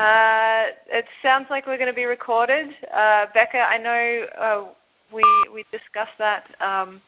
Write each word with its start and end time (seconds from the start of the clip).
Uh, 0.00 0.72
it 0.88 1.04
sounds 1.22 1.46
like 1.50 1.66
we're 1.66 1.76
going 1.76 1.86
to 1.86 1.92
be 1.92 2.06
recorded. 2.06 2.68
Uh, 2.88 3.26
Becca, 3.34 3.58
I 3.58 3.76
know 3.76 4.26
uh, 4.40 4.72
we 5.12 5.22
we 5.52 5.62
discussed 5.70 6.16
that. 6.18 6.44
Um, 6.64 7.02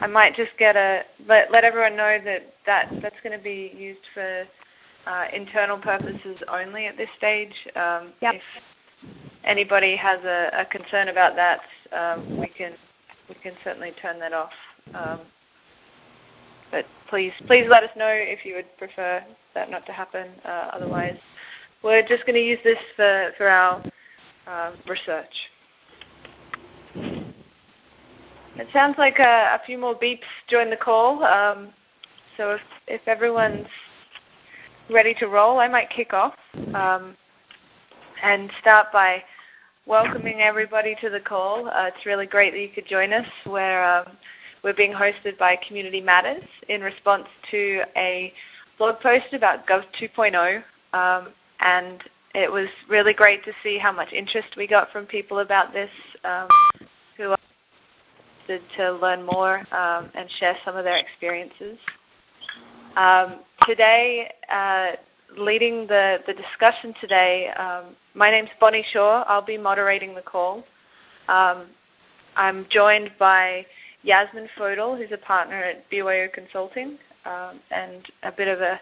I 0.00 0.08
might 0.08 0.34
just 0.34 0.50
get 0.58 0.74
a 0.74 1.02
let 1.28 1.52
let 1.52 1.62
everyone 1.62 1.96
know 1.96 2.18
that 2.24 2.54
that 2.66 2.86
that's 3.00 3.14
going 3.22 3.38
to 3.38 3.42
be 3.42 3.72
used 3.76 4.00
for 4.14 4.44
uh, 5.06 5.24
internal 5.32 5.78
purposes 5.78 6.36
only 6.52 6.86
at 6.86 6.96
this 6.96 7.08
stage. 7.16 7.54
Um, 7.76 8.12
yep. 8.20 8.34
If 8.34 9.12
anybody 9.44 9.94
has 9.94 10.18
a, 10.24 10.62
a 10.62 10.64
concern 10.76 11.10
about 11.10 11.36
that, 11.36 11.60
um, 11.96 12.36
we 12.40 12.48
can 12.48 12.72
we 13.28 13.36
can 13.44 13.52
certainly 13.62 13.92
turn 14.02 14.18
that 14.18 14.32
off. 14.32 14.50
Um, 14.92 15.20
but 16.72 16.84
please 17.10 17.32
please 17.46 17.66
let 17.70 17.84
us 17.84 17.90
know 17.96 18.10
if 18.10 18.40
you 18.44 18.56
would 18.56 18.76
prefer 18.76 19.22
that 19.54 19.70
not 19.70 19.86
to 19.86 19.92
happen. 19.92 20.26
Uh, 20.44 20.70
otherwise, 20.74 21.16
we're 21.84 22.02
just 22.02 22.24
going 22.26 22.34
to 22.34 22.40
use 22.40 22.58
this 22.64 22.78
for 22.96 23.30
for 23.36 23.48
our 23.48 23.84
uh, 24.48 24.72
research. 24.88 25.34
It 28.56 28.68
sounds 28.72 28.94
like 28.98 29.18
a, 29.18 29.56
a, 29.56 29.58
few 29.66 29.78
more 29.78 29.98
beeps 29.98 30.20
join 30.48 30.70
the 30.70 30.76
call. 30.76 31.24
Um, 31.24 31.70
so 32.36 32.52
if, 32.52 32.60
if 32.86 33.00
everyone's 33.08 33.66
ready 34.90 35.12
to 35.18 35.26
roll, 35.26 35.58
I 35.58 35.66
might 35.66 35.88
kick 35.94 36.12
off 36.12 36.34
um, 36.72 37.16
and 38.22 38.48
start 38.60 38.88
by 38.92 39.18
welcoming 39.86 40.40
everybody 40.40 40.94
to 41.02 41.10
the 41.10 41.18
call. 41.18 41.68
Uh, 41.68 41.88
it's 41.88 42.06
really 42.06 42.26
great 42.26 42.52
that 42.52 42.60
you 42.60 42.68
could 42.72 42.88
join 42.88 43.12
us. 43.12 43.26
We're, 43.44 43.82
um, 43.82 44.06
we're 44.62 44.74
being 44.74 44.92
hosted 44.92 45.36
by 45.36 45.56
Community 45.66 46.00
Matters 46.00 46.44
in 46.68 46.80
response 46.80 47.26
to 47.50 47.82
a 47.96 48.32
blog 48.78 49.00
post 49.00 49.32
about 49.32 49.66
Gov 49.66 49.82
2.0. 50.00 50.62
Um, 50.96 51.32
and 51.60 52.00
it 52.34 52.50
was 52.50 52.68
really 52.88 53.12
great 53.12 53.44
to 53.44 53.52
see 53.62 53.78
how 53.80 53.92
much 53.92 54.08
interest 54.12 54.48
we 54.56 54.66
got 54.66 54.90
from 54.92 55.06
people 55.06 55.38
about 55.38 55.72
this 55.72 55.90
um, 56.24 56.48
who 57.16 57.30
are 57.30 57.38
interested 58.48 58.76
to 58.76 58.92
learn 58.94 59.24
more 59.24 59.58
um, 59.74 60.10
and 60.14 60.28
share 60.40 60.56
some 60.64 60.76
of 60.76 60.84
their 60.84 60.98
experiences. 60.98 61.78
Um, 62.96 63.40
today, 63.66 64.30
uh, 64.52 64.92
leading 65.38 65.86
the, 65.86 66.16
the 66.26 66.32
discussion 66.32 66.94
today, 67.00 67.48
um, 67.58 67.96
my 68.14 68.30
name's 68.30 68.50
Bonnie 68.60 68.84
Shaw. 68.92 69.24
I'll 69.28 69.44
be 69.44 69.58
moderating 69.58 70.14
the 70.14 70.22
call. 70.22 70.64
Um, 71.28 71.66
I'm 72.36 72.66
joined 72.72 73.10
by 73.18 73.64
Yasmin 74.02 74.48
Fodil, 74.58 74.96
who's 74.98 75.12
a 75.12 75.26
partner 75.26 75.62
at 75.62 75.88
BYO 75.90 76.28
Consulting 76.34 76.98
um, 77.24 77.60
and 77.70 78.04
a 78.22 78.30
bit 78.30 78.48
of 78.48 78.60
a 78.60 78.80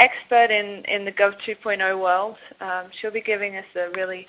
expert 0.00 0.50
in, 0.50 0.82
in 0.92 1.04
the 1.04 1.12
Gov 1.12 1.32
2.0 1.46 2.00
world. 2.00 2.36
Um, 2.60 2.90
she'll 3.00 3.12
be 3.12 3.20
giving 3.20 3.56
us 3.56 3.64
a 3.76 3.90
really 3.96 4.26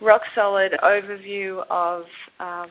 rock 0.00 0.22
solid 0.34 0.72
overview 0.82 1.62
of 1.70 2.04
um, 2.38 2.68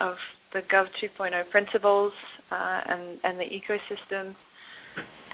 of 0.00 0.16
the 0.52 0.60
Gov 0.72 0.86
2.0 1.02 1.50
principles 1.50 2.12
uh, 2.50 2.80
and, 2.86 3.18
and 3.22 3.38
the 3.38 3.44
ecosystem. 3.44 4.34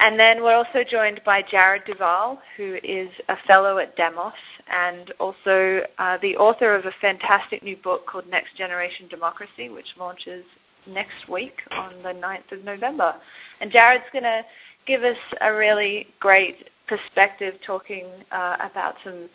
And 0.01 0.21
then 0.21 0.43
we're 0.43 0.55
also 0.55 0.81
joined 0.91 1.21
by 1.25 1.41
Jared 1.51 1.83
Duval, 1.87 2.39
who 2.57 2.75
is 2.85 3.09
a 3.31 3.37
fellow 3.51 3.79
at 3.79 3.97
Demos 3.97 4.33
and 4.69 5.13
also 5.19 5.81
uh, 5.99 6.19
the 6.21 6.37
author 6.37 6.75
of 6.75 6.85
a 6.85 6.91
fantastic 7.01 7.63
new 7.63 7.77
book 7.77 8.07
called 8.07 8.29
Next 8.29 8.57
Generation 8.59 9.09
Democracy, 9.09 9.71
which 9.71 9.87
launches 9.99 10.45
next 10.87 11.29
week 11.31 11.55
on 11.71 12.03
the 12.03 12.11
9th 12.11 12.59
of 12.59 12.65
November. 12.65 13.15
And 13.61 13.73
Jared's 13.73 14.05
going 14.13 14.25
to 14.25 14.43
give 14.87 15.03
us 15.03 15.17
a 15.41 15.53
really 15.53 16.07
great 16.21 16.57
perspective 16.87 17.55
talking 17.67 18.07
uh, 18.31 18.57
about 18.71 18.95
some 19.05 19.29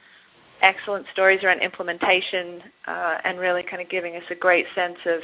excellent 0.61 1.05
stories 1.13 1.43
around 1.43 1.61
implementation 1.61 2.61
uh, 2.87 3.15
and 3.23 3.39
really 3.39 3.63
kind 3.69 3.81
of 3.81 3.89
giving 3.89 4.15
us 4.15 4.23
a 4.29 4.35
great 4.35 4.65
sense 4.75 4.97
of 5.05 5.19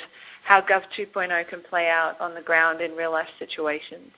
how 0.46 0.62
Gov 0.62 0.82
2.0 0.98 1.50
can 1.50 1.62
play 1.70 1.88
out 1.88 2.20
on 2.20 2.34
the 2.34 2.42
ground 2.42 2.82
in 2.82 2.92
real 2.92 3.12
life 3.12 3.28
situations. 3.40 4.12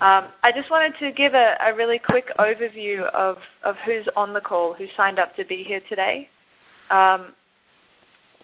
Um, 0.00 0.28
I 0.42 0.50
just 0.54 0.70
wanted 0.70 0.94
to 0.98 1.12
give 1.12 1.34
a, 1.34 1.54
a, 1.64 1.74
really 1.76 2.00
quick 2.04 2.24
overview 2.38 3.08
of, 3.14 3.36
of 3.64 3.76
who's 3.86 4.04
on 4.16 4.32
the 4.32 4.40
call, 4.40 4.74
who 4.74 4.86
signed 4.96 5.20
up 5.20 5.36
to 5.36 5.44
be 5.44 5.64
here 5.66 5.80
today. 5.88 6.28
Um, 6.90 7.34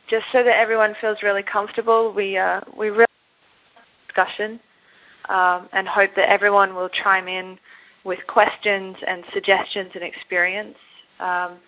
just 0.09 0.25
so 0.33 0.45
that 0.45 0.57
everyone 0.57 0.95
feels 1.01 1.19
really 1.23 1.43
comfortable, 1.43 2.13
we, 2.15 2.39
uh, 2.39 2.61
we 2.79 2.91
really 2.91 3.07
discussion 4.07 4.61
um, 5.28 5.69
and 5.72 5.87
hope 5.87 6.11
that 6.16 6.28
everyone 6.28 6.75
will 6.75 6.89
chime 7.03 7.28
in 7.28 7.59
with 8.05 8.19
questions 8.28 8.97
and 9.06 9.25
suggestions 9.34 9.91
and 9.94 10.03
experience. 10.03 10.77
Um, 11.21 11.59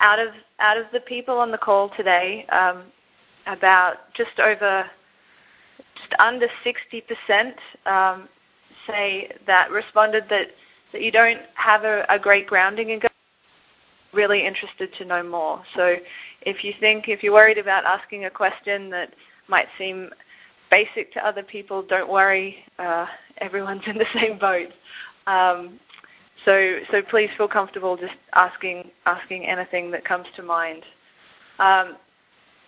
out 0.00 0.18
of 0.18 0.28
out 0.60 0.76
of 0.76 0.86
the 0.92 1.00
people 1.00 1.38
on 1.38 1.50
the 1.50 1.58
call 1.58 1.90
today, 1.96 2.46
um, 2.50 2.84
about 3.46 4.12
just 4.16 4.38
over, 4.40 4.84
just 5.96 6.20
under 6.20 6.46
60% 6.64 7.52
um, 7.86 8.28
say 8.86 9.30
that 9.46 9.70
responded 9.70 10.24
that 10.30 10.46
that 10.92 11.02
you 11.02 11.10
don't 11.10 11.40
have 11.54 11.84
a, 11.84 12.04
a 12.08 12.18
great 12.18 12.46
grounding 12.46 12.92
and 12.92 13.02
really 14.12 14.46
interested 14.46 14.90
to 14.96 15.04
know 15.04 15.22
more. 15.22 15.62
So 15.76 15.96
if 16.42 16.58
you 16.62 16.72
think 16.78 17.04
if 17.08 17.22
you're 17.22 17.32
worried 17.32 17.58
about 17.58 17.84
asking 17.84 18.26
a 18.26 18.30
question 18.30 18.90
that 18.90 19.14
might 19.48 19.66
seem 19.76 20.10
basic 20.74 21.12
to 21.12 21.26
other 21.26 21.42
people, 21.42 21.84
don't 21.88 22.10
worry. 22.10 22.56
Uh, 22.78 23.06
everyone's 23.40 23.82
in 23.86 23.96
the 23.96 24.06
same 24.14 24.38
boat. 24.38 24.68
Um, 25.26 25.78
so, 26.44 26.78
so 26.90 26.98
please 27.10 27.30
feel 27.38 27.48
comfortable 27.48 27.96
just 27.96 28.12
asking 28.34 28.90
asking 29.06 29.46
anything 29.46 29.90
that 29.92 30.04
comes 30.04 30.26
to 30.36 30.42
mind. 30.42 30.82
Um, 31.58 31.96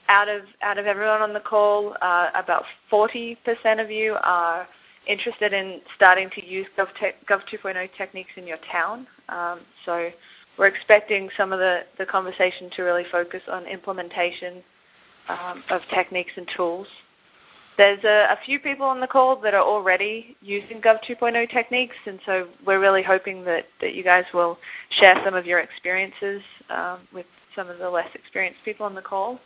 out 0.08 0.28
of 0.28 0.42
out 0.62 0.78
of 0.78 0.86
everyone 0.86 1.20
on 1.20 1.34
the 1.34 1.40
call, 1.40 1.94
uh, 2.00 2.28
about 2.34 2.62
40% 2.90 3.36
of 3.82 3.90
you 3.90 4.16
are 4.22 4.66
interested 5.06 5.52
in 5.52 5.80
starting 5.94 6.30
to 6.34 6.44
use 6.44 6.66
Gov, 6.78 6.86
Gov 7.28 7.40
2.0 7.52 7.88
techniques 7.98 8.30
in 8.36 8.46
your 8.46 8.58
town. 8.72 9.06
Um, 9.28 9.60
so 9.84 10.08
we're 10.58 10.68
expecting 10.68 11.28
some 11.36 11.52
of 11.52 11.58
the, 11.58 11.80
the 11.98 12.06
conversation 12.06 12.70
to 12.76 12.82
really 12.82 13.04
focus 13.12 13.42
on 13.50 13.66
implementation 13.66 14.62
um, 15.28 15.62
of 15.70 15.80
techniques 15.94 16.32
and 16.36 16.46
tools. 16.56 16.86
There's 17.76 18.02
a, 18.04 18.32
a, 18.32 18.38
few 18.46 18.58
people 18.58 18.86
on 18.86 19.00
the 19.00 19.06
call 19.06 19.38
that 19.42 19.52
are 19.52 19.62
already 19.62 20.36
using 20.40 20.80
Gov 20.80 20.96
2.0 21.08 21.50
techniques, 21.52 21.96
and 22.06 22.18
so 22.24 22.46
we're 22.66 22.80
really 22.80 23.02
hoping 23.02 23.44
that, 23.44 23.64
that 23.82 23.94
you 23.94 24.02
guys 24.02 24.24
will 24.32 24.56
share 25.02 25.14
some 25.24 25.34
of 25.34 25.44
your 25.44 25.60
experiences 25.60 26.40
um, 26.70 27.00
with 27.12 27.26
some 27.54 27.68
of 27.68 27.78
the 27.78 27.88
less 27.88 28.08
experienced 28.14 28.60
people 28.64 28.86
on 28.86 28.94
the 28.94 29.02
call. 29.02 29.38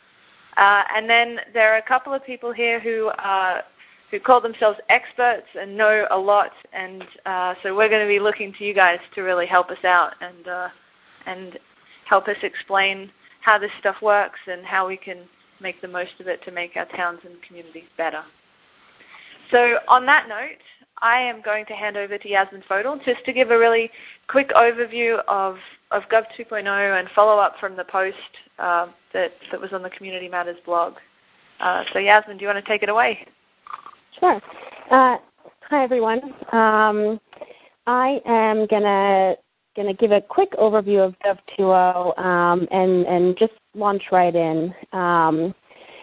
Uh, 0.57 0.83
and 0.95 1.11
then 1.11 1.39
there 1.53 1.75
are 1.75 1.79
a 1.79 1.89
couple 1.89 2.15
of 2.15 2.25
people 2.25 2.53
here 2.53 2.81
who 2.81 3.11
are 3.19 3.63
who 4.11 4.19
call 4.19 4.41
themselves 4.41 4.77
experts 4.89 5.47
and 5.55 5.77
know 5.77 6.05
a 6.11 6.17
lot, 6.17 6.51
and 6.73 7.03
uh, 7.27 7.55
so 7.63 7.77
we're 7.77 7.89
going 7.89 8.03
to 8.03 8.09
be 8.09 8.19
looking 8.19 8.53
to 8.59 8.65
you 8.65 8.75
guys 8.75 8.99
to 9.15 9.21
really 9.23 9.47
help 9.47 9.71
us 9.71 9.85
out 9.85 10.11
and 10.21 10.49
uh, 10.49 10.69
and 11.27 11.59
help 12.09 12.27
us 12.27 12.37
explain 12.43 13.11
how 13.41 13.57
this 13.59 13.71
stuff 13.79 13.97
works 14.03 14.39
and 14.49 14.67
how 14.67 14.87
we 14.87 14.97
can 14.97 15.19
make 15.61 15.81
the 15.81 15.89
most 15.89 16.13
of 16.21 16.27
it 16.27 16.41
to 16.45 16.53
make 16.53 16.73
our 16.77 16.87
towns 16.97 17.21
and 17.25 17.35
communities 17.47 17.89
better. 17.97 18.23
So 19.51 19.59
on 19.89 20.07
that 20.07 20.27
note, 20.29 20.61
I 21.03 21.21
am 21.21 21.43
going 21.43 21.65
to 21.67 21.73
hand 21.73 21.97
over 21.97 22.19
to 22.19 22.29
Yasmin 22.29 22.63
Fodil 22.71 22.99
just 23.05 23.25
to 23.25 23.33
give 23.33 23.51
a 23.51 23.59
really 23.59 23.91
quick 24.29 24.51
overview 24.51 25.19
of, 25.29 25.57
of 25.91 26.03
Gov 26.13 26.23
2.0 26.39 26.67
and 26.99 27.09
follow 27.15 27.39
up 27.41 27.55
from 27.59 27.77
the 27.77 27.85
post 27.85 28.17
uh, 28.59 28.87
that, 29.13 29.31
that 29.51 29.61
was 29.61 29.71
on 29.73 29.83
the 29.83 29.91
Community 29.91 30.29
Matters 30.29 30.59
blog. 30.65 30.95
Uh, 31.61 31.83
so 31.93 31.99
Yasmin, 31.99 32.37
do 32.37 32.43
you 32.43 32.49
want 32.49 32.63
to 32.65 32.71
take 32.71 32.83
it 32.83 32.89
away? 32.89 33.19
Sure. 34.19 34.37
Uh, 34.91 35.17
hi 35.63 35.85
everyone. 35.85 36.21
Um, 36.53 37.21
I 37.87 38.19
am 38.27 38.67
gonna 38.67 39.35
gonna 39.77 39.95
give 39.95 40.11
a 40.11 40.21
quick 40.21 40.53
overview 40.53 41.07
of 41.07 41.15
Gov 41.25 41.39
2.0 41.59 42.19
um, 42.19 42.67
and 42.71 43.07
and 43.07 43.39
just 43.39 43.53
launch 43.75 44.03
right 44.13 44.35
in. 44.35 44.75
Um, 44.93 45.55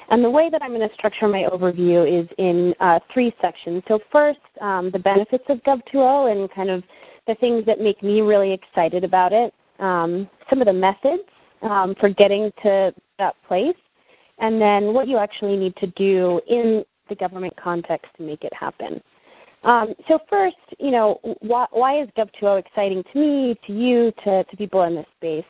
and 0.10 0.24
the 0.24 0.30
way 0.30 0.50
that 0.50 0.62
I'm 0.62 0.72
going 0.72 0.88
to 0.88 0.94
structure 0.96 1.28
my 1.28 1.44
overview 1.52 2.22
is 2.22 2.28
in 2.38 2.74
uh, 2.80 3.00
three 3.14 3.34
sections. 3.42 3.84
So 3.88 4.00
first, 4.12 4.40
um, 4.62 4.90
the 4.92 5.00
benefits 5.00 5.44
of 5.50 5.58
Gov 5.64 5.81
2.0 5.94 6.31
and 6.31 6.52
kind 6.52 6.69
of 6.69 6.84
the 7.28 7.36
things 7.36 7.66
that 7.66 7.81
make 7.81 8.02
me 8.02 8.22
really 8.22 8.54
excited 8.54 9.04
about 9.04 9.34
it. 9.34 9.54
Um, 9.80 10.30
some 10.50 10.62
of 10.62 10.68
the 10.68 10.74
methods 10.74 11.24
um, 11.62 11.94
for 12.00 12.10
getting 12.10 12.52
to 12.64 12.94
that 13.19 13.36
place, 13.48 13.75
and 14.40 14.62
then 14.62 14.94
what 14.94 15.08
you 15.08 15.18
actually 15.18 15.58
need 15.58 15.75
to 15.78 15.88
do 15.88 16.40
in 16.48 16.86
the 17.10 17.16
government 17.16 17.54
context 17.62 18.08
to 18.18 18.24
make 18.24 18.44
it 18.44 18.54
happen. 18.58 19.02
Um, 19.63 19.94
so 20.08 20.20
first, 20.30 20.56
you 20.80 20.92
know, 20.92 21.20
why, 21.42 21.66
why 21.72 22.02
is 22.02 22.08
Gov 22.18 22.30
2.0 22.42 22.60
exciting 22.60 23.04
to 23.12 23.20
me, 23.20 23.56
to 23.68 23.74
you, 23.74 24.12
to, 24.24 24.44
to 24.44 24.58
people 24.58 24.84
in 24.84 24.96
this 24.96 25.06
space? 25.18 25.46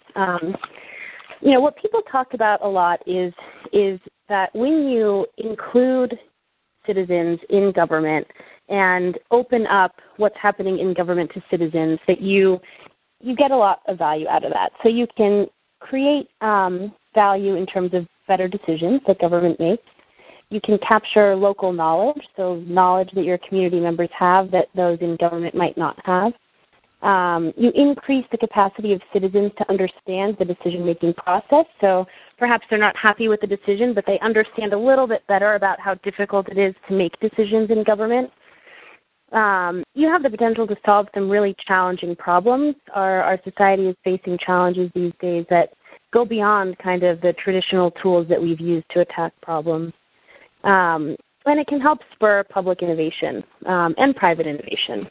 You 1.41 1.51
know, 1.51 1.61
what 1.61 1.77
people 1.77 2.01
talk 2.11 2.33
about 2.33 2.63
a 2.63 2.67
lot 2.67 2.99
is 3.07 3.33
is 3.71 3.99
that 4.29 4.53
when 4.55 4.89
you 4.89 5.25
include 5.37 6.17
citizens 6.85 7.39
in 7.49 7.71
government 7.73 8.25
and 8.69 9.17
open 9.31 9.67
up 9.67 9.95
what's 10.17 10.35
happening 10.41 10.79
in 10.79 10.93
government 10.93 11.31
to 11.33 11.43
citizens, 11.49 11.99
that 12.07 12.21
you 12.21 12.59
you 13.19 13.35
get 13.35 13.51
a 13.51 13.57
lot 13.57 13.81
of 13.87 13.97
value 13.97 14.27
out 14.27 14.43
of 14.43 14.53
that. 14.53 14.71
So 14.83 14.89
you 14.89 15.07
can 15.15 15.47
create 15.79 16.29
um, 16.41 16.93
value 17.13 17.55
in 17.55 17.65
terms 17.65 17.93
of 17.93 18.07
better 18.27 18.47
decisions 18.47 19.01
that 19.07 19.19
government 19.19 19.59
makes. 19.59 19.83
You 20.49 20.61
can 20.61 20.77
capture 20.87 21.35
local 21.35 21.73
knowledge, 21.73 22.21
so 22.35 22.63
knowledge 22.67 23.09
that 23.15 23.25
your 23.25 23.37
community 23.37 23.79
members 23.79 24.09
have 24.17 24.49
that 24.51 24.67
those 24.75 24.97
in 25.01 25.17
government 25.17 25.55
might 25.55 25.77
not 25.77 25.97
have. 26.05 26.33
Um, 27.01 27.53
you 27.55 27.71
increase 27.75 28.25
the 28.31 28.37
capacity 28.37 28.91
of 28.93 29.01
citizens 29.13 29.51
to 29.59 29.69
understand 29.69 30.35
the 30.39 30.45
decision 30.45 30.83
making 30.83 31.13
process. 31.13 31.65
So 31.79 32.07
perhaps 32.39 32.65
they're 32.69 32.79
not 32.79 32.95
happy 32.97 33.27
with 33.27 33.39
the 33.41 33.47
decision, 33.47 33.93
but 33.93 34.03
they 34.07 34.19
understand 34.19 34.73
a 34.73 34.77
little 34.77 35.05
bit 35.05 35.25
better 35.27 35.55
about 35.55 35.79
how 35.79 35.93
difficult 35.95 36.49
it 36.49 36.57
is 36.57 36.73
to 36.87 36.95
make 36.95 37.19
decisions 37.19 37.69
in 37.69 37.83
government. 37.83 38.31
Um, 39.31 39.83
you 39.93 40.07
have 40.07 40.23
the 40.23 40.29
potential 40.29 40.65
to 40.67 40.75
solve 40.85 41.07
some 41.13 41.29
really 41.29 41.55
challenging 41.67 42.15
problems. 42.15 42.75
Our, 42.95 43.21
our 43.21 43.39
society 43.43 43.87
is 43.87 43.95
facing 44.03 44.37
challenges 44.43 44.89
these 44.95 45.13
days 45.21 45.45
that 45.49 45.73
go 46.13 46.25
beyond 46.25 46.77
kind 46.79 47.03
of 47.03 47.21
the 47.21 47.33
traditional 47.33 47.91
tools 47.91 48.27
that 48.29 48.41
we've 48.41 48.61
used 48.61 48.85
to 48.91 49.01
attack 49.01 49.33
problems. 49.41 49.93
Um, 50.63 51.15
and 51.45 51.59
it 51.59 51.67
can 51.67 51.79
help 51.79 51.99
spur 52.13 52.43
public 52.43 52.81
innovation 52.81 53.43
um, 53.65 53.93
and 53.97 54.15
private 54.15 54.47
innovation. 54.47 55.07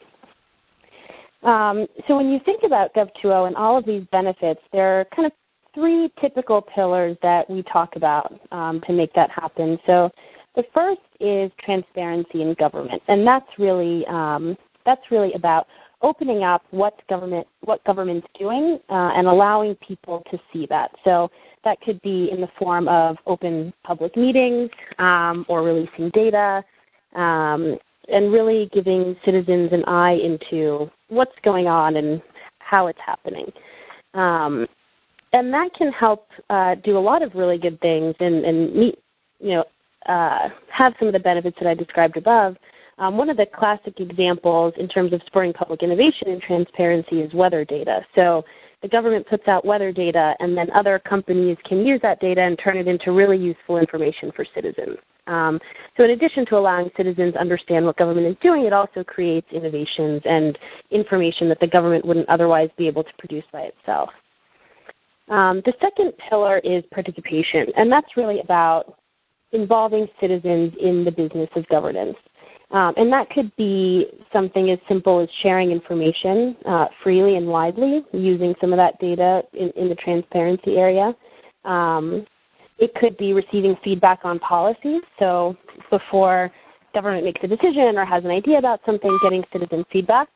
Um, 1.47 1.87
so 2.07 2.17
when 2.17 2.29
you 2.29 2.39
think 2.43 2.63
about 2.65 2.93
Gov 2.93 3.09
2.0 3.23 3.47
and 3.47 3.55
all 3.55 3.77
of 3.77 3.85
these 3.85 4.03
benefits, 4.11 4.59
there 4.73 4.99
are 4.99 5.05
kind 5.15 5.25
of 5.25 5.31
three 5.73 6.11
typical 6.19 6.61
pillars 6.61 7.15
that 7.21 7.49
we 7.49 7.63
talk 7.63 7.95
about 7.95 8.37
um, 8.51 8.81
to 8.85 8.93
make 8.93 9.13
that 9.13 9.29
happen. 9.31 9.79
So 9.85 10.11
the 10.57 10.63
first 10.73 10.99
is 11.21 11.49
transparency 11.63 12.41
in 12.41 12.53
government, 12.59 13.01
and 13.07 13.25
that's 13.25 13.47
really 13.57 14.05
um, 14.07 14.57
that's 14.85 15.01
really 15.09 15.31
about 15.33 15.67
opening 16.01 16.43
up 16.43 16.63
what 16.71 16.95
government 17.07 17.47
what 17.61 17.81
government's 17.85 18.27
doing 18.37 18.79
uh, 18.89 19.11
and 19.15 19.27
allowing 19.27 19.75
people 19.75 20.23
to 20.31 20.37
see 20.51 20.65
that. 20.69 20.91
So 21.05 21.29
that 21.63 21.79
could 21.81 22.01
be 22.01 22.29
in 22.31 22.41
the 22.41 22.49
form 22.59 22.89
of 22.89 23.15
open 23.25 23.73
public 23.85 24.17
meetings 24.17 24.69
um, 24.99 25.45
or 25.47 25.61
releasing 25.61 26.09
data, 26.09 26.63
um, 27.15 27.77
and 28.07 28.31
really 28.31 28.69
giving 28.73 29.15
citizens 29.25 29.71
an 29.73 29.83
eye 29.85 30.13
into 30.13 30.89
what's 31.09 31.35
going 31.43 31.67
on 31.67 31.97
and 31.97 32.21
how 32.59 32.87
it's 32.87 32.99
happening. 33.05 33.51
Um, 34.13 34.67
and 35.33 35.53
that 35.53 35.69
can 35.77 35.91
help 35.91 36.27
uh, 36.49 36.75
do 36.83 36.97
a 36.97 36.99
lot 36.99 37.21
of 37.21 37.35
really 37.35 37.57
good 37.57 37.79
things 37.81 38.15
and, 38.19 38.45
and 38.45 38.73
meet, 38.73 38.99
you 39.39 39.51
know, 39.55 39.63
uh, 40.11 40.49
have 40.71 40.93
some 40.99 41.07
of 41.07 41.13
the 41.13 41.19
benefits 41.19 41.57
that 41.59 41.67
I 41.67 41.73
described 41.73 42.17
above. 42.17 42.55
Um, 42.97 43.17
one 43.17 43.29
of 43.29 43.37
the 43.37 43.45
classic 43.45 43.99
examples 43.99 44.73
in 44.77 44.87
terms 44.87 45.13
of 45.13 45.21
spurring 45.25 45.53
public 45.53 45.83
innovation 45.83 46.29
and 46.29 46.41
transparency 46.41 47.21
is 47.21 47.33
weather 47.33 47.63
data. 47.63 48.01
So 48.15 48.43
the 48.81 48.87
government 48.87 49.27
puts 49.27 49.47
out 49.47 49.65
weather 49.65 49.91
data, 49.91 50.35
and 50.39 50.55
then 50.55 50.69
other 50.71 50.99
companies 50.99 51.57
can 51.65 51.85
use 51.85 51.99
that 52.03 52.19
data 52.19 52.41
and 52.41 52.59
turn 52.63 52.77
it 52.77 52.87
into 52.87 53.11
really 53.11 53.37
useful 53.37 53.77
information 53.77 54.31
for 54.35 54.45
citizens. 54.53 54.97
Um, 55.25 55.59
so 55.97 56.03
in 56.03 56.11
addition 56.11 56.45
to 56.47 56.57
allowing 56.57 56.89
citizens 56.95 57.35
understand 57.35 57.85
what 57.85 57.97
government 57.97 58.27
is 58.27 58.35
doing, 58.41 58.65
it 58.65 58.73
also 58.73 59.03
creates 59.03 59.47
innovations 59.51 60.21
and 60.25 60.57
information 60.91 61.49
that 61.49 61.59
the 61.59 61.67
government 61.67 62.05
wouldn't 62.05 62.29
otherwise 62.29 62.69
be 62.77 62.87
able 62.87 63.03
to 63.03 63.09
produce 63.19 63.43
by 63.51 63.61
itself. 63.61 64.09
Um, 65.29 65.61
the 65.65 65.73
second 65.81 66.13
pillar 66.29 66.59
is 66.59 66.83
participation, 66.93 67.67
and 67.75 67.91
that's 67.91 68.15
really 68.15 68.39
about 68.39 68.97
involving 69.51 70.07
citizens 70.21 70.73
in 70.81 71.03
the 71.03 71.11
business 71.11 71.49
of 71.55 71.67
governance. 71.67 72.15
Um, 72.71 72.93
and 72.97 73.11
that 73.13 73.29
could 73.29 73.55
be 73.55 74.07
something 74.33 74.69
as 74.71 74.79
simple 74.89 75.21
as 75.21 75.29
sharing 75.41 75.71
information 75.71 76.55
uh, 76.65 76.87
freely 77.01 77.37
and 77.37 77.47
widely, 77.47 78.03
using 78.11 78.55
some 78.59 78.73
of 78.73 78.77
that 78.77 78.99
data 78.99 79.41
in, 79.53 79.71
in 79.77 79.87
the 79.87 79.95
transparency 79.95 80.75
area. 80.75 81.15
Um, 81.63 82.25
it 82.77 82.93
could 82.95 83.17
be 83.17 83.33
receiving 83.33 83.75
feedback 83.83 84.19
on 84.23 84.39
policies. 84.39 85.01
So 85.17 85.55
before 85.89 86.51
government 86.93 87.23
makes 87.23 87.39
a 87.43 87.47
decision 87.47 87.97
or 87.97 88.05
has 88.05 88.23
an 88.25 88.31
idea 88.31 88.57
about 88.57 88.81
something, 88.85 89.17
getting 89.23 89.43
citizen 89.53 89.85
feedback. 89.91 90.27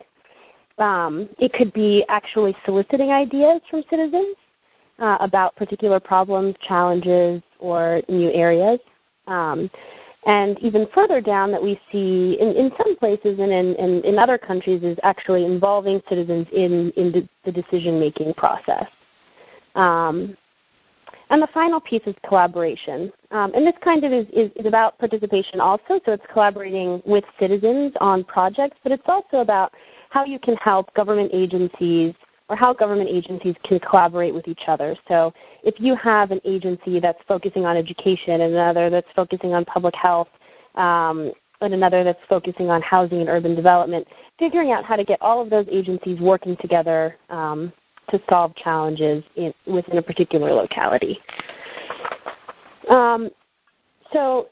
Um, 0.77 1.29
it 1.37 1.51
could 1.53 1.73
be 1.73 2.03
actually 2.09 2.55
soliciting 2.65 3.11
ideas 3.11 3.61
from 3.69 3.83
citizens 3.89 4.35
uh, 4.99 5.17
about 5.19 5.55
particular 5.55 5.99
problems, 5.99 6.55
challenges, 6.67 7.41
or 7.59 8.01
new 8.07 8.31
areas. 8.31 8.79
Um, 9.27 9.69
and 10.25 10.57
even 10.61 10.85
further 10.93 11.19
down 11.19 11.51
that 11.51 11.61
we 11.61 11.79
see 11.91 12.37
in, 12.39 12.49
in 12.49 12.71
some 12.77 12.95
places 12.97 13.39
and 13.39 13.51
in, 13.51 13.75
in, 13.75 14.01
in, 14.05 14.19
other 14.19 14.37
countries 14.37 14.83
is 14.83 14.97
actually 15.03 15.45
involving 15.45 15.99
citizens 16.07 16.45
in, 16.53 16.93
in 16.95 17.11
the, 17.11 17.27
the 17.45 17.51
decision 17.51 17.99
making 17.99 18.33
process. 18.35 18.85
Um, 19.73 20.37
and 21.31 21.41
the 21.41 21.47
final 21.53 21.79
piece 21.79 22.01
is 22.05 22.13
collaboration. 22.27 23.11
Um, 23.31 23.51
and 23.55 23.65
this 23.65 23.73
kind 23.83 24.03
of 24.03 24.11
is, 24.11 24.27
is, 24.33 24.51
is, 24.57 24.65
about 24.65 24.99
participation 24.99 25.59
also, 25.61 25.99
so 26.05 26.11
it's 26.11 26.23
collaborating 26.31 27.01
with 27.05 27.23
citizens 27.39 27.93
on 28.01 28.23
projects, 28.25 28.77
but 28.83 28.91
it's 28.91 29.07
also 29.07 29.37
about 29.37 29.73
how 30.09 30.25
you 30.25 30.37
can 30.39 30.55
help 30.57 30.93
government 30.93 31.31
agencies 31.33 32.13
or 32.51 32.57
how 32.57 32.73
government 32.73 33.09
agencies 33.09 33.55
can 33.63 33.79
collaborate 33.79 34.33
with 34.33 34.45
each 34.45 34.63
other. 34.67 34.93
So 35.07 35.31
if 35.63 35.75
you 35.77 35.95
have 35.95 36.31
an 36.31 36.41
agency 36.43 36.99
that's 36.99 37.17
focusing 37.25 37.65
on 37.65 37.77
education 37.77 38.41
and 38.41 38.53
another 38.53 38.89
that's 38.89 39.07
focusing 39.15 39.53
on 39.53 39.63
public 39.63 39.95
health, 39.95 40.27
um, 40.75 41.31
and 41.61 41.73
another 41.73 42.03
that's 42.03 42.19
focusing 42.27 42.69
on 42.69 42.81
housing 42.81 43.21
and 43.21 43.29
urban 43.29 43.55
development, 43.55 44.05
figuring 44.37 44.73
out 44.73 44.83
how 44.83 44.97
to 44.97 45.05
get 45.05 45.21
all 45.21 45.41
of 45.41 45.49
those 45.49 45.65
agencies 45.71 46.19
working 46.19 46.57
together 46.59 47.15
um, 47.29 47.71
to 48.09 48.19
solve 48.29 48.53
challenges 48.61 49.23
in, 49.37 49.53
within 49.65 49.97
a 49.97 50.01
particular 50.01 50.51
locality. 50.51 51.17
Um, 52.89 53.29
so 54.11 54.47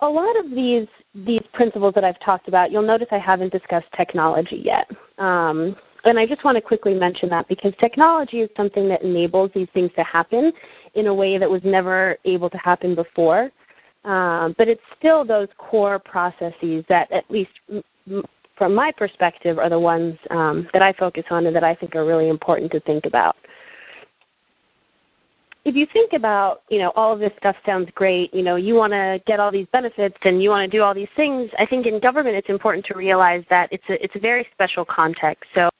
a 0.00 0.08
lot 0.08 0.34
of 0.42 0.50
these 0.50 0.86
these 1.14 1.42
principles 1.52 1.92
that 1.94 2.04
I've 2.04 2.18
talked 2.24 2.48
about, 2.48 2.72
you'll 2.72 2.82
notice 2.82 3.08
I 3.12 3.18
haven't 3.18 3.52
discussed 3.52 3.86
technology 3.96 4.62
yet. 4.64 4.88
Um, 5.18 5.76
and 6.04 6.18
I 6.18 6.26
just 6.26 6.44
want 6.44 6.56
to 6.56 6.62
quickly 6.62 6.94
mention 6.94 7.28
that 7.30 7.48
because 7.48 7.72
technology 7.80 8.38
is 8.38 8.50
something 8.56 8.88
that 8.88 9.02
enables 9.02 9.50
these 9.54 9.68
things 9.72 9.90
to 9.96 10.04
happen 10.04 10.52
in 10.94 11.06
a 11.06 11.14
way 11.14 11.38
that 11.38 11.48
was 11.48 11.62
never 11.64 12.16
able 12.24 12.50
to 12.50 12.58
happen 12.58 12.94
before. 12.94 13.50
Um, 14.04 14.54
but 14.58 14.68
it's 14.68 14.82
still 14.98 15.24
those 15.24 15.48
core 15.56 15.98
processes 15.98 16.84
that, 16.88 17.10
at 17.10 17.24
least 17.30 17.50
m- 17.70 18.22
from 18.56 18.74
my 18.74 18.92
perspective, 18.96 19.58
are 19.58 19.70
the 19.70 19.78
ones 19.78 20.18
um, 20.30 20.68
that 20.72 20.82
I 20.82 20.92
focus 20.92 21.24
on 21.30 21.46
and 21.46 21.56
that 21.56 21.64
I 21.64 21.74
think 21.74 21.96
are 21.96 22.04
really 22.04 22.28
important 22.28 22.70
to 22.72 22.80
think 22.80 23.06
about. 23.06 23.36
If 25.64 25.74
you 25.74 25.86
think 25.94 26.12
about, 26.12 26.60
you 26.68 26.78
know, 26.78 26.92
all 26.94 27.14
of 27.14 27.20
this 27.20 27.32
stuff 27.38 27.56
sounds 27.64 27.88
great. 27.94 28.32
You 28.34 28.42
know, 28.42 28.56
you 28.56 28.74
want 28.74 28.92
to 28.92 29.18
get 29.26 29.40
all 29.40 29.50
these 29.50 29.66
benefits 29.72 30.16
and 30.22 30.42
you 30.42 30.50
want 30.50 30.70
to 30.70 30.76
do 30.76 30.82
all 30.82 30.92
these 30.92 31.08
things. 31.16 31.50
I 31.58 31.64
think 31.64 31.86
in 31.86 31.98
government, 32.00 32.36
it's 32.36 32.50
important 32.50 32.84
to 32.86 32.94
realize 32.94 33.42
that 33.48 33.70
it's 33.72 33.84
a 33.88 33.94
it's 34.04 34.14
a 34.14 34.20
very 34.20 34.46
special 34.52 34.84
context. 34.84 35.44
So 35.54 35.70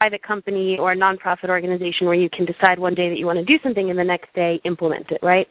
private 0.00 0.22
company 0.22 0.78
or 0.78 0.92
a 0.92 0.96
nonprofit 0.96 1.50
organization 1.50 2.06
where 2.06 2.14
you 2.14 2.30
can 2.30 2.46
decide 2.46 2.78
one 2.78 2.94
day 2.94 3.10
that 3.10 3.18
you 3.18 3.26
want 3.26 3.38
to 3.38 3.44
do 3.44 3.58
something 3.62 3.90
and 3.90 3.98
the 3.98 4.04
next 4.04 4.32
day 4.34 4.58
implement 4.64 5.10
it, 5.10 5.18
right? 5.22 5.46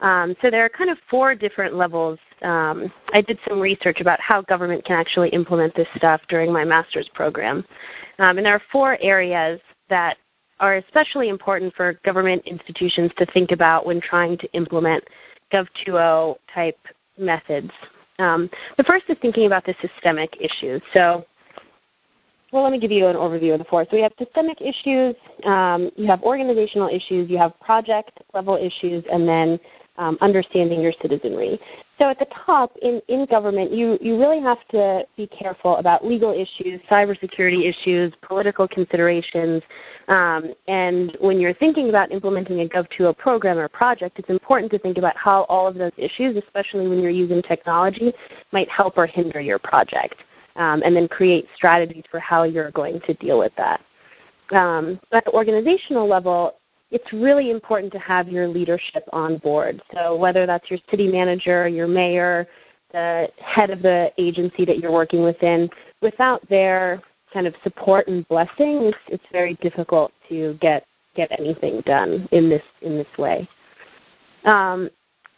Um, 0.00 0.34
so 0.40 0.50
there 0.50 0.64
are 0.64 0.70
kind 0.70 0.88
of 0.88 0.96
four 1.10 1.34
different 1.34 1.74
levels. 1.74 2.18
Um, 2.42 2.90
I 3.12 3.20
did 3.20 3.38
some 3.46 3.60
research 3.60 3.98
about 4.00 4.18
how 4.20 4.40
government 4.42 4.84
can 4.86 4.98
actually 4.98 5.28
implement 5.28 5.76
this 5.76 5.86
stuff 5.96 6.22
during 6.30 6.50
my 6.50 6.64
master's 6.64 7.08
program. 7.14 7.58
Um, 8.18 8.38
and 8.38 8.46
there 8.46 8.54
are 8.54 8.62
four 8.72 8.98
areas 9.02 9.60
that 9.90 10.14
are 10.58 10.76
especially 10.76 11.28
important 11.28 11.74
for 11.76 12.00
government 12.02 12.42
institutions 12.46 13.10
to 13.18 13.26
think 13.34 13.52
about 13.52 13.84
when 13.84 14.00
trying 14.00 14.38
to 14.38 14.50
implement 14.54 15.04
Gov 15.52 15.66
2.0 15.86 16.36
type 16.54 16.78
methods. 17.18 17.70
Um, 18.18 18.48
the 18.78 18.84
first 18.84 19.04
is 19.10 19.18
thinking 19.20 19.46
about 19.46 19.66
the 19.66 19.74
systemic 19.82 20.30
issues. 20.40 20.80
So 20.96 21.26
well, 22.52 22.62
let 22.62 22.70
me 22.70 22.78
give 22.78 22.92
you 22.92 23.06
an 23.06 23.16
overview 23.16 23.54
of 23.54 23.58
the 23.58 23.64
four. 23.64 23.84
So 23.90 23.96
we 23.96 24.02
have 24.02 24.12
systemic 24.18 24.58
issues, 24.60 25.16
um, 25.46 25.90
you 25.96 26.06
have 26.06 26.22
organizational 26.22 26.88
issues, 26.88 27.30
you 27.30 27.38
have 27.38 27.58
project 27.60 28.18
level 28.34 28.56
issues, 28.56 29.02
and 29.10 29.26
then 29.26 29.58
um, 29.96 30.18
understanding 30.20 30.80
your 30.80 30.92
citizenry. 31.00 31.58
So 31.98 32.10
at 32.10 32.18
the 32.18 32.26
top 32.44 32.76
in, 32.82 33.00
in 33.08 33.26
government, 33.26 33.72
you, 33.72 33.98
you 34.00 34.18
really 34.18 34.40
have 34.40 34.58
to 34.72 35.02
be 35.16 35.28
careful 35.28 35.76
about 35.76 36.04
legal 36.04 36.32
issues, 36.32 36.80
cybersecurity 36.90 37.68
issues, 37.68 38.12
political 38.26 38.68
considerations. 38.68 39.62
Um, 40.08 40.52
and 40.66 41.16
when 41.20 41.40
you're 41.40 41.54
thinking 41.54 41.88
about 41.88 42.12
implementing 42.12 42.60
a 42.60 42.64
Gov 42.64 42.86
2.0 42.98 43.16
program 43.16 43.58
or 43.58 43.68
project, 43.68 44.18
it's 44.18 44.30
important 44.30 44.72
to 44.72 44.78
think 44.78 44.98
about 44.98 45.16
how 45.16 45.44
all 45.48 45.66
of 45.68 45.76
those 45.76 45.92
issues, 45.96 46.36
especially 46.36 46.86
when 46.88 47.00
you're 47.00 47.10
using 47.10 47.40
technology, 47.42 48.12
might 48.52 48.68
help 48.68 48.98
or 48.98 49.06
hinder 49.06 49.40
your 49.40 49.58
project 49.58 50.16
um, 50.56 50.82
and 50.84 50.94
then 50.94 51.08
create 51.08 51.46
strategies 51.56 52.04
for 52.10 52.20
how 52.20 52.42
you're 52.44 52.70
going 52.72 53.00
to 53.06 53.14
deal 53.14 53.38
with 53.38 53.52
that. 53.56 53.80
Um, 54.56 55.00
at 55.12 55.24
the 55.24 55.30
organizational 55.32 56.08
level, 56.08 56.54
it's 56.90 57.10
really 57.12 57.50
important 57.50 57.92
to 57.92 57.98
have 57.98 58.28
your 58.28 58.48
leadership 58.48 59.04
on 59.12 59.38
board. 59.38 59.80
So 59.94 60.14
whether 60.14 60.46
that's 60.46 60.68
your 60.70 60.78
city 60.90 61.08
manager, 61.10 61.66
your 61.66 61.88
mayor, 61.88 62.46
the 62.92 63.28
head 63.38 63.70
of 63.70 63.80
the 63.80 64.08
agency 64.18 64.66
that 64.66 64.78
you're 64.78 64.92
working 64.92 65.22
within, 65.22 65.70
without 66.02 66.46
their 66.50 67.02
kind 67.32 67.46
of 67.46 67.54
support 67.62 68.08
and 68.08 68.28
blessing, 68.28 68.90
it's, 68.92 68.98
it's 69.08 69.24
very 69.32 69.54
difficult 69.62 70.12
to 70.28 70.58
get 70.60 70.84
get 71.14 71.28
anything 71.38 71.82
done 71.84 72.26
in 72.32 72.48
this 72.48 72.62
in 72.82 72.96
this 72.96 73.06
way. 73.18 73.48
Um, 74.44 74.88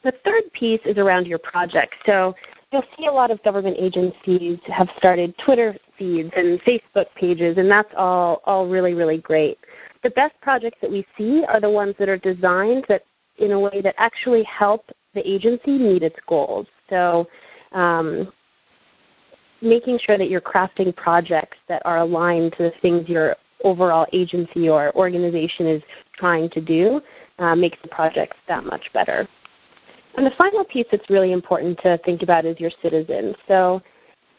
the 0.03 0.13
third 0.25 0.45
piece 0.59 0.81
is 0.85 0.99
around 0.99 1.27
your 1.27 1.39
project. 1.39 1.95
So 2.07 2.35
you'll 2.73 2.83
see 2.99 3.07
a 3.07 3.13
lot 3.13 3.31
of 3.31 3.43
government 3.43 3.77
agencies 3.79 4.59
have 4.77 4.89
started 4.99 5.35
Twitter 5.45 5.77
feeds 5.99 6.31
and 6.37 6.61
Facebook 6.63 7.07
pages, 7.19 7.57
and 7.59 7.71
that's 7.71 7.89
all 7.97 8.43
all 8.45 8.67
really 8.69 8.95
really 8.95 9.19
great. 9.19 9.59
The 10.03 10.11
best 10.11 10.35
projects 10.43 10.79
that 10.83 10.91
we 10.91 11.07
see 11.17 11.43
are 11.49 11.61
the 11.61 11.71
ones 11.71 11.95
that 11.99 12.09
are 12.09 12.19
designed 12.19 12.85
that 12.89 13.03
in 13.39 13.53
a 13.53 13.61
way 13.61 13.81
that 13.83 13.95
actually 13.99 14.45
help 14.45 14.91
the 15.15 15.27
agency 15.29 15.79
meet 15.79 16.03
its 16.03 16.17
goals. 16.29 16.67
So 16.91 17.27
um, 17.73 18.33
making 19.63 19.99
sure 20.05 20.19
that 20.19 20.29
you're 20.29 20.41
crafting 20.41 20.95
projects 20.95 21.57
that 21.69 21.83
are 21.85 21.99
aligned 21.99 22.53
to 22.59 22.65
the 22.65 22.73
things 22.83 23.09
your 23.09 23.37
overall 23.65 24.07
agency 24.13 24.69
or 24.69 24.95
organization 24.95 25.67
is 25.67 25.83
trying 26.17 26.51
to 26.51 26.61
do 26.61 27.01
uh, 27.39 27.57
makes 27.57 27.79
the 27.83 27.89
projects 27.89 28.37
that 28.47 28.63
much 28.65 28.85
better. 28.93 29.27
And 30.17 30.27
the 30.27 30.31
final 30.39 30.65
piece 30.65 30.87
that's 30.91 31.09
really 31.11 31.33
important 31.33 31.79
to 31.83 31.99
think 32.05 32.23
about 32.23 32.45
is 32.45 32.59
your 32.61 32.71
citizens. 32.83 33.35
So 33.49 33.81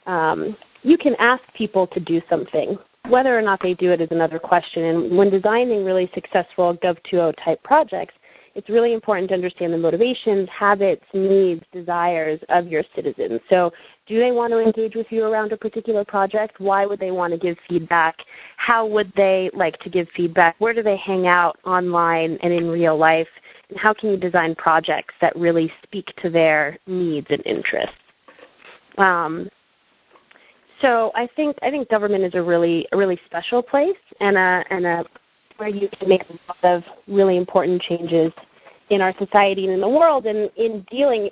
um, 0.05 0.55
you 0.83 0.97
can 0.97 1.15
ask 1.19 1.41
people 1.57 1.87
to 1.87 1.99
do 1.99 2.21
something. 2.29 2.77
Whether 3.09 3.37
or 3.37 3.41
not 3.41 3.59
they 3.61 3.73
do 3.73 3.91
it 3.91 4.01
is 4.01 4.07
another 4.11 4.39
question. 4.39 4.83
And 4.83 5.17
when 5.17 5.29
designing 5.29 5.85
really 5.85 6.09
successful 6.13 6.77
Gov 6.83 6.97
2.0 7.11 7.33
type 7.43 7.61
projects, 7.63 8.13
it's 8.55 8.69
really 8.69 8.93
important 8.93 9.27
to 9.29 9.33
understand 9.35 9.73
the 9.73 9.77
motivations, 9.77 10.47
habits, 10.57 11.03
needs, 11.13 11.61
desires 11.73 12.39
of 12.47 12.67
your 12.67 12.83
citizens. 12.95 13.41
So, 13.49 13.71
do 14.07 14.17
they 14.19 14.31
want 14.31 14.53
to 14.53 14.59
engage 14.59 14.95
with 14.95 15.07
you 15.09 15.25
around 15.25 15.51
a 15.51 15.57
particular 15.57 16.05
project? 16.05 16.59
Why 16.59 16.85
would 16.85 16.99
they 16.99 17.11
want 17.11 17.33
to 17.33 17.39
give 17.39 17.57
feedback? 17.67 18.15
How 18.55 18.85
would 18.85 19.11
they 19.17 19.49
like 19.53 19.77
to 19.79 19.89
give 19.89 20.07
feedback? 20.15 20.55
Where 20.59 20.73
do 20.73 20.81
they 20.81 20.95
hang 20.95 21.27
out 21.27 21.57
online 21.65 22.37
and 22.41 22.53
in 22.53 22.67
real 22.67 22.97
life? 22.97 23.27
And 23.69 23.79
how 23.79 23.93
can 23.93 24.09
you 24.11 24.17
design 24.17 24.55
projects 24.55 25.13
that 25.21 25.35
really 25.35 25.71
speak 25.83 26.07
to 26.21 26.29
their 26.29 26.77
needs 26.87 27.27
and 27.29 27.45
interests? 27.45 27.95
Um, 28.97 29.49
so 30.81 31.11
I 31.15 31.27
think 31.35 31.57
I 31.61 31.69
think 31.69 31.89
government 31.89 32.23
is 32.23 32.33
a 32.35 32.41
really 32.41 32.85
a 32.91 32.97
really 32.97 33.19
special 33.25 33.61
place 33.61 33.95
and 34.19 34.37
a 34.37 34.63
and 34.69 34.85
a 34.85 35.03
where 35.57 35.69
you 35.69 35.89
can 35.97 36.09
make 36.09 36.21
a 36.29 36.33
lot 36.47 36.75
of 36.75 36.83
really 37.07 37.37
important 37.37 37.81
changes 37.81 38.31
in 38.89 39.01
our 39.01 39.13
society 39.17 39.65
and 39.65 39.73
in 39.73 39.81
the 39.81 39.89
world 39.89 40.25
and 40.25 40.49
in 40.57 40.85
dealing 40.91 41.29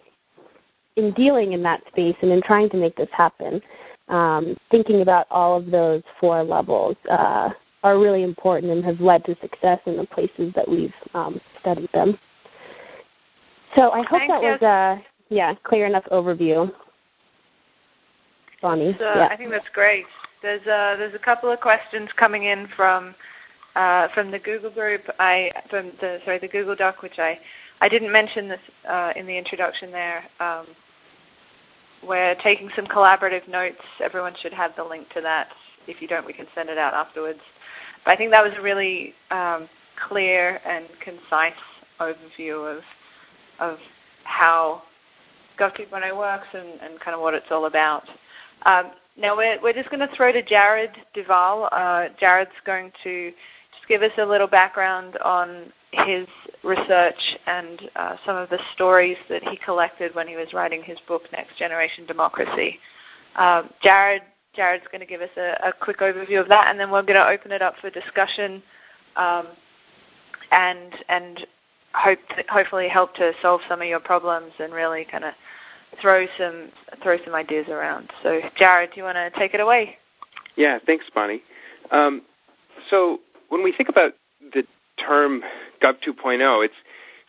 in 0.95 1.11
dealing 1.13 1.53
in 1.53 1.63
that 1.63 1.81
space 1.91 2.15
and 2.21 2.31
in 2.31 2.41
trying 2.41 2.69
to 2.69 2.77
make 2.77 2.95
this 2.95 3.09
happen 3.15 3.61
um, 4.09 4.55
thinking 4.71 5.01
about 5.01 5.27
all 5.29 5.57
of 5.57 5.71
those 5.71 6.01
four 6.19 6.43
levels 6.43 6.95
uh, 7.11 7.49
are 7.83 7.99
really 7.99 8.23
important 8.23 8.71
and 8.71 8.83
have 8.83 8.99
led 8.99 9.23
to 9.25 9.35
success 9.41 9.79
in 9.85 9.97
the 9.97 10.05
places 10.05 10.51
that 10.55 10.67
we've 10.67 10.93
um, 11.13 11.39
studied 11.59 11.89
them 11.93 12.17
so 13.75 13.91
i 13.91 13.99
hope 14.09 14.19
Thanks, 14.19 14.33
that 14.33 14.41
was 14.41 14.61
a 14.61 15.33
yeah 15.33 15.53
clear 15.63 15.85
enough 15.85 16.05
overview 16.11 16.71
Bonnie. 18.63 18.95
So, 18.97 19.05
yeah. 19.05 19.27
I 19.29 19.35
think 19.35 19.51
that's 19.51 19.67
great. 19.73 20.05
There's 20.41 20.65
a, 20.65 20.95
there's 20.97 21.13
a 21.13 21.23
couple 21.23 21.51
of 21.51 21.59
questions 21.59 22.09
coming 22.17 22.45
in 22.45 22.67
from 22.75 23.13
uh, 23.75 24.07
from 24.13 24.31
the 24.31 24.39
Google 24.39 24.71
group. 24.71 25.01
I 25.19 25.49
from 25.69 25.91
the 25.99 26.19
sorry 26.25 26.39
the 26.39 26.47
Google 26.47 26.75
Doc, 26.75 27.03
which 27.03 27.19
I 27.19 27.37
I 27.81 27.89
didn't 27.89 28.11
mention 28.11 28.47
this 28.47 28.59
uh, 28.89 29.11
in 29.15 29.27
the 29.27 29.37
introduction 29.37 29.91
there. 29.91 30.23
Um, 30.39 30.65
we're 32.07 32.35
taking 32.43 32.69
some 32.75 32.85
collaborative 32.85 33.47
notes. 33.49 33.81
Everyone 34.03 34.33
should 34.41 34.53
have 34.53 34.71
the 34.77 34.83
link 34.83 35.07
to 35.15 35.21
that. 35.21 35.47
If 35.87 36.01
you 36.01 36.07
don't, 36.07 36.25
we 36.25 36.33
can 36.33 36.45
send 36.55 36.69
it 36.69 36.77
out 36.77 36.93
afterwards. 36.93 37.39
But 38.05 38.13
I 38.13 38.17
think 38.17 38.31
that 38.31 38.43
was 38.43 38.53
a 38.57 38.62
really 38.62 39.13
um, 39.31 39.69
clear 40.07 40.60
and 40.67 40.86
concise 41.03 41.53
overview 42.00 42.77
of 42.77 42.83
of 43.60 43.77
how 44.24 44.81
Gov 45.60 45.77
2.0 45.77 46.17
works 46.17 46.48
and, 46.53 46.81
and 46.81 47.00
kind 47.00 47.15
of 47.15 47.22
what 47.22 47.33
it's 47.33 47.45
all 47.51 47.65
about. 47.65 48.03
Um, 48.65 48.91
now 49.17 49.38
we're, 49.38 49.62
we're 49.62 49.74
just 49.74 49.89
going 49.89 50.00
to 50.00 50.15
throw 50.15 50.31
to 50.31 50.41
Jared 50.41 50.89
Duval. 51.13 51.69
Uh, 51.72 52.05
Jared's 52.19 52.51
going 52.65 52.91
to 53.03 53.29
just 53.29 53.88
give 53.88 54.01
us 54.01 54.12
a 54.19 54.25
little 54.25 54.48
background 54.48 55.17
on 55.24 55.72
his 55.91 56.27
research 56.63 57.19
and 57.45 57.79
uh, 57.95 58.15
some 58.25 58.36
of 58.36 58.50
the 58.50 58.57
stories 58.74 59.17
that 59.29 59.43
he 59.43 59.57
collected 59.63 60.15
when 60.15 60.27
he 60.27 60.36
was 60.36 60.48
writing 60.53 60.81
his 60.83 60.98
book, 61.07 61.22
Next 61.31 61.57
Generation 61.60 62.05
Democracy. 62.07 62.79
Um, 63.38 63.69
Jared, 63.83 64.24
Jared's 64.55 64.86
going 64.91 65.01
to 65.01 65.07
give 65.07 65.22
us 65.22 65.29
a, 65.38 65.69
a, 65.69 65.74
quick 65.79 66.00
overview 66.00 66.39
of 66.39 66.48
that, 66.50 66.67
and 66.69 66.79
then 66.79 66.91
we're 66.91 67.01
going 67.01 67.19
to 67.19 67.27
open 67.27 67.51
it 67.51 67.62
up 67.62 67.74
for 67.81 67.89
discussion 67.89 68.62
um, 69.15 69.48
and 70.51 70.93
and 71.10 71.39
hope 71.93 72.19
hopefully 72.50 72.88
help 72.91 73.15
to 73.15 73.31
solve 73.41 73.62
some 73.67 73.81
of 73.81 73.88
your 73.88 74.00
problems 74.00 74.51
and 74.60 74.74
really 74.74 75.05
kind 75.10 75.24
of 75.24 75.33
throw 76.01 76.25
some 76.38 76.69
throw 77.01 77.17
some 77.25 77.36
ideas 77.36 77.65
around. 77.69 78.10
So, 78.22 78.39
Jared, 78.57 78.91
do 78.93 78.98
you 78.98 79.03
want 79.03 79.17
to 79.17 79.39
take 79.39 79.53
it 79.53 79.60
away? 79.60 79.98
Yeah, 80.55 80.79
thanks, 80.86 81.05
Bonnie. 81.13 81.41
Um, 81.91 82.22
so, 82.89 83.19
when 83.50 83.63
we 83.63 83.74
think 83.75 83.89
about 83.89 84.13
the 84.53 84.63
term 85.05 85.41
Gov 85.83 85.95
2.0, 86.07 86.65
it's 86.65 86.74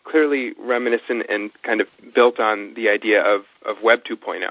clearly 0.05 0.53
reminiscent 0.59 1.25
and 1.29 1.51
kind 1.63 1.81
of 1.81 1.87
built 2.13 2.39
on 2.39 2.73
the 2.75 2.89
idea 2.89 3.21
of, 3.21 3.41
of 3.67 3.77
Web 3.83 3.99
2.0, 4.09 4.41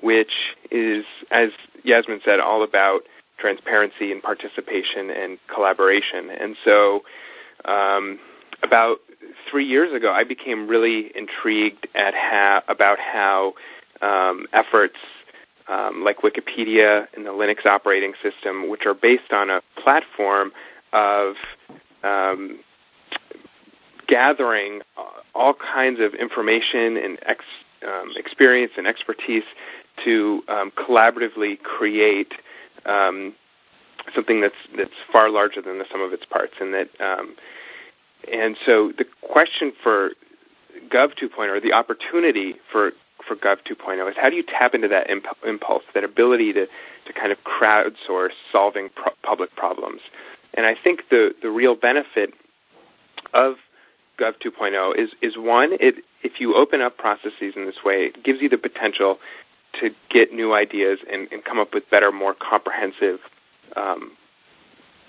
which 0.00 0.32
is, 0.70 1.04
as 1.30 1.50
Yasmin 1.84 2.20
said, 2.24 2.40
all 2.40 2.62
about 2.62 3.00
transparency 3.38 4.12
and 4.12 4.22
participation 4.22 5.10
and 5.10 5.38
collaboration. 5.52 6.30
And 6.30 6.56
so, 6.64 7.00
um, 7.64 8.18
about 8.62 8.98
three 9.50 9.66
years 9.66 9.94
ago, 9.94 10.12
I 10.12 10.24
became 10.24 10.68
really 10.68 11.12
intrigued 11.14 11.86
at 11.94 12.14
how, 12.14 12.62
about 12.68 12.98
how 12.98 13.54
um, 14.02 14.46
efforts 14.52 14.96
um, 15.68 16.02
like 16.04 16.18
Wikipedia 16.18 17.06
and 17.14 17.26
the 17.26 17.30
Linux 17.30 17.66
operating 17.66 18.14
system, 18.22 18.68
which 18.68 18.86
are 18.86 18.94
based 18.94 19.32
on 19.32 19.50
a 19.50 19.60
platform 19.82 20.52
of 20.92 21.34
um, 22.02 22.60
gathering 24.06 24.80
all 25.34 25.54
kinds 25.54 26.00
of 26.00 26.14
information 26.14 26.96
and 26.96 27.18
ex, 27.26 27.44
um, 27.86 28.12
experience 28.16 28.72
and 28.76 28.86
expertise 28.86 29.44
to 30.04 30.42
um, 30.48 30.70
collaboratively 30.72 31.60
create 31.60 32.32
um, 32.86 33.34
something 34.14 34.40
that's 34.40 34.54
that's 34.76 34.90
far 35.12 35.30
larger 35.30 35.60
than 35.62 35.78
the 35.78 35.84
sum 35.90 36.00
of 36.00 36.12
its 36.12 36.24
parts, 36.24 36.54
and 36.60 36.74
that 36.74 36.88
and 38.32 38.56
so 38.64 38.92
the 38.96 39.04
question 39.22 39.72
for 39.82 40.10
Gov 40.90 41.10
2.0, 41.20 41.48
or 41.48 41.60
the 41.60 41.72
opportunity 41.72 42.54
for, 42.70 42.92
for 43.26 43.36
Gov 43.36 43.58
2.0, 43.70 44.08
is 44.08 44.16
how 44.20 44.30
do 44.30 44.36
you 44.36 44.42
tap 44.42 44.74
into 44.74 44.88
that 44.88 45.10
imp- 45.10 45.26
impulse, 45.46 45.82
that 45.94 46.04
ability 46.04 46.52
to, 46.54 46.66
to 46.66 47.12
kind 47.12 47.32
of 47.32 47.38
crowdsource 47.44 48.36
solving 48.50 48.88
pro- 48.94 49.12
public 49.22 49.54
problems? 49.56 50.00
And 50.54 50.66
I 50.66 50.74
think 50.74 51.02
the, 51.10 51.30
the 51.42 51.50
real 51.50 51.74
benefit 51.74 52.30
of 53.34 53.56
Gov 54.18 54.34
2.0 54.44 54.98
is, 54.98 55.10
is 55.22 55.34
one, 55.36 55.72
it, 55.80 55.96
if 56.22 56.40
you 56.40 56.54
open 56.56 56.80
up 56.80 56.96
processes 56.96 57.54
in 57.54 57.66
this 57.66 57.84
way, 57.84 58.10
it 58.14 58.24
gives 58.24 58.40
you 58.40 58.48
the 58.48 58.58
potential 58.58 59.18
to 59.80 59.90
get 60.10 60.32
new 60.32 60.54
ideas 60.54 60.98
and, 61.10 61.28
and 61.32 61.44
come 61.44 61.58
up 61.58 61.74
with 61.74 61.88
better, 61.90 62.12
more 62.12 62.34
comprehensive 62.34 63.20
um, 63.76 64.12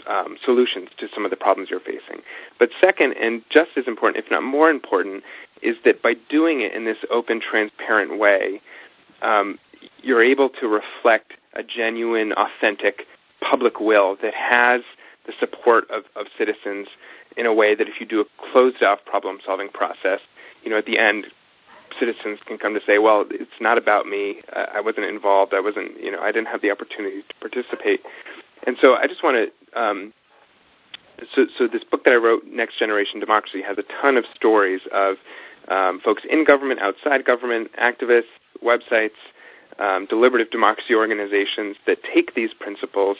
um, 0.08 0.38
solutions 0.44 0.90
to 0.98 1.08
some 1.14 1.26
of 1.26 1.32
the 1.32 1.38
problems 1.38 1.70
you're 1.70 1.80
facing. 1.80 2.22
But 2.58 2.70
second, 2.80 3.14
and 3.14 3.44
just 3.50 3.72
as 3.78 3.86
important, 3.88 4.24
if 4.24 4.32
not 4.32 4.44
more 4.44 4.70
important, 4.70 5.24
is 5.62 5.76
that 5.86 6.02
by 6.02 6.14
doing 6.30 6.62
it 6.62 6.74
in 6.74 6.86
this 6.86 6.98
open, 7.12 7.42
transparent 7.42 8.18
way, 8.18 8.62
um, 9.22 9.60
you're 10.02 10.24
able 10.24 10.50
to 10.50 10.68
reflect 10.68 11.34
a 11.54 11.64
genuine, 11.64 12.34
authentic 12.34 13.06
public 13.42 13.80
will 13.80 14.18
that 14.22 14.34
has 14.34 14.82
the 15.26 15.34
support 15.40 15.90
of, 15.90 16.04
of 16.16 16.28
citizens 16.38 16.88
in 17.38 17.46
a 17.46 17.54
way 17.54 17.76
that 17.76 17.88
if 17.88 18.00
you 18.00 18.06
do 18.06 18.22
a 18.22 18.26
closed-off 18.52 19.00
problem-solving 19.06 19.70
process, 19.70 20.20
you 20.64 20.70
know, 20.70 20.78
at 20.78 20.86
the 20.86 20.98
end, 20.98 21.26
citizens 22.00 22.40
can 22.46 22.58
come 22.58 22.74
to 22.74 22.82
say, 22.86 22.98
well, 23.00 23.26
it's 23.30 23.60
not 23.62 23.78
about 23.78 24.06
me. 24.06 24.42
I 24.54 24.82
wasn't 24.82 25.06
involved. 25.06 25.54
I 25.54 25.60
wasn't, 25.60 26.00
you 26.00 26.12
know, 26.12 26.22
I 26.22 26.32
didn't 26.32 26.48
have 26.48 26.62
the 26.62 26.72
opportunity 26.72 27.22
to 27.22 27.34
participate. 27.40 28.02
And 28.68 28.78
so 28.82 28.96
I 28.96 29.08
just 29.08 29.24
want 29.24 29.38
to. 29.38 29.80
Um, 29.80 30.14
so, 31.36 31.48
so 31.58 31.68
this 31.68 31.84
book 31.84 32.06
that 32.06 32.12
I 32.12 32.16
wrote, 32.16 32.44
Next 32.48 32.80
Generation 32.80 33.20
Democracy, 33.20 33.62
has 33.62 33.78
a 33.78 33.84
ton 34.02 34.16
of 34.16 34.24
stories 34.34 34.82
of 34.94 35.18
um, 35.68 36.00
folks 36.04 36.24
in 36.30 36.46
government, 36.46 36.80
outside 36.80 37.26
government, 37.26 37.72
activists, 37.76 38.32
websites, 38.64 39.20
um, 39.80 40.06
deliberative 40.10 40.52
democracy 40.52 40.96
organizations 40.96 41.76
that 41.86 41.98
take 42.14 42.36
these 42.36 42.52
principles 42.58 43.18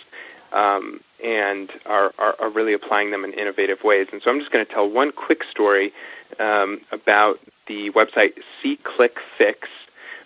um, 0.54 1.00
and 1.24 1.70
are, 1.86 2.12
are, 2.18 2.36
are, 2.40 2.50
really 2.50 2.74
applying 2.74 3.12
them 3.12 3.24
in 3.24 3.34
innovative 3.34 3.80
ways. 3.84 4.08
And 4.12 4.22
so 4.24 4.32
I'm 4.32 4.40
just 4.40 4.52
going 4.52 4.66
to 4.66 4.72
tell 4.72 4.90
one 4.90 5.12
quick 5.12 5.40
story 5.50 5.92
um, 6.40 6.80
about 6.92 7.36
the 7.68 7.92
website 7.96 8.32
SeeClickFix, 8.64 9.56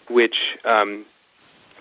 which 0.09 0.35
um, 0.65 1.05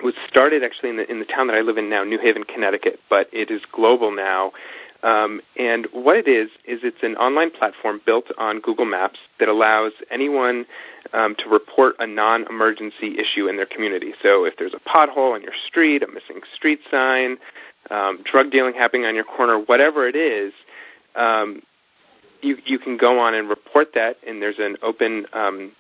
was 0.03 0.15
started 0.29 0.65
actually 0.65 0.91
in 0.91 0.97
the 0.97 1.11
in 1.11 1.19
the 1.19 1.25
town 1.25 1.47
that 1.47 1.55
I 1.55 1.61
live 1.61 1.79
in 1.79 1.89
now, 1.89 2.05
New 2.05 2.19
Haven, 2.19 2.45
Connecticut, 2.45 2.99
but 3.09 3.29
it 3.33 3.51
is 3.51 3.61
global 3.73 4.15
now. 4.15 4.53
Um, 5.03 5.41
and 5.59 5.89
what 5.93 6.17
it 6.17 6.29
is 6.29 6.49
is 6.65 6.81
it's 6.85 7.03
an 7.03 7.17
online 7.17 7.51
platform 7.51 8.01
built 8.07 8.27
on 8.39 8.61
Google 8.61 8.85
Maps 8.85 9.19
that 9.41 9.49
allows 9.49 9.93
anyone 10.11 10.65
um, 11.13 11.35
to 11.39 11.49
report 11.49 11.97
a 11.99 12.07
non-emergency 12.07 13.17
issue 13.19 13.49
in 13.49 13.57
their 13.57 13.67
community. 13.67 14.13
So 14.23 14.45
if 14.45 14.55
there's 14.59 14.75
a 14.75 14.89
pothole 14.89 15.35
on 15.35 15.43
your 15.43 15.55
street, 15.67 16.03
a 16.03 16.07
missing 16.07 16.41
street 16.55 16.81
sign, 16.91 17.37
um, 17.91 18.21
drug 18.31 18.53
dealing 18.53 18.75
happening 18.75 19.05
on 19.05 19.15
your 19.15 19.25
corner, 19.25 19.59
whatever 19.59 20.09
it 20.09 20.15
is, 20.15 20.53
um, 21.17 21.63
you 22.41 22.57
you 22.65 22.79
can 22.79 22.97
go 22.97 23.19
on 23.19 23.35
and 23.35 23.49
report 23.49 23.89
that, 23.95 24.17
and 24.27 24.41
there's 24.41 24.59
an 24.59 24.77
open 24.83 25.27
um, 25.33 25.73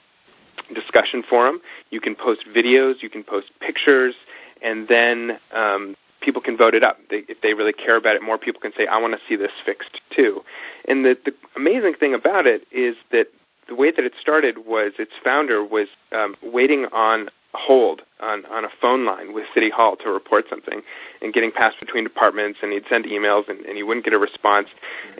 discussion 0.74 1.22
forum. 1.28 1.60
You 1.90 2.00
can 2.00 2.14
post 2.14 2.40
videos, 2.54 2.94
you 3.02 3.10
can 3.10 3.24
post 3.24 3.46
pictures, 3.60 4.14
and 4.62 4.88
then 4.88 5.38
um, 5.54 5.96
people 6.22 6.40
can 6.40 6.56
vote 6.56 6.74
it 6.74 6.82
up. 6.82 6.98
They, 7.10 7.22
if 7.28 7.40
they 7.42 7.54
really 7.54 7.72
care 7.72 7.96
about 7.96 8.16
it, 8.16 8.22
more 8.22 8.38
people 8.38 8.60
can 8.60 8.72
say, 8.76 8.86
"I 8.86 8.98
want 8.98 9.14
to 9.14 9.20
see 9.28 9.36
this 9.36 9.52
fixed 9.64 10.00
too." 10.14 10.40
And 10.88 11.04
the, 11.04 11.16
the 11.24 11.32
amazing 11.56 11.94
thing 11.98 12.14
about 12.14 12.46
it 12.46 12.62
is 12.70 12.96
that 13.10 13.26
the 13.68 13.74
way 13.74 13.90
that 13.90 14.04
it 14.04 14.12
started 14.20 14.66
was 14.66 14.92
its 14.98 15.12
founder 15.22 15.64
was 15.64 15.88
um, 16.12 16.36
waiting 16.42 16.86
on 16.92 17.28
hold 17.54 18.00
on, 18.20 18.44
on 18.46 18.64
a 18.64 18.68
phone 18.80 19.04
line 19.04 19.34
with 19.34 19.44
City 19.54 19.70
Hall 19.70 19.96
to 19.96 20.10
report 20.10 20.46
something 20.48 20.80
and 21.20 21.34
getting 21.34 21.52
passed 21.52 21.78
between 21.80 22.04
departments, 22.04 22.60
and 22.62 22.72
he'd 22.72 22.84
send 22.88 23.04
emails 23.04 23.48
and, 23.48 23.64
and 23.66 23.76
he 23.76 23.82
wouldn't 23.82 24.04
get 24.04 24.14
a 24.14 24.18
response. 24.18 24.68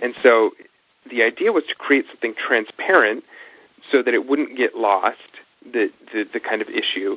And 0.00 0.14
so 0.22 0.52
the 1.10 1.22
idea 1.22 1.52
was 1.52 1.64
to 1.68 1.74
create 1.74 2.06
something 2.08 2.34
transparent 2.34 3.24
so 3.90 4.02
that 4.02 4.14
it 4.14 4.26
wouldn't 4.26 4.56
get 4.56 4.76
lost, 4.76 5.18
the, 5.62 5.90
the, 6.12 6.24
the 6.32 6.40
kind 6.40 6.62
of 6.62 6.68
issue, 6.68 7.16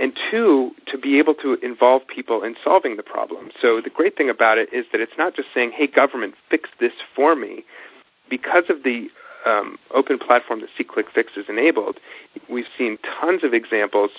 and 0.00 0.18
two, 0.30 0.70
to 0.86 0.96
be 0.96 1.18
able 1.18 1.34
to 1.34 1.58
involve 1.62 2.02
people 2.06 2.42
in 2.42 2.54
solving 2.64 2.96
the 2.96 3.02
problem. 3.02 3.50
So 3.60 3.80
the 3.82 3.90
great 3.90 4.16
thing 4.16 4.30
about 4.30 4.56
it 4.56 4.72
is 4.72 4.86
that 4.92 5.00
it's 5.00 5.18
not 5.18 5.36
just 5.36 5.48
saying, 5.54 5.72
hey, 5.76 5.86
government, 5.86 6.34
fix 6.48 6.70
this 6.80 6.92
for 7.14 7.36
me. 7.36 7.64
Because 8.30 8.64
of 8.70 8.82
the 8.82 9.08
um, 9.46 9.76
open 9.94 10.18
platform 10.18 10.60
that 10.62 10.70
SeeClickFix 10.78 11.36
has 11.36 11.44
enabled, 11.48 11.98
we've 12.48 12.70
seen 12.78 12.98
tons 13.20 13.44
of 13.44 13.52
examples 13.52 14.10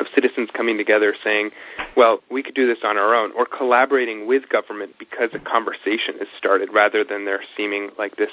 of 0.00 0.06
citizens 0.14 0.48
coming 0.54 0.76
together 0.76 1.14
saying, 1.22 1.50
well, 1.96 2.20
we 2.30 2.42
could 2.42 2.54
do 2.54 2.66
this 2.66 2.78
on 2.84 2.96
our 2.96 3.14
own, 3.14 3.32
or 3.32 3.46
collaborating 3.46 4.26
with 4.26 4.48
government 4.48 4.92
because 4.98 5.30
a 5.34 5.38
conversation 5.38 6.16
is 6.20 6.28
started 6.38 6.70
rather 6.72 7.04
than 7.04 7.24
there 7.24 7.42
seeming 7.56 7.90
like 7.98 8.16
this 8.16 8.30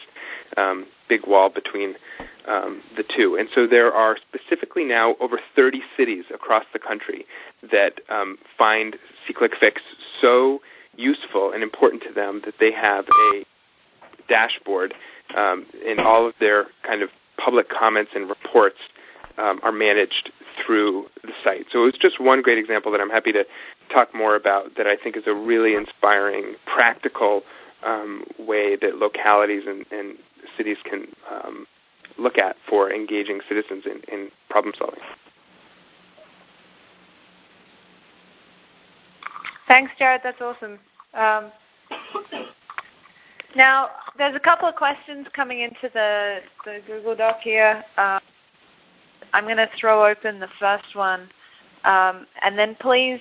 um, 0.57 0.85
big 1.07 1.27
wall 1.27 1.49
between 1.49 1.95
um, 2.47 2.81
the 2.97 3.03
two. 3.03 3.35
And 3.39 3.49
so 3.53 3.67
there 3.67 3.93
are 3.93 4.17
specifically 4.17 4.83
now 4.83 5.15
over 5.19 5.39
30 5.55 5.81
cities 5.95 6.25
across 6.33 6.65
the 6.73 6.79
country 6.79 7.25
that 7.71 7.99
um, 8.09 8.37
find 8.57 8.95
SeeClickFix 9.27 9.73
so 10.21 10.59
useful 10.97 11.51
and 11.53 11.63
important 11.63 12.03
to 12.03 12.13
them 12.13 12.41
that 12.45 12.55
they 12.59 12.71
have 12.71 13.05
a 13.05 13.43
dashboard 14.27 14.93
um, 15.37 15.65
in 15.85 15.99
all 15.99 16.27
of 16.27 16.33
their 16.39 16.65
kind 16.85 17.01
of 17.01 17.09
public 17.43 17.67
comments 17.69 18.11
and 18.15 18.29
reports 18.29 18.77
um, 19.37 19.59
are 19.63 19.71
managed 19.71 20.31
through 20.65 21.05
the 21.23 21.33
site. 21.43 21.65
So 21.71 21.83
it 21.83 21.85
was 21.85 21.97
just 22.01 22.19
one 22.19 22.41
great 22.41 22.57
example 22.57 22.91
that 22.91 23.01
I'm 23.01 23.09
happy 23.09 23.31
to 23.31 23.43
talk 23.93 24.13
more 24.13 24.35
about 24.35 24.75
that 24.77 24.87
I 24.87 24.95
think 24.95 25.17
is 25.17 25.23
a 25.27 25.33
really 25.33 25.75
inspiring, 25.75 26.55
practical 26.65 27.41
um, 27.85 28.23
way 28.39 28.75
that 28.81 28.95
localities 28.95 29.63
and, 29.67 29.85
and 29.91 30.17
cities 30.57 30.77
can 30.89 31.07
um, 31.31 31.65
look 32.17 32.37
at 32.37 32.55
for 32.69 32.93
engaging 32.93 33.39
citizens 33.47 33.83
in, 33.85 34.01
in 34.13 34.29
problem 34.49 34.73
solving. 34.77 34.99
Thanks, 39.67 39.91
Jared. 39.97 40.21
That's 40.23 40.41
awesome. 40.41 40.79
Um, 41.13 41.51
now, 43.55 43.89
there's 44.17 44.35
a 44.35 44.39
couple 44.39 44.67
of 44.67 44.75
questions 44.75 45.27
coming 45.35 45.61
into 45.61 45.89
the, 45.93 46.37
the 46.65 46.79
Google 46.87 47.15
Doc 47.15 47.37
here. 47.43 47.83
Um, 47.97 48.20
I'm 49.33 49.45
going 49.45 49.57
to 49.57 49.69
throw 49.79 50.09
open 50.09 50.39
the 50.39 50.47
first 50.59 50.95
one, 50.95 51.21
um, 51.85 52.25
and 52.43 52.57
then 52.57 52.75
please 52.81 53.19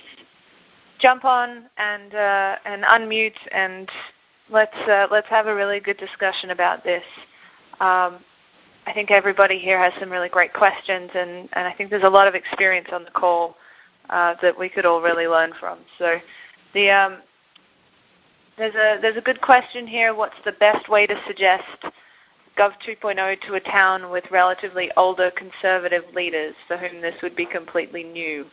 jump 1.01 1.25
on 1.25 1.65
and 1.77 2.13
uh, 2.13 2.55
and 2.65 2.83
unmute 2.83 3.31
and 3.51 3.89
let's 4.51 4.75
uh, 4.89 5.07
let's 5.11 5.27
have 5.29 5.47
a 5.47 5.55
really 5.55 5.79
good 5.79 5.97
discussion 5.97 6.51
about 6.51 6.83
this. 6.83 7.03
Um, 7.79 8.19
I 8.85 8.93
think 8.93 9.11
everybody 9.11 9.59
here 9.59 9.81
has 9.81 9.93
some 9.99 10.11
really 10.11 10.29
great 10.29 10.53
questions, 10.53 11.09
and, 11.13 11.47
and 11.53 11.67
I 11.67 11.73
think 11.77 11.89
there's 11.89 12.03
a 12.03 12.09
lot 12.09 12.27
of 12.27 12.35
experience 12.35 12.87
on 12.91 13.03
the 13.03 13.11
call 13.11 13.55
uh, 14.09 14.33
that 14.41 14.57
we 14.57 14.69
could 14.69 14.85
all 14.85 15.01
really 15.01 15.27
learn 15.27 15.51
from. 15.59 15.79
So, 15.99 16.15
the 16.73 16.89
um, 16.89 17.17
there's 18.57 18.75
a 18.75 18.99
there's 19.01 19.17
a 19.17 19.21
good 19.21 19.41
question 19.41 19.87
here. 19.87 20.13
What's 20.13 20.35
the 20.45 20.51
best 20.53 20.89
way 20.89 21.05
to 21.05 21.15
suggest 21.27 21.93
Gov 22.57 22.71
2.0 22.87 23.35
to 23.47 23.53
a 23.55 23.59
town 23.59 24.09
with 24.09 24.23
relatively 24.31 24.89
older 24.97 25.31
conservative 25.31 26.03
leaders 26.13 26.53
for 26.67 26.77
whom 26.77 27.01
this 27.01 27.15
would 27.23 27.35
be 27.35 27.45
completely 27.45 28.03
new? 28.03 28.45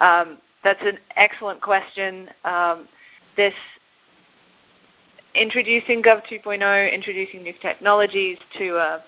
Um, 0.00 0.38
that's 0.64 0.80
an 0.82 0.98
excellent 1.16 1.60
question. 1.60 2.28
Um, 2.44 2.88
this 3.36 3.52
introducing 5.34 6.02
Gov 6.02 6.22
2.0, 6.30 6.92
introducing 6.92 7.42
new 7.42 7.52
technologies 7.60 8.38
to 8.58 8.76
uh, 8.76 8.98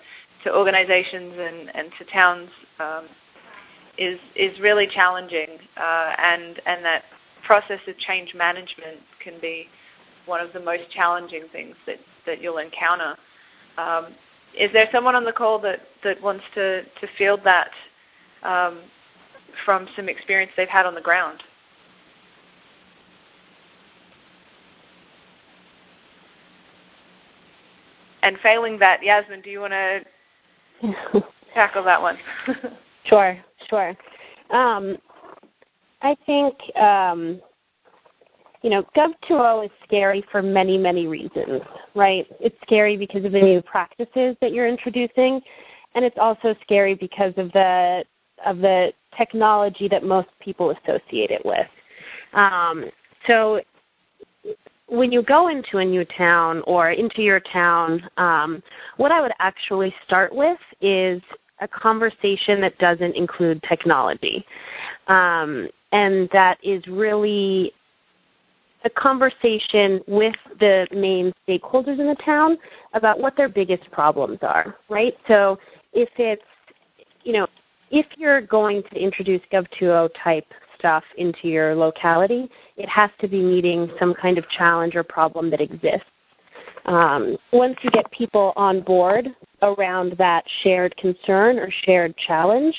to 0.43 0.55
organizations 0.55 1.33
and, 1.37 1.75
and 1.75 1.91
to 1.97 2.05
towns 2.13 2.49
um, 2.79 3.05
is 3.97 4.19
is 4.35 4.57
really 4.61 4.87
challenging, 4.93 5.57
uh, 5.77 6.11
and 6.17 6.61
and 6.65 6.85
that 6.85 7.03
process 7.45 7.79
of 7.87 7.97
change 7.99 8.33
management 8.35 9.01
can 9.23 9.33
be 9.41 9.65
one 10.25 10.39
of 10.39 10.53
the 10.53 10.59
most 10.59 10.83
challenging 10.95 11.43
things 11.51 11.75
that, 11.87 11.97
that 12.25 12.41
you'll 12.41 12.59
encounter. 12.59 13.15
Um, 13.77 14.07
is 14.57 14.69
there 14.73 14.89
someone 14.91 15.15
on 15.15 15.23
the 15.23 15.31
call 15.31 15.59
that, 15.59 15.79
that 16.03 16.21
wants 16.21 16.43
to, 16.55 16.81
to 16.83 17.07
field 17.17 17.41
that 17.43 17.69
um, 18.43 18.81
from 19.65 19.87
some 19.95 20.09
experience 20.09 20.51
they've 20.57 20.67
had 20.67 20.85
on 20.85 20.95
the 20.95 21.01
ground? 21.01 21.41
And 28.21 28.37
failing 28.43 28.79
that, 28.79 28.97
Yasmin, 29.01 29.41
do 29.41 29.49
you 29.49 29.61
want 29.61 29.73
to 29.73 29.99
tackle 31.53 31.83
that 31.85 32.01
one? 32.01 32.17
sure, 33.05 33.37
sure. 33.69 33.95
Um, 34.51 34.97
I 36.01 36.15
think 36.25 36.55
um, 36.75 37.41
you 38.61 38.69
know, 38.69 38.83
Gov 38.95 39.09
2.0 39.29 39.65
is 39.65 39.71
scary 39.85 40.23
for 40.31 40.41
many, 40.41 40.77
many 40.77 41.07
reasons, 41.07 41.61
right? 41.95 42.25
It's 42.39 42.55
scary 42.63 42.97
because 42.97 43.23
of 43.23 43.31
the 43.31 43.41
new 43.41 43.61
practices 43.61 44.35
that 44.41 44.51
you're 44.51 44.67
introducing, 44.67 45.41
and 45.95 46.03
it's 46.03 46.17
also 46.19 46.55
scary 46.63 46.95
because 46.95 47.33
of 47.37 47.51
the 47.53 48.03
of 48.45 48.59
the 48.59 48.89
technology 49.17 49.89
that 49.89 50.03
most 50.03 50.29
people 50.39 50.71
associate 50.71 51.29
it 51.29 51.41
with. 51.43 51.67
Um, 52.33 52.85
so 53.27 53.59
when 54.87 55.11
you 55.11 55.21
go 55.21 55.49
into 55.49 55.77
a 55.77 55.85
new 55.85 56.05
town 56.17 56.61
or 56.65 56.91
into 56.91 57.21
your 57.21 57.41
town, 57.51 58.01
um, 58.17 58.63
what 58.97 59.11
I 59.11 59.21
would 59.21 59.33
actually 59.39 59.93
start 60.05 60.33
with 60.33 60.57
is 60.81 61.21
a 61.61 61.67
conversation 61.67 62.61
that 62.61 62.77
doesn't 62.79 63.15
include 63.15 63.61
technology. 63.67 64.45
Um, 65.07 65.67
and 65.91 66.29
that 66.31 66.57
is 66.63 66.81
really 66.87 67.73
a 68.85 68.89
conversation 68.89 69.99
with 70.07 70.35
the 70.59 70.87
main 70.91 71.33
stakeholders 71.47 71.99
in 71.99 72.07
the 72.07 72.15
town 72.25 72.57
about 72.93 73.19
what 73.19 73.35
their 73.35 73.49
biggest 73.49 73.89
problems 73.91 74.39
are, 74.41 74.75
right? 74.89 75.13
So 75.27 75.57
if 75.93 76.09
it's, 76.17 76.41
you 77.23 77.33
know, 77.33 77.47
if 77.91 78.05
you're 78.17 78.41
going 78.41 78.83
to 78.93 78.99
introduce 78.99 79.41
Gov 79.51 79.65
2.0 79.81 80.09
type 80.23 80.45
stuff 80.77 81.03
into 81.17 81.47
your 81.47 81.75
locality, 81.75 82.47
it 82.77 82.87
has 82.87 83.09
to 83.19 83.27
be 83.27 83.41
meeting 83.41 83.89
some 83.99 84.13
kind 84.19 84.37
of 84.37 84.45
challenge 84.57 84.95
or 84.95 85.03
problem 85.03 85.49
that 85.51 85.59
exists. 85.59 86.07
Um, 86.85 87.37
once 87.51 87.75
you 87.83 87.91
get 87.91 88.09
people 88.11 88.53
on 88.55 88.81
board 88.81 89.27
around 89.61 90.15
that 90.17 90.43
shared 90.63 90.95
concern 90.97 91.59
or 91.59 91.69
shared 91.85 92.15
challenge, 92.25 92.73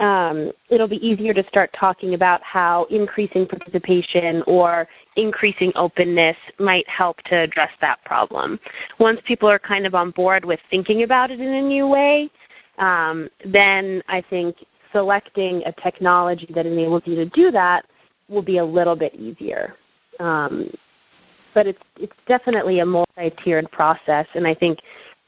um, 0.00 0.50
it'll 0.70 0.88
be 0.88 0.96
easier 0.96 1.32
to 1.32 1.44
start 1.48 1.70
talking 1.78 2.14
about 2.14 2.40
how 2.42 2.86
increasing 2.90 3.46
participation 3.46 4.42
or 4.46 4.88
increasing 5.16 5.72
openness 5.76 6.36
might 6.58 6.88
help 6.88 7.16
to 7.30 7.36
address 7.36 7.70
that 7.80 8.04
problem. 8.04 8.58
Once 8.98 9.20
people 9.26 9.48
are 9.48 9.58
kind 9.58 9.86
of 9.86 9.94
on 9.94 10.10
board 10.10 10.44
with 10.44 10.60
thinking 10.70 11.02
about 11.02 11.30
it 11.30 11.40
in 11.40 11.46
a 11.46 11.62
new 11.62 11.86
way, 11.86 12.28
um, 12.78 13.28
then 13.44 14.02
I 14.08 14.22
think 14.28 14.56
selecting 14.92 15.62
a 15.66 15.72
technology 15.82 16.48
that 16.54 16.66
enables 16.66 17.02
you 17.04 17.14
to 17.16 17.26
do 17.26 17.50
that 17.50 17.82
will 18.28 18.42
be 18.42 18.58
a 18.58 18.64
little 18.64 18.96
bit 18.96 19.14
easier. 19.14 19.74
Um, 20.20 20.70
but 21.54 21.66
it's 21.66 21.78
it's 21.98 22.12
definitely 22.26 22.80
a 22.80 22.86
multi-tiered 22.86 23.70
process, 23.70 24.26
and 24.34 24.46
I 24.46 24.54
think 24.54 24.78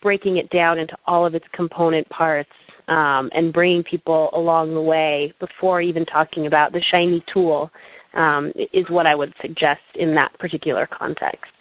breaking 0.02 0.36
it 0.36 0.50
down 0.50 0.78
into 0.78 0.96
all 1.06 1.24
of 1.24 1.34
its 1.34 1.46
component 1.52 2.08
parts 2.10 2.50
um, 2.88 3.30
and 3.34 3.52
bringing 3.52 3.82
people 3.82 4.30
along 4.34 4.74
the 4.74 4.80
way 4.80 5.32
before 5.40 5.80
even 5.80 6.04
talking 6.04 6.46
about 6.46 6.72
the 6.72 6.82
shiny 6.90 7.24
tool 7.32 7.70
um, 8.16 8.52
is 8.72 8.88
what 8.88 9.06
I 9.06 9.14
would 9.14 9.32
suggest 9.40 9.82
in 9.94 10.14
that 10.14 10.36
particular 10.38 10.86
context. 10.86 11.52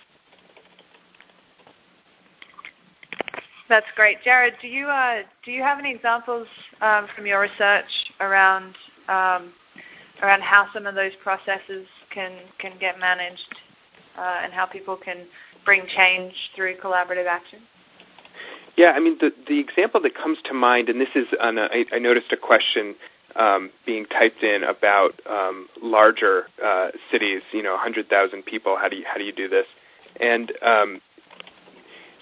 That's 3.67 3.85
great, 3.95 4.17
Jared. 4.23 4.53
Do 4.61 4.67
you 4.67 4.87
uh, 4.87 5.23
do 5.43 5.51
you 5.51 5.61
have 5.61 5.79
any 5.79 5.93
examples 5.93 6.47
um, 6.81 7.07
from 7.15 7.25
your 7.25 7.41
research 7.41 7.89
around 8.19 8.75
um, 9.09 9.53
around 10.21 10.41
how 10.41 10.67
some 10.73 10.85
of 10.85 10.95
those 10.95 11.11
processes 11.23 11.87
can 12.13 12.37
can 12.59 12.73
get 12.79 12.99
managed 12.99 13.55
uh, 14.17 14.43
and 14.43 14.53
how 14.53 14.65
people 14.65 14.95
can 14.95 15.25
bring 15.65 15.81
change 15.97 16.33
through 16.55 16.77
collaborative 16.77 17.25
action? 17.27 17.59
Yeah, 18.77 18.91
I 18.91 18.99
mean 18.99 19.17
the 19.19 19.31
the 19.47 19.59
example 19.59 19.99
that 20.01 20.15
comes 20.15 20.37
to 20.45 20.53
mind, 20.53 20.87
and 20.87 21.01
this 21.01 21.15
is 21.15 21.25
on 21.41 21.57
a, 21.57 21.63
I, 21.63 21.85
I 21.95 21.99
noticed 21.99 22.31
a 22.31 22.37
question 22.37 22.93
um, 23.35 23.69
being 23.85 24.05
typed 24.05 24.43
in 24.43 24.63
about 24.63 25.19
um, 25.29 25.67
larger 25.81 26.47
uh, 26.63 26.89
cities, 27.11 27.41
you 27.51 27.61
know, 27.61 27.71
100,000 27.71 28.43
people. 28.43 28.77
How 28.79 28.87
do 28.87 28.95
you 28.95 29.03
how 29.05 29.17
do 29.17 29.23
you 29.23 29.33
do 29.33 29.47
this? 29.49 29.65
And 30.19 30.53
um, 30.61 31.01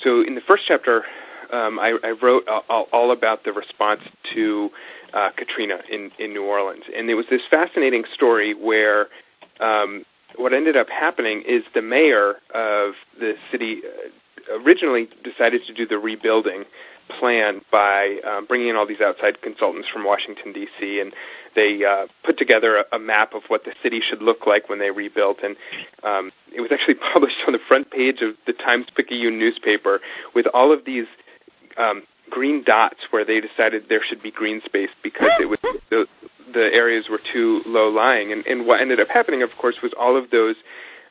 so 0.04 0.22
in 0.22 0.36
the 0.36 0.42
first 0.42 0.64
chapter, 0.68 1.04
um, 1.52 1.80
I, 1.80 1.98
I, 2.04 2.14
wrote 2.22 2.48
all, 2.70 2.88
all, 2.92 3.12
about 3.12 3.44
the 3.44 3.54
response 3.54 4.02
to 4.34 4.70
uh, 5.14 5.30
Katrina 5.38 5.80
in, 5.92 6.10
in 6.18 6.34
New 6.34 6.44
Orleans, 6.44 6.86
and 6.96 7.10
it 7.10 7.14
was 7.14 7.26
this 7.30 7.42
fascinating 7.50 8.04
story 8.14 8.56
where 8.56 9.08
um, 9.60 10.04
what 10.36 10.52
ended 10.52 10.76
up 10.76 10.88
happening 10.90 11.44
is 11.48 11.62
the 11.76 11.82
mayor 11.82 12.36
of 12.56 12.94
the 13.20 13.34
city 13.52 13.82
uh, 13.86 14.60
originally 14.64 15.08
decided 15.24 15.62
to 15.68 15.74
do 15.74 15.88
the 15.88 15.98
rebuilding 15.98 16.64
plan 17.20 17.62
by 17.72 18.18
um, 18.28 18.46
bringing 18.46 18.70
in 18.70 18.76
all 18.76 18.88
these 18.88 19.02
outside 19.02 19.42
consultants 19.42 19.88
from 19.92 20.04
Washington 20.04 20.54
D.C. 20.54 21.00
and 21.00 21.14
they 21.56 21.82
uh, 21.86 22.08
put 22.26 22.38
together 22.38 22.78
a, 22.78 22.96
a, 22.96 23.00
map 23.00 23.34
of 23.36 23.44
what 23.48 23.64
the 23.64 23.74
city 23.84 24.02
should 24.02 24.22
look 24.22 24.48
like 24.48 24.70
when 24.70 24.80
they 24.80 24.90
rebuilt, 24.90 25.38
and 25.44 25.56
um, 26.04 26.32
it 26.54 26.62
was 26.62 26.72
actually 26.72 26.96
published 27.14 27.38
on 27.46 27.54
the 27.54 27.60
front 27.68 27.92
page 27.92 28.22
of 28.22 28.36
the 28.48 28.54
Times 28.54 28.88
Picayune 28.96 29.38
newspaper 29.38 30.00
with 30.34 30.48
all 30.54 30.74
of 30.74 30.86
these 30.86 31.06
um, 31.78 32.04
green 32.30 32.64
dots 32.66 33.00
where 33.12 33.26
they 33.26 33.40
decided 33.40 33.84
there 33.90 34.04
should 34.08 34.22
be 34.22 34.32
green 34.32 34.62
space 34.66 34.90
because 35.04 35.32
it 35.40 35.46
was 35.46 35.60
the, 35.90 36.06
the 36.54 36.70
areas 36.74 37.06
were 37.10 37.20
too 37.32 37.62
low 37.66 37.90
lying. 37.90 38.32
And, 38.32 38.46
and 38.46 38.66
what 38.66 38.82
ended 38.82 39.00
up 39.00 39.08
happening, 39.08 39.44
of 39.44 39.50
course, 39.60 39.76
was 39.84 39.92
all 40.00 40.18
of 40.18 40.32
those 40.32 40.56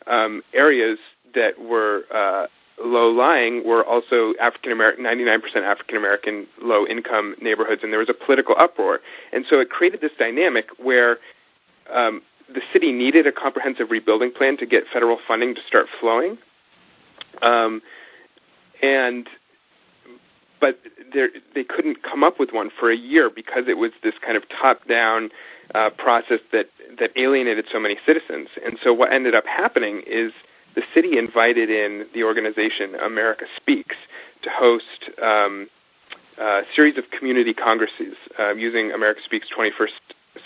um, 0.06 0.42
areas 0.52 0.98
that 1.34 1.60
were 1.60 2.02
uh, 2.12 2.46
low 2.82 3.10
lying 3.10 3.66
were 3.66 3.84
also 3.84 4.34
African 4.40 4.72
American, 4.72 5.04
99% 5.04 5.40
African 5.62 5.96
American 5.96 6.46
low 6.60 6.86
income 6.86 7.34
neighborhoods, 7.40 7.82
and 7.82 7.92
there 7.92 7.98
was 8.00 8.08
a 8.08 8.24
political 8.24 8.54
uproar. 8.58 9.00
And 9.32 9.44
so 9.48 9.60
it 9.60 9.70
created 9.70 10.00
this 10.00 10.12
dynamic 10.18 10.66
where 10.78 11.18
um, 11.92 12.22
the 12.48 12.60
city 12.72 12.92
needed 12.92 13.26
a 13.26 13.32
comprehensive 13.32 13.90
rebuilding 13.90 14.32
plan 14.32 14.56
to 14.58 14.66
get 14.66 14.84
federal 14.92 15.18
funding 15.26 15.54
to 15.54 15.60
start 15.66 15.86
flowing. 16.00 16.38
Um, 17.40 17.82
and 18.82 19.28
but 20.60 20.78
they 21.12 21.64
couldn't 21.64 22.04
come 22.04 22.22
up 22.22 22.38
with 22.38 22.50
one 22.52 22.70
for 22.78 22.90
a 22.90 22.96
year 22.96 23.28
because 23.28 23.64
it 23.66 23.78
was 23.78 23.90
this 24.04 24.14
kind 24.24 24.36
of 24.36 24.44
top-down 24.48 25.30
uh, 25.74 25.90
process 25.98 26.38
that 26.52 26.66
that 27.00 27.10
alienated 27.16 27.64
so 27.72 27.80
many 27.80 27.96
citizens. 28.06 28.48
And 28.64 28.78
so 28.82 28.92
what 28.92 29.12
ended 29.12 29.34
up 29.34 29.44
happening 29.44 30.02
is 30.06 30.32
the 30.74 30.82
city 30.94 31.18
invited 31.18 31.70
in 31.70 32.06
the 32.14 32.22
organization 32.24 32.94
America 32.94 33.44
Speaks 33.56 33.96
to 34.42 34.50
host 34.50 35.10
um, 35.22 35.68
a 36.38 36.62
series 36.74 36.96
of 36.98 37.04
community 37.16 37.54
congresses 37.54 38.14
uh, 38.38 38.54
using 38.54 38.90
America 38.90 39.20
Speaks 39.24 39.46
21st 39.56 39.88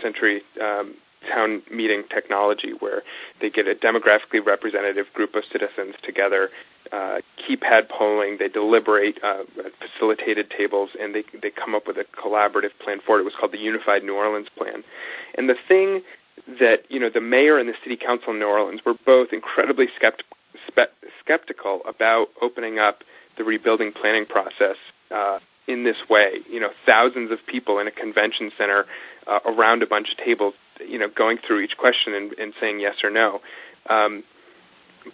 Century 0.03 0.43
um, 0.61 0.95
town 1.33 1.63
meeting 1.73 2.05
technology 2.13 2.73
where 2.79 3.03
they 3.41 3.51
get 3.51 3.67
a 3.67 3.75
demographically 3.75 4.45
representative 4.45 5.07
group 5.15 5.35
of 5.35 5.45
citizens 5.51 5.95
together, 6.05 6.51
uh, 6.93 7.19
keypad 7.39 7.89
polling, 7.89 8.37
they 8.39 8.49
deliberate 8.49 9.19
uh, 9.25 9.43
facilitated 9.81 10.51
tables, 10.57 10.91
and 11.01 11.15
they 11.15 11.25
they 11.43 11.51
come 11.51 11.75
up 11.75 11.87
with 11.87 11.97
a 11.97 12.05
collaborative 12.17 12.71
plan 12.83 12.99
for 13.05 13.19
it. 13.19 13.23
It 13.23 13.25
was 13.25 13.35
called 13.39 13.53
the 13.53 13.59
Unified 13.59 14.05
New 14.05 14.15
Orleans 14.15 14.49
Plan. 14.57 14.85
And 15.37 15.49
the 15.49 15.57
thing 15.67 16.03
that 16.61 16.85
you 16.89 17.01
know 17.01 17.11
the 17.13 17.21
mayor 17.21 17.59
and 17.59 17.69
the 17.69 17.75
city 17.83 17.97
council 17.97 18.33
in 18.33 18.39
New 18.39 18.47
Orleans 18.47 18.81
were 18.85 18.95
both 19.05 19.29
incredibly 19.33 19.87
skept- 19.87 20.23
spe- 20.67 20.95
skeptical 21.21 21.83
about 21.87 22.29
opening 22.41 22.79
up 22.79 23.03
the 23.37 23.45
rebuilding 23.45 23.93
planning 23.93 24.27
process. 24.27 24.77
Uh, 25.11 25.39
in 25.69 25.83
this 25.83 25.97
way, 26.09 26.39
you 26.49 26.61
know, 26.61 26.71
thousands 26.87 27.33
of 27.33 27.39
people 27.45 27.81
in 27.81 27.89
a 27.89 27.91
convention 27.91 28.53
center 28.57 28.87
uh, 29.27 29.41
around 29.45 29.83
a 29.83 29.87
bunch 29.87 30.09
of 30.11 30.25
tables 30.25 30.55
you 30.81 30.99
know 30.99 31.09
going 31.09 31.39
through 31.47 31.61
each 31.61 31.77
question 31.77 32.15
and, 32.15 32.33
and 32.39 32.53
saying 32.61 32.81
yes 32.81 32.97
or 33.03 33.11
no. 33.11 33.41
Um, 33.89 34.25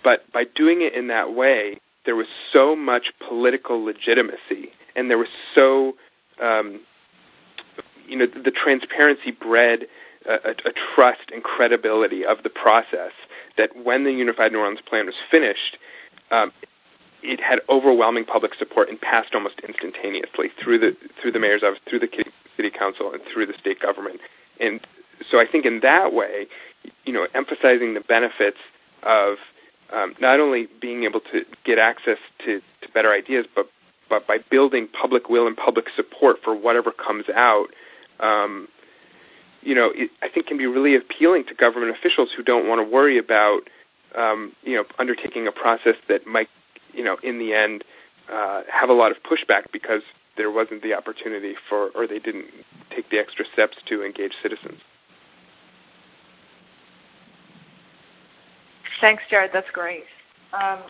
but 0.03 0.31
by 0.33 0.45
doing 0.45 0.83
it 0.83 0.95
in 0.95 1.09
that 1.09 1.35
way, 1.35 1.79
there 2.05 2.17
was 2.17 2.27
so 2.53 2.75
much 2.75 3.13
political 3.27 3.85
legitimacy, 3.85 4.73
and 4.97 5.11
there 5.11 5.19
was 5.19 5.29
so 5.55 5.93
um, 6.43 6.81
you 8.07 8.17
know 8.17 8.27
the 8.27 8.51
transparency 8.51 9.31
bred 9.31 9.81
a, 10.29 10.51
a, 10.51 10.73
trust 10.95 11.31
and 11.33 11.43
credibility 11.43 12.25
of 12.25 12.43
the 12.43 12.51
process 12.51 13.13
that 13.57 13.71
when 13.85 14.05
the 14.05 14.13
Unified 14.13 14.53
New 14.53 14.59
Orleans 14.59 14.81
Plan 14.87 15.07
was 15.07 15.15
finished, 15.31 15.77
um, 16.31 16.53
it 17.23 17.41
had 17.41 17.61
overwhelming 17.69 18.25
public 18.25 18.53
support 18.55 18.89
and 18.89 19.01
passed 19.01 19.35
almost 19.35 19.61
instantaneously 19.67 20.49
through 20.63 20.79
the 20.79 20.97
through 21.21 21.33
the 21.33 21.39
mayor's 21.39 21.63
office, 21.63 21.81
through 21.89 22.01
the 22.01 22.09
city 22.57 22.71
council, 22.71 23.13
and 23.13 23.23
through 23.33 23.47
the 23.47 23.55
state 23.59 23.81
government. 23.81 24.21
And 24.61 24.81
so 25.31 25.39
I 25.39 25.47
think 25.47 25.65
in 25.65 25.81
that 25.81 26.13
way, 26.13 26.47
you 27.05 27.13
know, 27.13 27.27
emphasizing 27.35 27.95
the 27.95 28.01
benefits 28.01 28.59
of 29.03 29.37
um, 29.93 30.15
not 30.21 30.41
only 30.41 30.69
being 30.81 31.05
able 31.05 31.21
to 31.33 31.45
get 31.65 31.79
access 31.79 32.19
to, 32.45 32.61
to 32.81 32.89
better 32.93 33.13
ideas, 33.13 33.47
but 33.55 33.69
but 34.09 34.27
by 34.27 34.39
building 34.51 34.89
public 34.89 35.31
will 35.31 35.47
and 35.47 35.57
public 35.57 35.87
support 35.97 36.37
for 36.45 36.55
whatever 36.55 36.91
comes 36.91 37.25
out, 37.35 37.69
um, 38.21 38.69
you 39.63 39.75
know, 39.75 39.91
it, 39.95 40.11
I 40.23 40.29
think 40.29 40.47
can 40.47 40.59
be 40.59 40.67
really 40.67 40.97
appealing 40.97 41.45
to 41.49 41.55
government 41.55 41.97
officials 41.97 42.31
who 42.37 42.43
don't 42.43 42.69
want 42.69 42.81
to 42.81 42.91
worry 42.91 43.19
about, 43.19 43.61
um, 44.17 44.53
you 44.63 44.75
know, 44.75 44.85
undertaking 44.99 45.47
a 45.47 45.53
process 45.53 45.95
that 46.09 46.27
might, 46.27 46.49
you 46.93 47.05
know, 47.05 47.17
in 47.23 47.39
the 47.39 47.55
end, 47.55 47.85
uh, 48.33 48.63
have 48.71 48.89
a 48.89 48.93
lot 48.93 49.11
of 49.11 49.19
pushback 49.19 49.65
because 49.73 50.03
there 50.37 50.51
wasn't 50.51 50.83
the 50.83 50.95
opportunity 50.95 51.55
for, 51.69 51.91
or 51.95 52.07
they 52.07 52.19
didn't 52.19 52.47
take 52.95 53.09
the 53.11 53.19
extra 53.19 53.45
steps 53.53 53.77
to 53.89 54.05
engage 54.05 54.33
citizens. 54.43 54.81
Thanks, 59.01 59.23
Jared. 59.29 59.51
That's 59.53 59.71
great. 59.73 60.05
Um, 60.53 60.81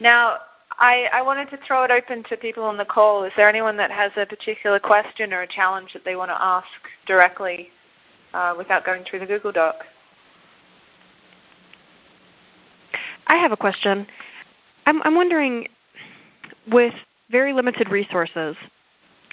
now, 0.00 0.36
I, 0.78 1.04
I, 1.12 1.22
wanted 1.22 1.48
to 1.50 1.58
throw 1.66 1.84
it 1.84 1.90
open 1.90 2.22
to 2.28 2.36
people 2.36 2.64
on 2.64 2.76
the 2.76 2.84
call. 2.84 3.24
Is 3.24 3.32
there 3.34 3.48
anyone 3.48 3.78
that 3.78 3.90
has 3.90 4.12
a 4.16 4.26
particular 4.26 4.78
question 4.78 5.32
or 5.32 5.42
a 5.42 5.48
challenge 5.48 5.90
that 5.94 6.02
they 6.04 6.16
want 6.16 6.30
to 6.30 6.36
ask 6.38 6.66
directly 7.06 7.70
uh, 8.36 8.54
without 8.56 8.84
going 8.84 9.04
through 9.08 9.20
the 9.20 9.26
Google 9.26 9.52
Doc? 9.52 9.76
I 13.26 13.36
have 13.36 13.52
a 13.52 13.56
question. 13.56 14.06
I'm, 14.86 15.02
I'm 15.02 15.14
wondering, 15.14 15.66
with 16.70 16.94
very 17.30 17.52
limited 17.52 17.90
resources, 17.90 18.54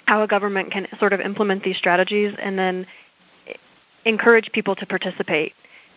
how 0.06 0.22
a 0.22 0.26
government 0.26 0.72
can 0.72 0.86
sort 0.98 1.12
of 1.12 1.20
implement 1.20 1.62
these 1.62 1.76
strategies 1.76 2.32
and 2.42 2.58
then 2.58 2.86
encourage 4.04 4.50
people 4.52 4.74
to 4.74 4.86
participate 4.86 5.52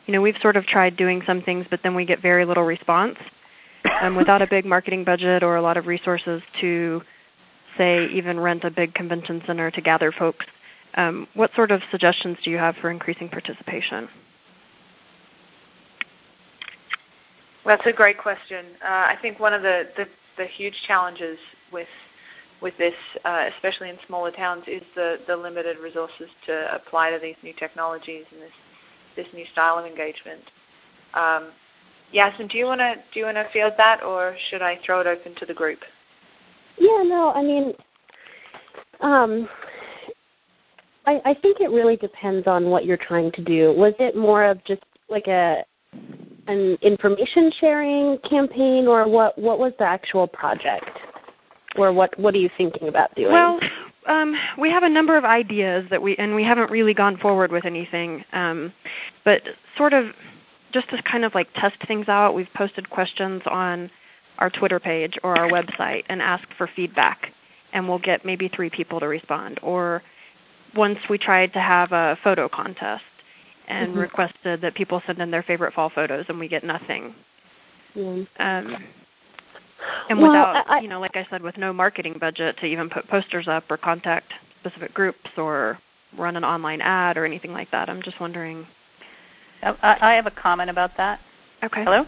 you 0.08 0.14
know, 0.14 0.22
we've 0.22 0.36
sort 0.42 0.56
of 0.56 0.66
tried 0.66 0.96
doing 0.98 1.22
some 1.28 1.42
things, 1.42 1.66
but 1.70 1.82
then 1.84 1.94
we 1.94 2.06
get 2.06 2.22
very 2.22 2.46
little 2.46 2.64
response. 2.64 3.18
Um, 4.02 4.16
without 4.16 4.42
a 4.42 4.48
big 4.48 4.66
marketing 4.66 5.04
budget 5.04 5.44
or 5.44 5.56
a 5.56 5.62
lot 5.62 5.78
of 5.78 5.86
resources 5.86 6.42
to, 6.62 7.02
say, 7.78 8.08
even 8.14 8.40
rent 8.40 8.64
a 8.64 8.72
big 8.72 8.94
convention 8.94 9.42
center 9.46 9.70
to 9.72 9.82
gather 9.82 10.12
folks, 10.18 10.46
um, 10.96 11.28
what 11.34 11.52
sort 11.56 11.72
of 11.72 11.82
suggestions 11.92 12.38
do 12.44 12.50
you 12.50 12.58
have 12.58 12.76
for 12.82 12.90
increasing 12.90 13.30
participation? 13.30 14.08
That's 17.66 17.86
a 17.86 17.92
great 17.92 18.18
question. 18.18 18.66
Uh, 18.82 18.88
I 18.88 19.16
think 19.22 19.40
one 19.40 19.54
of 19.54 19.62
the, 19.62 19.84
the, 19.98 20.06
the, 20.38 20.46
huge 20.58 20.74
challenges 20.88 21.38
with 21.72 21.88
with 22.60 22.74
this, 22.80 22.94
uh, 23.24 23.50
especially 23.56 23.90
in 23.90 23.98
smaller 24.08 24.32
towns, 24.32 24.64
is 24.68 24.82
the, 24.96 25.18
the 25.28 25.36
limited 25.36 25.78
resources 25.78 26.28
to 26.48 26.74
apply 26.74 27.12
to 27.12 27.20
these 27.22 27.36
new 27.44 27.54
technologies 27.60 28.24
and 28.32 28.42
this 28.42 28.56
this 29.18 29.28
new 29.34 29.44
style 29.52 29.78
of 29.78 29.86
engagement. 29.86 30.42
Um, 31.14 31.52
Yasin, 32.16 32.50
do 32.50 32.58
you 32.58 32.66
want 32.66 32.80
to 32.80 32.94
do 33.14 33.20
you 33.20 33.26
want 33.26 33.36
to 33.36 33.46
field 33.52 33.74
that, 33.78 34.02
or 34.02 34.36
should 34.50 34.62
I 34.62 34.80
throw 34.86 35.02
it 35.02 35.08
open 35.08 35.36
to 35.40 35.46
the 35.46 35.54
group? 35.54 35.80
Yeah, 36.80 37.04
no, 37.04 37.34
I 37.36 37.44
mean, 37.44 37.74
um, 39.02 39.50
I, 41.08 41.22
I 41.26 41.34
think 41.34 41.58
it 41.62 41.72
really 41.72 41.96
depends 41.96 42.46
on 42.48 42.66
what 42.66 42.86
you're 42.86 42.98
trying 42.98 43.32
to 43.32 43.44
do. 43.44 43.74
Was 43.76 43.94
it 43.98 44.16
more 44.16 44.44
of 44.44 44.64
just 44.66 44.84
like 45.10 45.28
a 45.28 45.64
an 46.48 46.78
information 46.82 47.52
sharing 47.60 48.18
campaign, 48.30 48.86
or 48.88 49.08
what? 49.08 49.38
What 49.38 49.58
was 49.58 49.74
the 49.80 49.86
actual 49.86 50.28
project, 50.28 50.90
or 51.78 51.92
what? 51.94 52.18
What 52.20 52.36
are 52.36 52.40
you 52.40 52.50
thinking 52.58 52.90
about 52.90 53.16
doing? 53.16 53.32
Well, 53.32 53.60
um, 54.08 54.36
we 54.60 54.70
have 54.70 54.84
a 54.84 54.90
number 54.90 55.18
of 55.18 55.26
ideas 55.26 55.86
that 55.90 56.02
we 56.02 56.16
and 56.18 56.36
we 56.36 56.44
haven't 56.44 56.70
really 56.70 56.94
gone 56.94 57.18
forward 57.18 57.52
with 57.52 57.66
anything. 57.66 58.24
Um, 58.34 58.74
but 59.26 59.42
sort 59.78 59.94
of 59.94 60.08
just 60.74 60.90
to 60.90 60.98
kind 61.10 61.24
of 61.24 61.34
like 61.34 61.48
test 61.54 61.76
things 61.88 62.10
out, 62.10 62.34
we've 62.34 62.48
posted 62.56 62.90
questions 62.90 63.42
on 63.50 63.90
our 64.40 64.50
Twitter 64.50 64.80
page 64.80 65.14
or 65.24 65.38
our 65.38 65.50
website 65.50 66.04
and 66.10 66.22
asked 66.22 66.54
for 66.58 66.70
feedback, 66.76 67.28
and 67.74 67.88
we'll 67.88 68.00
get 68.00 68.26
maybe 68.26 68.50
three 68.54 68.70
people 68.70 69.00
to 69.00 69.08
respond. 69.08 69.60
Or 69.64 70.02
once 70.76 70.98
we 71.10 71.18
tried 71.18 71.54
to 71.54 71.60
have 71.60 71.92
a 71.92 72.18
photo 72.24 72.50
contest 72.50 73.04
and 73.68 73.90
mm-hmm. 73.90 74.00
requested 74.00 74.62
that 74.62 74.76
people 74.76 75.02
send 75.06 75.20
in 75.20 75.32
their 75.32 75.44
favorite 75.44 75.74
fall 75.74 75.92
photos, 75.94 76.26
and 76.30 76.40
we 76.40 76.48
get 76.48 76.64
nothing. 76.64 77.14
Um, 77.96 78.78
and 80.10 80.20
well, 80.20 80.32
without, 80.32 80.66
I, 80.70 80.80
you 80.80 80.88
know, 80.88 81.00
like 81.00 81.16
I 81.16 81.26
said, 81.30 81.42
with 81.42 81.58
no 81.58 81.74
marketing 81.74 82.16
budget 82.20 82.58
to 82.60 82.66
even 82.66 82.90
put 82.90 83.08
posters 83.10 83.48
up 83.48 83.66
or 83.70 83.78
contact 83.78 84.32
specific 84.60 84.94
groups 84.94 85.30
or 85.38 85.80
run 86.18 86.38
an 86.38 86.44
online 86.44 86.82
ad 86.82 87.18
or 87.18 87.26
anything 87.26 87.52
like 87.52 87.72
that, 87.72 87.90
I'm 87.90 88.02
just 88.04 88.20
wondering. 88.22 88.66
I, 89.64 89.98
I 90.02 90.14
have 90.14 90.28
a 90.28 90.32
comment 90.32 90.70
about 90.70 90.92
that. 90.98 91.20
Okay. 91.64 91.84
Hello. 91.84 92.06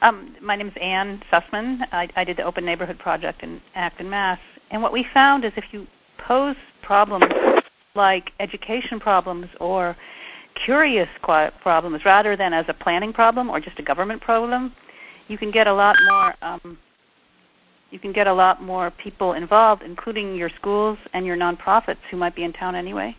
Um, 0.00 0.36
my 0.40 0.54
name 0.54 0.68
is 0.68 0.74
Anne 0.80 1.20
Sussman. 1.32 1.80
I, 1.90 2.08
I 2.14 2.24
did 2.24 2.36
the 2.36 2.44
Open 2.44 2.64
Neighborhood 2.64 2.98
Project 3.00 3.42
in 3.42 3.60
Acton, 3.74 4.08
Mass. 4.08 4.38
And 4.70 4.80
what 4.80 4.92
we 4.92 5.04
found 5.12 5.44
is 5.44 5.52
if 5.56 5.64
you 5.72 5.86
pose 6.26 6.56
problems 6.82 7.24
like 7.98 8.30
education 8.40 8.98
problems 8.98 9.46
or 9.60 9.94
curious 10.64 11.08
problems 11.22 12.00
rather 12.06 12.36
than 12.36 12.54
as 12.54 12.64
a 12.68 12.74
planning 12.74 13.12
problem 13.12 13.50
or 13.50 13.60
just 13.60 13.78
a 13.78 13.82
government 13.82 14.22
problem, 14.22 14.72
you 15.28 15.36
can 15.36 15.50
get 15.50 15.66
a 15.66 15.74
lot 15.74 15.94
more 16.08 16.34
um, 16.40 16.78
you 17.90 17.98
can 17.98 18.12
get 18.12 18.26
a 18.26 18.32
lot 18.32 18.62
more 18.62 18.90
people 19.02 19.32
involved, 19.32 19.82
including 19.82 20.34
your 20.34 20.50
schools 20.60 20.98
and 21.14 21.24
your 21.24 21.36
nonprofits 21.36 21.96
who 22.10 22.18
might 22.18 22.36
be 22.36 22.44
in 22.44 22.52
town 22.52 22.74
anyway. 22.74 23.16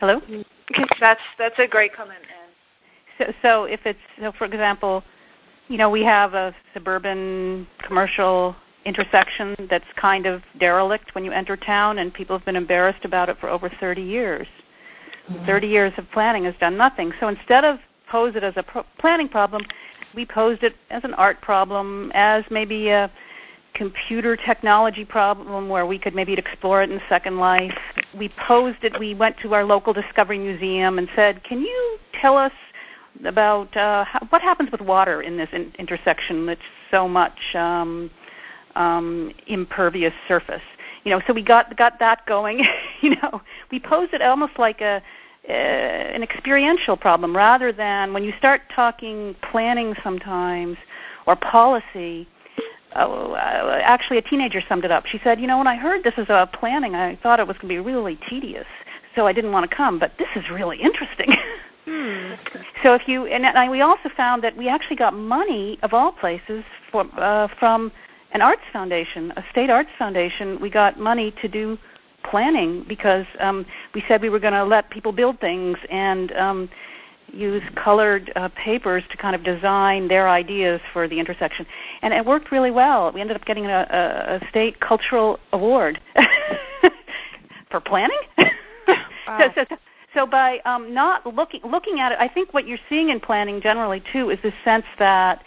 Hello. 0.00 0.16
Okay, 0.16 0.44
that's 1.00 1.20
that's 1.38 1.54
a 1.58 1.66
great 1.66 1.94
comment, 1.94 2.18
Anne. 2.22 2.48
So, 3.18 3.24
so 3.42 3.64
if 3.64 3.80
it's 3.84 3.98
so, 4.20 4.32
for 4.36 4.46
example, 4.46 5.02
you 5.68 5.76
know, 5.76 5.90
we 5.90 6.02
have 6.02 6.34
a 6.34 6.54
suburban 6.74 7.66
commercial 7.86 8.56
intersection 8.88 9.54
that's 9.70 9.84
kind 10.00 10.26
of 10.26 10.40
derelict 10.58 11.14
when 11.14 11.24
you 11.24 11.32
enter 11.32 11.56
town, 11.56 11.98
and 11.98 12.12
people 12.12 12.36
have 12.36 12.44
been 12.44 12.56
embarrassed 12.56 13.04
about 13.04 13.28
it 13.28 13.36
for 13.40 13.48
over 13.48 13.70
30 13.80 14.02
years. 14.02 14.46
Mm-hmm. 15.30 15.46
30 15.46 15.66
years 15.66 15.92
of 15.98 16.04
planning 16.12 16.44
has 16.44 16.54
done 16.58 16.76
nothing. 16.76 17.12
So 17.20 17.28
instead 17.28 17.64
of 17.64 17.76
pose 18.10 18.34
it 18.34 18.42
as 18.42 18.54
a 18.56 18.62
pro- 18.62 18.86
planning 18.98 19.28
problem, 19.28 19.62
we 20.14 20.24
posed 20.24 20.62
it 20.62 20.72
as 20.90 21.02
an 21.04 21.14
art 21.14 21.40
problem, 21.42 22.10
as 22.14 22.42
maybe 22.50 22.88
a 22.88 23.10
computer 23.74 24.36
technology 24.36 25.04
problem 25.04 25.68
where 25.68 25.86
we 25.86 25.98
could 25.98 26.14
maybe 26.14 26.32
explore 26.32 26.82
it 26.82 26.90
in 26.90 26.98
Second 27.08 27.38
Life. 27.38 27.72
We 28.18 28.30
posed 28.48 28.82
it. 28.82 28.98
We 28.98 29.14
went 29.14 29.36
to 29.42 29.54
our 29.54 29.64
local 29.64 29.92
Discovery 29.92 30.38
Museum 30.38 30.98
and 30.98 31.08
said, 31.14 31.44
"Can 31.44 31.60
you 31.60 31.98
tell 32.20 32.36
us 32.36 32.52
about 33.26 33.76
uh, 33.76 34.04
how, 34.04 34.20
what 34.30 34.42
happens 34.42 34.70
with 34.72 34.80
water 34.80 35.22
in 35.22 35.36
this 35.36 35.48
in- 35.52 35.72
intersection 35.78 36.46
that's 36.46 36.60
so 36.90 37.08
much 37.08 37.38
um, 37.54 38.10
um, 38.76 39.32
impervious 39.46 40.12
surface?" 40.26 40.62
You 41.04 41.12
know, 41.12 41.20
so 41.26 41.32
we 41.32 41.42
got 41.42 41.76
got 41.76 41.98
that 42.00 42.26
going. 42.26 42.64
you 43.02 43.10
know, 43.10 43.40
we 43.70 43.80
posed 43.80 44.14
it 44.14 44.22
almost 44.22 44.58
like 44.58 44.80
a 44.80 45.02
uh, 45.48 45.52
an 45.52 46.22
experiential 46.22 46.96
problem 46.96 47.34
rather 47.34 47.72
than 47.72 48.12
when 48.12 48.22
you 48.22 48.32
start 48.38 48.62
talking 48.74 49.34
planning 49.50 49.94
sometimes 50.04 50.76
or 51.26 51.36
policy. 51.36 52.28
Uh, 52.94 53.34
actually, 53.82 54.18
a 54.18 54.22
teenager 54.22 54.62
summed 54.68 54.84
it 54.84 54.90
up. 54.90 55.04
She 55.10 55.18
said, 55.22 55.40
"You 55.40 55.46
know, 55.46 55.58
when 55.58 55.66
I 55.66 55.76
heard 55.76 56.04
this 56.04 56.14
is 56.18 56.24
about 56.24 56.52
planning, 56.52 56.94
I 56.94 57.16
thought 57.22 57.40
it 57.40 57.46
was 57.46 57.56
going 57.58 57.74
to 57.74 57.82
be 57.82 57.90
really 57.92 58.18
tedious, 58.28 58.66
so 59.14 59.26
I 59.26 59.32
didn't 59.32 59.52
want 59.52 59.68
to 59.70 59.76
come. 59.76 59.98
But 59.98 60.12
this 60.18 60.28
is 60.36 60.44
really 60.50 60.78
interesting." 60.80 61.34
Hmm. 61.88 62.34
So 62.82 62.92
if 62.92 63.02
you 63.06 63.24
and, 63.26 63.46
and 63.46 63.70
we 63.70 63.80
also 63.80 64.10
found 64.14 64.44
that 64.44 64.54
we 64.54 64.68
actually 64.68 64.96
got 64.96 65.14
money 65.14 65.78
of 65.82 65.94
all 65.94 66.12
places 66.12 66.62
for, 66.92 67.06
uh, 67.18 67.48
from 67.58 67.90
an 68.32 68.42
arts 68.42 68.62
foundation, 68.72 69.32
a 69.36 69.42
state 69.50 69.70
arts 69.70 69.90
foundation. 69.98 70.58
We 70.60 70.70
got 70.70 70.98
money 70.98 71.34
to 71.42 71.48
do 71.48 71.78
planning 72.30 72.84
because 72.88 73.24
um, 73.40 73.64
we 73.94 74.02
said 74.08 74.20
we 74.20 74.28
were 74.28 74.40
going 74.40 74.52
to 74.52 74.64
let 74.64 74.90
people 74.90 75.12
build 75.12 75.40
things 75.40 75.76
and 75.90 76.32
um, 76.32 76.68
use 77.32 77.62
colored 77.82 78.32
uh, 78.36 78.48
papers 78.64 79.02
to 79.10 79.16
kind 79.16 79.34
of 79.34 79.44
design 79.44 80.08
their 80.08 80.28
ideas 80.28 80.80
for 80.92 81.08
the 81.08 81.18
intersection, 81.18 81.66
and 82.02 82.14
it 82.14 82.24
worked 82.24 82.50
really 82.50 82.70
well. 82.70 83.12
We 83.12 83.20
ended 83.20 83.36
up 83.36 83.44
getting 83.44 83.66
a, 83.66 83.86
a, 83.90 84.36
a 84.36 84.50
state 84.50 84.80
cultural 84.80 85.38
award 85.52 86.00
for 87.70 87.80
planning. 87.80 88.20
wow. 89.26 89.50
so, 89.54 89.64
so, 89.68 89.76
so 90.14 90.26
by 90.26 90.58
um, 90.64 90.94
not 90.94 91.26
looking 91.26 91.60
looking 91.70 92.00
at 92.00 92.12
it, 92.12 92.18
I 92.18 92.28
think 92.28 92.54
what 92.54 92.66
you're 92.66 92.78
seeing 92.88 93.10
in 93.10 93.20
planning 93.20 93.60
generally 93.62 94.02
too 94.12 94.30
is 94.30 94.38
this 94.42 94.54
sense 94.64 94.84
that 94.98 95.42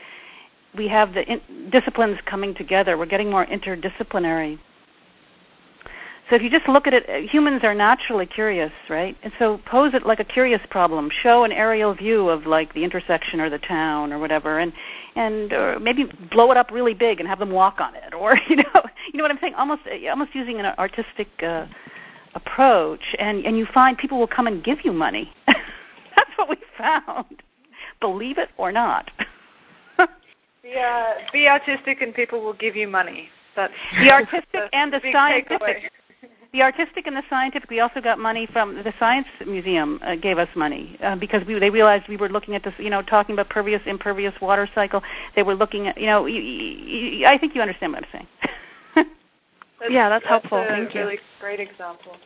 we 0.78 0.88
have 0.88 1.14
the 1.14 1.24
in- 1.24 1.70
disciplines 1.72 2.18
coming 2.30 2.56
together. 2.56 2.98
We're 2.98 3.06
getting 3.06 3.30
more 3.30 3.46
interdisciplinary 3.46 4.60
so 6.32 6.38
if 6.38 6.42
you 6.42 6.50
just 6.50 6.70
look 6.70 6.88
at 6.88 6.94
it, 6.94 7.04
uh, 7.10 7.30
humans 7.30 7.60
are 7.64 7.76
naturally 7.76 8.26
curious, 8.26 8.72
right? 8.90 9.18
And 9.22 9.34
so 9.38 9.60
pose 9.70 9.92
it 9.94 10.06
like 10.06 10.22
a 10.22 10.24
curious 10.24 10.62
problem. 10.70 11.10
Show 11.22 11.44
an 11.44 11.52
aerial 11.52 11.94
view 11.94 12.30
of 12.30 12.46
like 12.46 12.74
the 12.74 12.86
intersection 12.86 13.42
or 13.42 13.50
the 13.50 13.58
town 13.58 14.14
or 14.14 14.18
whatever, 14.18 14.58
and 14.60 14.72
and 15.18 15.52
or 15.52 15.78
maybe 15.80 16.06
blow 16.32 16.50
it 16.52 16.58
up 16.58 16.72
really 16.72 16.94
big 16.94 17.20
and 17.20 17.28
have 17.28 17.40
them 17.40 17.52
walk 17.52 17.82
on 17.82 17.96
it, 17.96 18.14
or 18.18 18.34
you 18.48 18.56
know, 18.56 18.82
you 19.12 19.18
know 19.18 19.26
what 19.26 19.32
I'm 19.32 19.40
saying? 19.42 19.56
Almost 19.56 19.82
uh, 19.86 20.10
almost 20.10 20.34
using 20.34 20.58
an 20.58 20.68
artistic 20.80 21.28
uh, 21.46 21.66
approach, 22.34 23.04
and 23.20 23.44
and 23.46 23.58
you 23.58 23.68
find 23.74 23.98
people 23.98 24.18
will 24.18 24.26
come 24.34 24.48
and 24.48 24.64
give 24.64 24.78
you 24.86 24.94
money. 24.94 25.30
That's 25.48 26.32
what 26.38 26.48
we 26.48 26.56
found. 26.78 27.44
Believe 28.00 28.38
it 28.38 28.48
or 28.58 28.72
not. 28.72 29.12
yeah, 30.64 31.14
be 31.34 31.48
artistic 31.48 32.02
and 32.02 32.14
people 32.14 32.44
will 32.44 32.54
give 32.54 32.76
you 32.76 32.88
money. 32.88 33.30
That's 33.56 33.74
the 34.06 34.12
artistic 34.12 34.62
and 34.74 34.94
the 34.94 35.00
scientific. 35.12 35.92
The 36.54 36.62
artistic 36.62 37.08
and 37.08 37.16
the 37.16 37.24
scientific. 37.30 37.70
We 37.70 37.80
also 37.80 38.02
got 38.02 38.20
money 38.20 38.46
from 38.52 38.76
the 38.76 38.92
Science 39.00 39.28
Museum. 39.48 40.02
Uh, 40.06 40.16
gave 40.16 40.38
us 40.38 40.50
money 40.54 40.98
uh, 41.02 41.16
because 41.16 41.42
we 41.48 41.58
they 41.58 41.70
realized 41.70 42.10
we 42.10 42.18
were 42.18 42.28
looking 42.28 42.56
at 42.56 42.64
this, 42.64 42.74
you 42.78 42.90
know, 42.90 43.02
talking 43.02 43.34
about 43.34 43.48
pervious 43.50 43.82
impervious 43.86 44.34
water 44.42 44.68
cycle. 44.76 45.02
They 45.36 45.44
were 45.44 45.56
looking 45.56 45.88
at, 45.88 45.98
you 45.98 46.08
know, 46.08 46.26
you, 46.26 46.42
you, 46.42 47.26
I 47.26 47.38
think 47.38 47.56
you 47.56 47.62
understand 47.62 47.94
what 47.94 48.04
I'm 48.04 48.10
saying. 48.12 48.28
that's, 48.96 49.10
yeah, 49.90 50.10
that's, 50.10 50.26
that's 50.26 50.30
helpful. 50.30 50.60
A 50.60 50.68
Thank 50.68 50.94
you. 50.94 51.02
Really 51.02 51.20
great 51.40 51.62
example. 51.62 52.18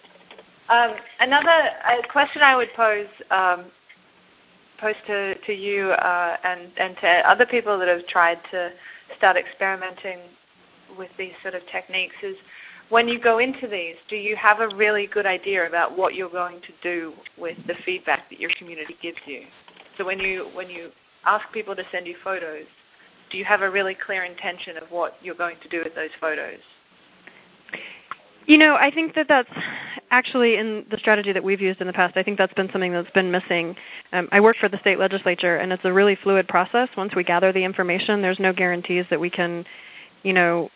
Um, 0.69 0.95
another 1.19 1.69
uh, 1.86 2.02
question 2.12 2.41
I 2.41 2.56
would 2.56 2.69
pose 2.76 3.06
um, 3.30 3.65
pose 4.80 4.96
to 5.08 5.36
to 5.46 5.54
you 5.54 5.92
uh, 5.92 6.36
and 6.44 6.72
and 6.78 6.96
to 7.02 7.08
other 7.30 7.46
people 7.46 7.78
that 7.80 7.88
have 7.88 8.06
tried 8.08 8.38
to 8.52 8.70
start 9.18 9.38
experimenting 9.38 10.20
with 10.98 11.10
these 11.18 11.34
sort 11.42 11.56
of 11.56 11.62
techniques 11.72 12.16
is 12.24 12.36
when 12.90 13.08
you 13.08 13.20
go 13.20 13.40
into 13.40 13.68
these, 13.68 13.96
do 14.10 14.16
you 14.16 14.36
have 14.36 14.60
a 14.60 14.76
really 14.76 15.08
good 15.12 15.26
idea 15.26 15.68
about 15.68 15.98
what 15.98 16.14
you're 16.14 16.30
going 16.30 16.62
to 16.62 16.74
do 16.84 17.14
with 17.38 17.58
the 17.68 17.74
feedback 17.86 18.30
that 18.30 18.40
your 18.40 18.52
community 18.60 18.96
gives 19.02 19.18
you? 19.26 19.42
So 19.98 20.06
when 20.06 20.20
you 20.20 20.50
when 20.54 20.70
you 20.70 20.90
ask 21.26 21.44
people 21.54 21.76
to 21.76 21.84
send 21.92 22.06
you 22.06 22.16
photos, 22.24 22.66
do 23.32 23.38
you 23.38 23.46
have 23.46 23.62
a 23.62 23.70
really 23.70 23.98
clear 24.06 24.24
intention 24.24 24.78
of 24.78 24.90
what 24.90 25.14
you're 25.22 25.36
going 25.36 25.58
to 25.64 25.70
do 25.70 25.82
with 25.84 25.96
those 25.96 26.14
photos? 26.22 26.60
You 28.45 28.58
know, 28.58 28.75
I 28.75 28.91
think 28.91 29.15
that 29.15 29.25
that's 29.27 29.49
actually 30.12 30.55
in 30.55 30.86
the 30.91 30.97
strategy 30.97 31.34
that 31.34 31.43
we've 31.43 31.62
used 31.62 31.81
in 31.81 31.88
the 31.88 31.93
past. 31.93 32.15
I 32.15 32.23
think 32.23 32.38
that's 32.38 32.53
been 32.53 32.69
something 32.71 32.93
that's 32.93 33.10
been 33.12 33.31
missing. 33.31 33.75
Um, 34.13 34.29
I 34.31 34.39
work 34.39 34.55
for 34.60 34.69
the 34.69 34.77
state 34.79 34.99
legislature, 34.99 35.58
and 35.58 35.71
it's 35.71 35.84
a 35.84 35.91
really 35.91 36.17
fluid 36.21 36.47
process. 36.47 36.89
Once 36.95 37.15
we 37.15 37.23
gather 37.23 37.51
the 37.51 37.63
information, 37.63 38.21
there's 38.21 38.39
no 38.39 38.53
guarantees 38.53 39.05
that 39.10 39.19
we 39.19 39.29
can, 39.29 39.65
you 40.23 40.34
know, 40.34 40.69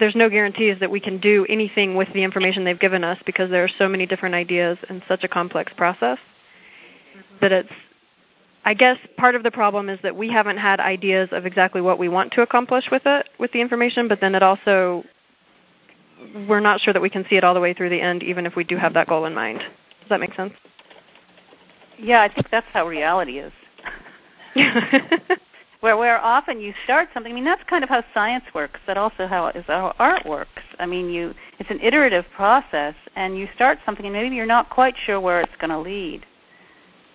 there's 0.00 0.16
no 0.16 0.28
guarantees 0.28 0.76
that 0.80 0.90
we 0.90 0.98
can 0.98 1.20
do 1.20 1.46
anything 1.48 1.94
with 1.94 2.08
the 2.14 2.22
information 2.22 2.64
they've 2.64 2.80
given 2.80 3.04
us 3.04 3.18
because 3.26 3.50
there 3.50 3.62
are 3.64 3.70
so 3.78 3.86
many 3.86 4.06
different 4.06 4.34
ideas 4.34 4.78
and 4.88 5.02
such 5.06 5.24
a 5.24 5.28
complex 5.28 5.72
process 5.76 6.18
mm-hmm. 6.18 7.36
that 7.40 7.52
it's 7.52 7.70
I 8.66 8.72
guess 8.72 8.96
part 9.18 9.34
of 9.34 9.42
the 9.42 9.50
problem 9.50 9.90
is 9.90 9.98
that 10.02 10.16
we 10.16 10.30
haven't 10.30 10.56
had 10.56 10.80
ideas 10.80 11.28
of 11.32 11.44
exactly 11.44 11.82
what 11.82 11.98
we 11.98 12.08
want 12.08 12.32
to 12.32 12.40
accomplish 12.40 12.84
with 12.90 13.02
it 13.04 13.28
with 13.38 13.52
the 13.52 13.60
information, 13.60 14.08
but 14.08 14.20
then 14.22 14.34
it 14.34 14.42
also 14.42 15.04
we're 16.48 16.60
not 16.60 16.80
sure 16.80 16.92
that 16.92 17.02
we 17.02 17.10
can 17.10 17.24
see 17.28 17.36
it 17.36 17.44
all 17.44 17.54
the 17.54 17.60
way 17.60 17.74
through 17.74 17.90
the 17.90 18.00
end 18.00 18.22
even 18.22 18.46
if 18.46 18.54
we 18.56 18.64
do 18.64 18.76
have 18.76 18.94
that 18.94 19.08
goal 19.08 19.24
in 19.26 19.34
mind. 19.34 19.58
Does 19.58 20.08
that 20.10 20.20
make 20.20 20.34
sense? 20.34 20.52
Yeah, 21.98 22.22
I 22.22 22.32
think 22.32 22.48
that's 22.50 22.66
how 22.72 22.86
reality 22.86 23.38
is. 23.38 23.52
where 25.84 25.96
where 25.96 26.18
often 26.18 26.60
you 26.60 26.72
start 26.84 27.08
something. 27.12 27.30
I 27.30 27.34
mean, 27.34 27.44
that's 27.44 27.62
kind 27.68 27.84
of 27.84 27.90
how 27.90 28.02
science 28.14 28.44
works. 28.54 28.80
That 28.86 28.96
also 28.96 29.26
how 29.26 29.48
is 29.48 29.64
how 29.66 29.94
art 29.98 30.24
works. 30.24 30.62
I 30.78 30.86
mean, 30.86 31.10
you 31.10 31.34
it's 31.58 31.70
an 31.70 31.78
iterative 31.80 32.24
process, 32.34 32.94
and 33.16 33.38
you 33.38 33.46
start 33.54 33.78
something, 33.84 34.06
and 34.06 34.14
maybe 34.14 34.34
you're 34.34 34.46
not 34.46 34.70
quite 34.70 34.94
sure 35.04 35.20
where 35.20 35.40
it's 35.40 35.52
going 35.60 35.70
to 35.70 35.78
lead. 35.78 36.24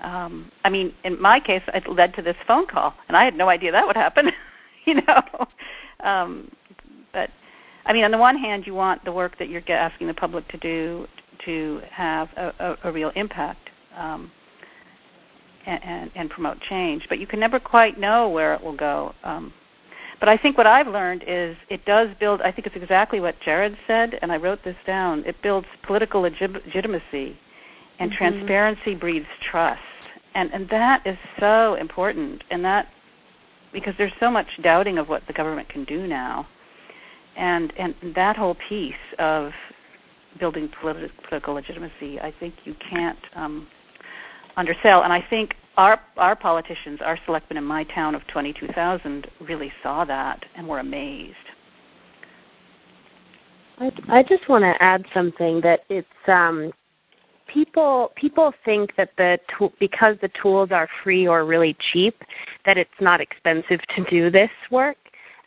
Um, 0.01 0.51
I 0.63 0.69
mean, 0.69 0.93
in 1.03 1.19
my 1.19 1.39
case, 1.39 1.63
it 1.73 1.89
led 1.89 2.13
to 2.15 2.21
this 2.21 2.35
phone 2.47 2.67
call, 2.67 2.93
and 3.07 3.17
I 3.17 3.25
had 3.25 3.35
no 3.35 3.49
idea 3.49 3.71
that 3.71 3.87
would 3.87 3.97
happen. 3.97 4.27
you 4.85 4.95
know, 4.95 6.07
um, 6.07 6.51
but 7.11 7.29
I 7.89 7.93
mean, 7.93 8.03
on 8.03 8.11
the 8.11 8.19
one 8.19 8.37
hand, 8.37 8.67
you 8.67 8.75
want 8.75 9.03
the 9.03 9.11
work 9.11 9.39
that 9.39 9.49
you're 9.49 9.63
asking 9.67 10.07
the 10.07 10.13
public 10.13 10.47
to 10.49 10.57
do 10.59 11.07
to 11.45 11.81
have 11.91 12.27
a, 12.37 12.53
a, 12.59 12.89
a 12.89 12.91
real 12.91 13.11
impact 13.15 13.67
um, 13.97 14.31
and, 15.65 15.83
and, 15.83 16.11
and, 16.15 16.29
promote 16.29 16.57
change, 16.69 17.01
but 17.09 17.17
you 17.17 17.25
can 17.25 17.39
never 17.39 17.59
quite 17.59 17.99
know 17.99 18.29
where 18.29 18.53
it 18.53 18.61
will 18.61 18.77
go. 18.77 19.13
Um, 19.23 19.51
but 20.19 20.29
I 20.29 20.37
think 20.37 20.55
what 20.55 20.67
I've 20.67 20.87
learned 20.87 21.23
is 21.25 21.57
it 21.69 21.83
does 21.85 22.09
build. 22.19 22.41
I 22.41 22.51
think 22.51 22.67
it's 22.67 22.75
exactly 22.75 23.19
what 23.19 23.35
Jared 23.43 23.75
said, 23.87 24.11
and 24.21 24.31
I 24.31 24.37
wrote 24.37 24.59
this 24.63 24.75
down. 24.85 25.23
It 25.25 25.37
builds 25.41 25.67
political 25.87 26.21
legitimacy, 26.21 27.39
and 27.99 28.11
mm-hmm. 28.11 28.17
transparency 28.17 28.93
breeds 28.93 29.25
trust, 29.49 29.81
and 30.35 30.51
and 30.53 30.69
that 30.69 31.01
is 31.07 31.17
so 31.39 31.75
important. 31.75 32.43
And 32.51 32.63
that 32.65 32.87
because 33.73 33.93
there's 33.97 34.11
so 34.19 34.29
much 34.29 34.47
doubting 34.61 34.97
of 34.97 35.07
what 35.07 35.23
the 35.27 35.33
government 35.33 35.69
can 35.69 35.85
do 35.85 36.05
now, 36.05 36.45
and 37.39 37.73
and 37.79 37.95
that 38.15 38.35
whole 38.35 38.55
piece 38.67 38.93
of 39.17 39.51
building 40.39 40.69
politi- 40.81 41.09
political 41.27 41.55
legitimacy, 41.55 42.19
I 42.19 42.33
think 42.39 42.53
you 42.65 42.75
can't 42.89 43.17
um, 43.35 43.67
undersell. 44.57 45.03
And 45.03 45.11
I 45.11 45.23
think 45.29 45.51
our 45.77 45.99
our 46.17 46.35
politicians, 46.35 46.99
our 47.03 47.17
selectmen 47.25 47.57
in 47.57 47.63
my 47.63 47.85
town 47.85 48.13
of 48.13 48.21
22,000, 48.27 49.27
really 49.41 49.71
saw 49.81 50.05
that 50.05 50.43
and 50.55 50.67
were 50.67 50.79
amazed. 50.79 51.35
I, 53.79 53.89
I 54.09 54.23
just 54.23 54.49
want 54.49 54.63
to 54.63 54.73
add 54.83 55.05
something 55.13 55.61
that 55.61 55.81
it's 55.89 56.07
um, 56.27 56.73
people 57.51 58.11
people 58.17 58.53
think 58.65 58.91
that 58.97 59.11
the 59.17 59.39
tool, 59.57 59.71
because 59.79 60.17
the 60.21 60.29
tools 60.41 60.69
are 60.71 60.89
free 61.03 61.25
or 61.25 61.45
really 61.45 61.75
cheap 61.93 62.21
that 62.65 62.77
it's 62.77 62.89
not 62.99 63.21
expensive 63.21 63.79
to 63.95 64.03
do 64.09 64.29
this 64.29 64.49
work 64.69 64.97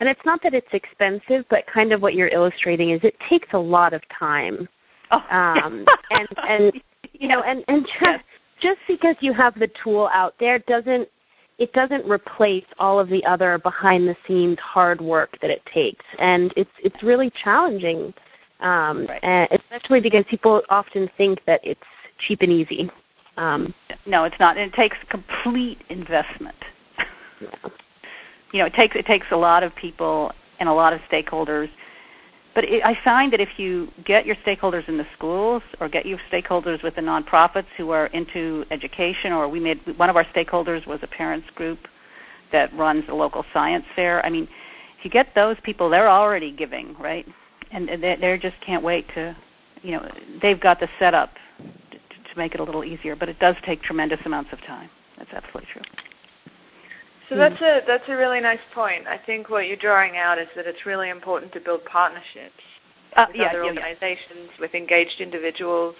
and 0.03 0.09
it's 0.11 0.21
not 0.25 0.41
that 0.43 0.53
it's 0.53 0.67
expensive 0.73 1.45
but 1.49 1.61
kind 1.73 1.93
of 1.93 2.03
what 2.03 2.15
you're 2.15 2.29
illustrating 2.29 2.91
is 2.91 3.01
it 3.05 3.15
takes 3.31 3.49
a 3.53 3.59
lot 3.59 3.93
of 3.93 4.03
time 4.19 4.69
oh. 5.12 5.17
um 5.31 5.85
and 6.11 6.29
and 6.49 6.73
you 7.12 7.29
know 7.29 7.43
and 7.43 7.65
and 7.69 7.85
just 7.85 8.03
yes. 8.03 8.21
just 8.61 8.79
because 8.88 9.15
you 9.21 9.33
have 9.33 9.55
the 9.55 9.69
tool 9.83 10.09
out 10.12 10.35
there 10.41 10.59
doesn't 10.61 11.09
it 11.59 11.73
doesn't 11.75 12.05
replace 12.11 12.65
all 12.79 12.99
of 12.99 13.09
the 13.09 13.25
other 13.25 13.59
behind 13.59 14.09
the 14.09 14.17
scenes 14.27 14.59
hard 14.61 15.01
work 15.01 15.38
that 15.41 15.51
it 15.51 15.62
takes 15.73 16.05
and 16.19 16.53
it's 16.57 16.71
it's 16.83 17.03
really 17.03 17.31
challenging 17.45 18.12
um, 18.61 19.07
right. 19.07 19.23
and 19.23 19.49
especially 19.61 20.01
because 20.01 20.25
people 20.31 20.62
often 20.71 21.09
think 21.17 21.41
that 21.47 21.61
it's 21.62 21.81
cheap 22.27 22.41
and 22.43 22.53
easy. 22.53 22.91
Um, 23.37 23.75
no, 24.07 24.25
it's 24.25 24.37
not. 24.38 24.57
And 24.57 24.73
it 24.73 24.77
takes 24.77 24.97
complete 25.11 25.79
investment. 25.88 26.57
Yeah. 27.41 27.49
You 28.53 28.61
know, 28.61 28.67
it 28.67 28.75
takes 28.79 28.95
it 28.97 29.07
takes 29.07 29.27
a 29.33 29.37
lot 29.37 29.62
of 29.62 29.75
people 29.75 30.33
and 30.61 30.69
a 30.69 30.73
lot 30.73 30.93
of 30.93 31.01
stakeholders. 31.11 31.69
But 32.55 32.65
it, 32.65 32.83
I 32.85 32.95
find 33.03 33.33
that 33.33 33.41
if 33.41 33.49
you 33.57 33.88
get 34.05 34.27
your 34.27 34.37
stakeholders 34.47 34.87
in 34.88 34.99
the 34.99 35.07
schools, 35.17 35.62
or 35.81 35.88
get 35.88 36.05
your 36.05 36.19
stakeholders 36.31 36.83
with 36.83 36.95
the 36.95 37.01
nonprofits 37.01 37.67
who 37.79 37.91
are 37.91 38.07
into 38.09 38.65
education, 38.71 39.33
or 39.33 39.49
we 39.49 39.59
made 39.59 39.79
one 39.97 40.11
of 40.11 40.17
our 40.17 40.27
stakeholders 40.37 40.87
was 40.87 41.01
a 41.03 41.07
parents 41.07 41.49
group 41.55 41.79
that 42.53 42.73
runs 42.75 43.05
a 43.09 43.15
local 43.15 43.45
science 43.55 43.85
fair. 43.97 44.25
I 44.25 44.31
mean, 44.31 44.45
if 44.99 45.05
you 45.05 45.11
get 45.11 45.29
those 45.35 45.57
people, 45.65 45.88
they're 45.88 46.11
already 46.11 46.53
giving, 46.53 46.95
right? 47.01 47.27
And 47.73 47.88
they, 47.88 48.17
they 48.21 48.38
just 48.41 48.57
can't 48.65 48.85
wait 48.85 49.07
to, 49.15 49.35
you 49.83 49.93
know, 49.93 50.07
they've 50.43 50.61
got 50.61 50.79
the 50.79 50.88
setup 50.99 51.31
to 51.59 52.38
make 52.38 52.55
it 52.55 52.61
a 52.61 52.65
little 52.65 52.85
easier, 52.85 53.17
but 53.17 53.31
it 53.31 53.38
does 53.38 53.57
take 53.67 53.83
tremendous 53.83 54.21
amounts 54.27 54.51
of 54.53 54.59
time. 54.67 54.91
That's 55.17 55.31
absolutely 55.33 55.69
true. 55.73 56.12
So 57.29 57.37
that's 57.37 57.61
a 57.63 57.81
that's 57.87 58.05
a 58.09 58.17
really 58.17 58.41
nice 58.41 58.61
point. 58.75 59.07
I 59.07 59.17
think 59.17 59.49
what 59.49 59.67
you're 59.67 59.77
drawing 59.77 60.17
out 60.17 60.39
is 60.39 60.49
that 60.57 60.67
it's 60.67 60.85
really 60.85 61.09
important 61.09 61.53
to 61.53 61.61
build 61.61 61.85
partnerships 61.85 62.61
uh, 63.17 63.25
with 63.29 63.37
yeah, 63.37 63.47
other 63.49 63.65
yeah, 63.65 63.71
organizations, 63.71 64.51
yeah. 64.51 64.61
with 64.61 64.75
engaged 64.75 65.21
individuals. 65.21 65.95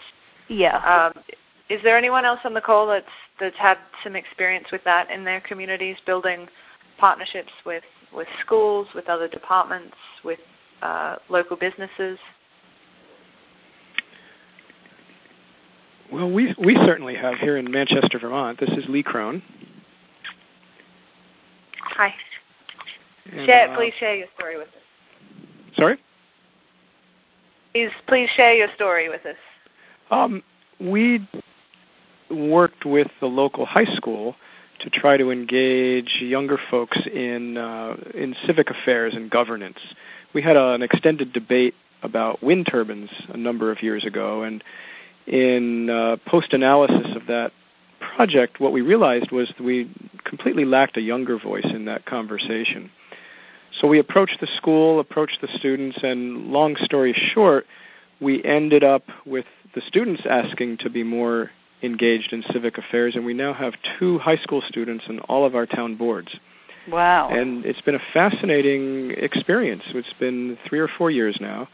Yeah. 0.49 0.77
Um, 0.77 1.23
is 1.71 1.81
there 1.85 1.97
anyone 1.97 2.25
else 2.25 2.41
on 2.45 2.55
the 2.55 2.61
call 2.61 2.87
that's 2.87 3.07
that's 3.41 3.57
had 3.59 3.79
some 4.05 4.17
experience 4.17 4.67
with 4.71 4.83
that 4.85 5.11
in 5.11 5.25
their 5.25 5.41
communities, 5.41 5.97
building 6.07 6.47
partnerships 6.99 7.53
with 7.65 7.85
with 8.13 8.29
schools, 8.45 8.87
with 8.95 9.09
other 9.09 9.29
departments, 9.29 9.97
with 10.25 10.41
uh, 10.83 11.17
local 11.31 11.57
businesses? 11.57 12.19
Well, 16.13 16.31
we 16.31 16.55
we 16.59 16.77
certainly 16.85 17.15
have 17.15 17.35
here 17.41 17.57
in 17.57 17.71
Manchester, 17.71 18.19
Vermont. 18.21 18.61
This 18.61 18.69
is 18.71 18.85
Lee 18.89 19.03
Krohn. 19.03 19.41
Hi. 21.97 22.15
And, 23.31 23.47
share, 23.47 23.73
uh, 23.73 23.77
please 23.77 23.93
share 23.99 24.17
your 24.17 24.29
story 24.37 24.57
with 24.59 24.69
us. 24.69 25.77
Sorry. 25.77 25.99
Please, 27.73 27.91
please 28.07 28.29
share 28.37 28.55
your 28.55 28.69
story 28.75 29.09
with 29.09 29.25
us. 29.25 29.37
Um, 30.11 30.43
we 30.81 31.27
worked 32.31 32.85
with 32.85 33.09
the 33.21 33.27
local 33.27 33.67
high 33.67 33.93
school 33.97 34.35
to 34.81 34.91
try 34.91 35.17
to 35.17 35.31
engage 35.31 36.19
younger 36.21 36.59
folks 36.71 36.99
in 37.13 37.57
uh, 37.57 37.95
in 38.15 38.35
civic 38.47 38.69
affairs 38.69 39.15
and 39.15 39.31
governance. 39.31 39.79
We 40.35 40.43
had 40.43 40.57
a, 40.57 40.73
an 40.73 40.83
extended 40.83 41.33
debate 41.33 41.75
about 42.03 42.43
wind 42.43 42.67
turbines 42.71 43.11
a 43.29 43.37
number 43.37 43.71
of 43.71 43.83
years 43.83 44.05
ago, 44.05 44.43
and 44.43 44.63
in 45.27 45.89
uh, 45.89 46.17
post 46.27 46.53
analysis 46.53 47.15
of 47.15 47.27
that 47.27 47.53
project, 48.17 48.61
what 48.61 48.73
we 48.73 48.81
realized 48.81 49.31
was 49.31 49.49
that 49.57 49.63
we 49.63 49.91
completely 50.25 50.65
lacked 50.65 50.97
a 50.97 51.01
younger 51.01 51.39
voice 51.39 51.67
in 51.73 51.85
that 51.87 52.05
conversation. 52.07 52.91
So 53.81 53.89
we 53.89 53.99
approached 53.99 54.39
the 54.41 54.49
school, 54.57 55.01
approached 55.01 55.39
the 55.41 55.49
students, 55.59 55.99
and 56.03 56.49
long 56.49 56.77
story 56.85 57.15
short, 57.35 57.67
we 58.21 58.43
ended 58.45 58.85
up 58.85 59.03
with 59.27 59.47
the 59.75 59.83
students 59.87 60.23
asking 60.29 60.79
to 60.79 60.91
be 60.91 61.03
more 61.03 61.51
engaged 61.83 62.33
in 62.33 62.45
civic 62.53 62.79
affairs, 62.79 63.15
and 63.17 63.25
we 63.25 63.35
now 63.35 63.53
have 63.53 63.73
two 63.99 64.19
high 64.19 64.37
school 64.37 64.63
students 64.69 65.05
in 65.09 65.19
all 65.21 65.45
of 65.45 65.55
our 65.55 65.67
town 65.67 65.97
boards. 65.97 66.29
Wow. 66.89 67.29
And 67.31 67.65
it's 67.65 67.81
been 67.81 67.95
a 67.95 68.03
fascinating 68.13 69.13
experience. 69.17 69.83
It's 69.95 70.13
been 70.19 70.57
three 70.69 70.79
or 70.79 70.89
four 70.89 71.11
years 71.11 71.39
now, 71.41 71.69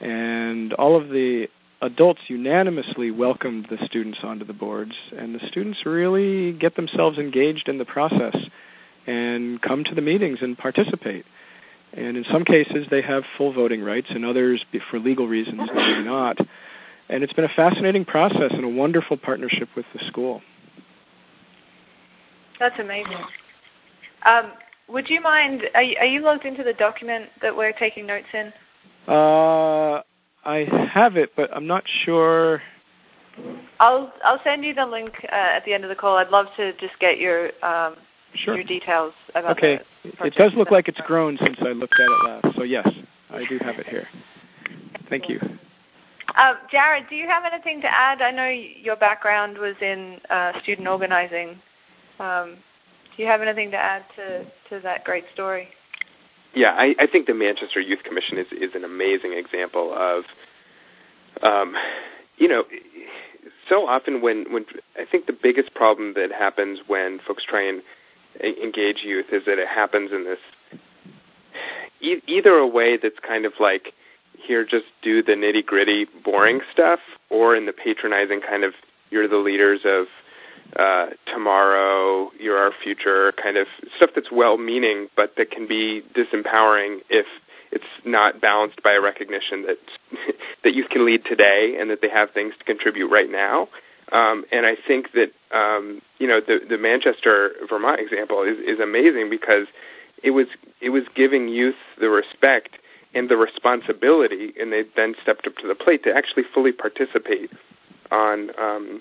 and 0.00 0.72
all 0.74 0.96
of 0.96 1.08
the 1.08 1.48
adults 1.80 2.20
unanimously 2.28 3.10
welcomed 3.10 3.66
the 3.70 3.78
students 3.86 4.18
onto 4.22 4.44
the 4.44 4.52
boards, 4.52 4.92
and 5.16 5.34
the 5.34 5.40
students 5.48 5.80
really 5.86 6.52
get 6.52 6.76
themselves 6.76 7.18
engaged 7.18 7.68
in 7.68 7.78
the 7.78 7.84
process 7.84 8.36
and 9.06 9.60
come 9.62 9.84
to 9.84 9.94
the 9.94 10.00
meetings 10.00 10.38
and 10.42 10.58
participate. 10.58 11.24
And 11.92 12.16
in 12.16 12.24
some 12.30 12.44
cases, 12.44 12.86
they 12.90 13.00
have 13.02 13.22
full 13.36 13.52
voting 13.52 13.82
rights, 13.82 14.08
and 14.10 14.24
others, 14.24 14.64
for 14.90 14.98
legal 14.98 15.26
reasons, 15.26 15.60
they 15.72 15.74
do 15.74 16.04
not. 16.04 16.36
And 17.08 17.24
it's 17.24 17.32
been 17.32 17.46
a 17.46 17.54
fascinating 17.56 18.04
process 18.04 18.50
and 18.50 18.64
a 18.64 18.68
wonderful 18.68 19.16
partnership 19.16 19.68
with 19.74 19.86
the 19.94 20.00
school. 20.08 20.42
That's 22.60 22.78
amazing. 22.78 23.24
Um, 24.26 24.52
would 24.88 25.08
you 25.08 25.20
mind? 25.20 25.62
Are 25.74 25.82
you, 25.82 25.96
are 25.98 26.06
you 26.06 26.20
logged 26.20 26.44
into 26.44 26.62
the 26.62 26.74
document 26.74 27.26
that 27.40 27.56
we're 27.56 27.72
taking 27.72 28.06
notes 28.06 28.26
in? 28.34 28.52
Uh, 29.10 30.02
I 30.44 30.64
have 30.92 31.16
it, 31.16 31.30
but 31.36 31.50
I'm 31.54 31.66
not 31.66 31.84
sure. 32.04 32.62
I'll 33.80 34.12
I'll 34.24 34.40
send 34.42 34.64
you 34.64 34.74
the 34.74 34.86
link 34.86 35.12
uh, 35.24 35.56
at 35.56 35.64
the 35.64 35.72
end 35.72 35.84
of 35.84 35.90
the 35.90 35.94
call. 35.94 36.16
I'd 36.16 36.30
love 36.30 36.46
to 36.56 36.72
just 36.74 36.98
get 37.00 37.18
your 37.18 37.46
um, 37.64 37.96
sure. 38.44 38.56
your 38.56 38.64
details 38.64 39.12
about 39.34 39.62
it. 39.62 39.64
okay. 39.64 39.78
It 40.04 40.34
does 40.34 40.52
look 40.56 40.70
like 40.70 40.88
it's 40.88 41.00
grown 41.06 41.38
since 41.44 41.56
I 41.60 41.72
looked 41.72 41.94
at 41.98 42.06
it 42.06 42.28
last. 42.28 42.56
So 42.56 42.62
yes, 42.64 42.88
I 43.30 43.44
do 43.48 43.58
have 43.64 43.78
it 43.78 43.86
here. 43.88 44.06
Thank 45.08 45.28
you. 45.28 45.38
Uh, 46.36 46.54
Jared, 46.70 47.04
do 47.08 47.16
you 47.16 47.26
have 47.26 47.42
anything 47.50 47.80
to 47.80 47.88
add? 47.88 48.20
I 48.20 48.30
know 48.30 48.48
your 48.48 48.96
background 48.96 49.56
was 49.58 49.74
in 49.80 50.18
uh, 50.30 50.52
student 50.62 50.86
organizing. 50.86 51.58
Um, 52.20 52.56
do 53.16 53.22
you 53.22 53.28
have 53.28 53.40
anything 53.40 53.70
to 53.70 53.76
add 53.76 54.02
to, 54.16 54.44
to 54.70 54.80
that 54.82 55.04
great 55.04 55.24
story? 55.34 55.68
Yeah, 56.58 56.74
I, 56.76 56.96
I 56.98 57.06
think 57.06 57.28
the 57.28 57.34
Manchester 57.34 57.80
Youth 57.80 58.00
Commission 58.02 58.36
is 58.36 58.48
is 58.50 58.74
an 58.74 58.84
amazing 58.84 59.32
example 59.32 59.94
of, 59.94 60.24
um, 61.40 61.76
you 62.36 62.48
know, 62.48 62.64
so 63.68 63.86
often 63.86 64.20
when 64.20 64.52
when 64.52 64.66
I 64.96 65.04
think 65.08 65.26
the 65.26 65.38
biggest 65.40 65.72
problem 65.74 66.14
that 66.14 66.32
happens 66.36 66.80
when 66.88 67.20
folks 67.24 67.44
try 67.44 67.62
and 67.62 67.80
engage 68.42 69.04
youth 69.04 69.26
is 69.30 69.44
that 69.46 69.60
it 69.60 69.68
happens 69.68 70.10
in 70.10 70.24
this 70.24 70.80
e- 72.00 72.22
either 72.26 72.54
a 72.54 72.66
way 72.66 72.98
that's 73.00 73.20
kind 73.24 73.44
of 73.44 73.52
like 73.60 73.94
here 74.36 74.64
just 74.64 74.86
do 75.00 75.22
the 75.22 75.32
nitty 75.32 75.64
gritty 75.64 76.06
boring 76.24 76.60
stuff 76.72 76.98
or 77.30 77.54
in 77.54 77.66
the 77.66 77.72
patronizing 77.72 78.40
kind 78.40 78.64
of 78.64 78.72
you're 79.10 79.28
the 79.28 79.36
leaders 79.36 79.82
of 79.84 80.06
uh, 80.76 81.06
tomorrow, 81.32 82.30
you're 82.38 82.58
our 82.58 82.72
future, 82.82 83.32
kind 83.42 83.56
of 83.56 83.66
stuff 83.96 84.10
that's 84.14 84.30
well-meaning, 84.30 85.08
but 85.16 85.34
that 85.36 85.50
can 85.50 85.66
be 85.66 86.02
disempowering 86.14 86.98
if 87.08 87.26
it's 87.70 87.84
not 88.04 88.40
balanced 88.40 88.82
by 88.82 88.92
a 88.92 89.00
recognition 89.00 89.62
that 89.62 89.78
that 90.64 90.74
youth 90.74 90.88
can 90.90 91.04
lead 91.04 91.24
today 91.24 91.76
and 91.78 91.90
that 91.90 92.00
they 92.00 92.08
have 92.08 92.30
things 92.30 92.54
to 92.58 92.64
contribute 92.64 93.08
right 93.08 93.30
now. 93.30 93.68
Um, 94.12 94.44
and 94.50 94.64
I 94.64 94.74
think 94.74 95.12
that 95.12 95.32
um, 95.56 96.00
you 96.18 96.26
know 96.26 96.40
the 96.40 96.60
the 96.66 96.78
Manchester, 96.78 97.52
Vermont 97.68 98.00
example 98.00 98.42
is 98.42 98.58
is 98.58 98.80
amazing 98.80 99.28
because 99.30 99.66
it 100.22 100.30
was 100.30 100.46
it 100.80 100.90
was 100.90 101.04
giving 101.14 101.48
youth 101.48 101.76
the 102.00 102.08
respect 102.08 102.76
and 103.14 103.28
the 103.28 103.36
responsibility, 103.36 104.52
and 104.60 104.72
they 104.72 104.84
then 104.96 105.14
stepped 105.22 105.46
up 105.46 105.56
to 105.56 105.68
the 105.68 105.74
plate 105.74 106.04
to 106.04 106.14
actually 106.14 106.44
fully 106.54 106.72
participate 106.72 107.50
on 108.10 108.50
um, 108.58 109.00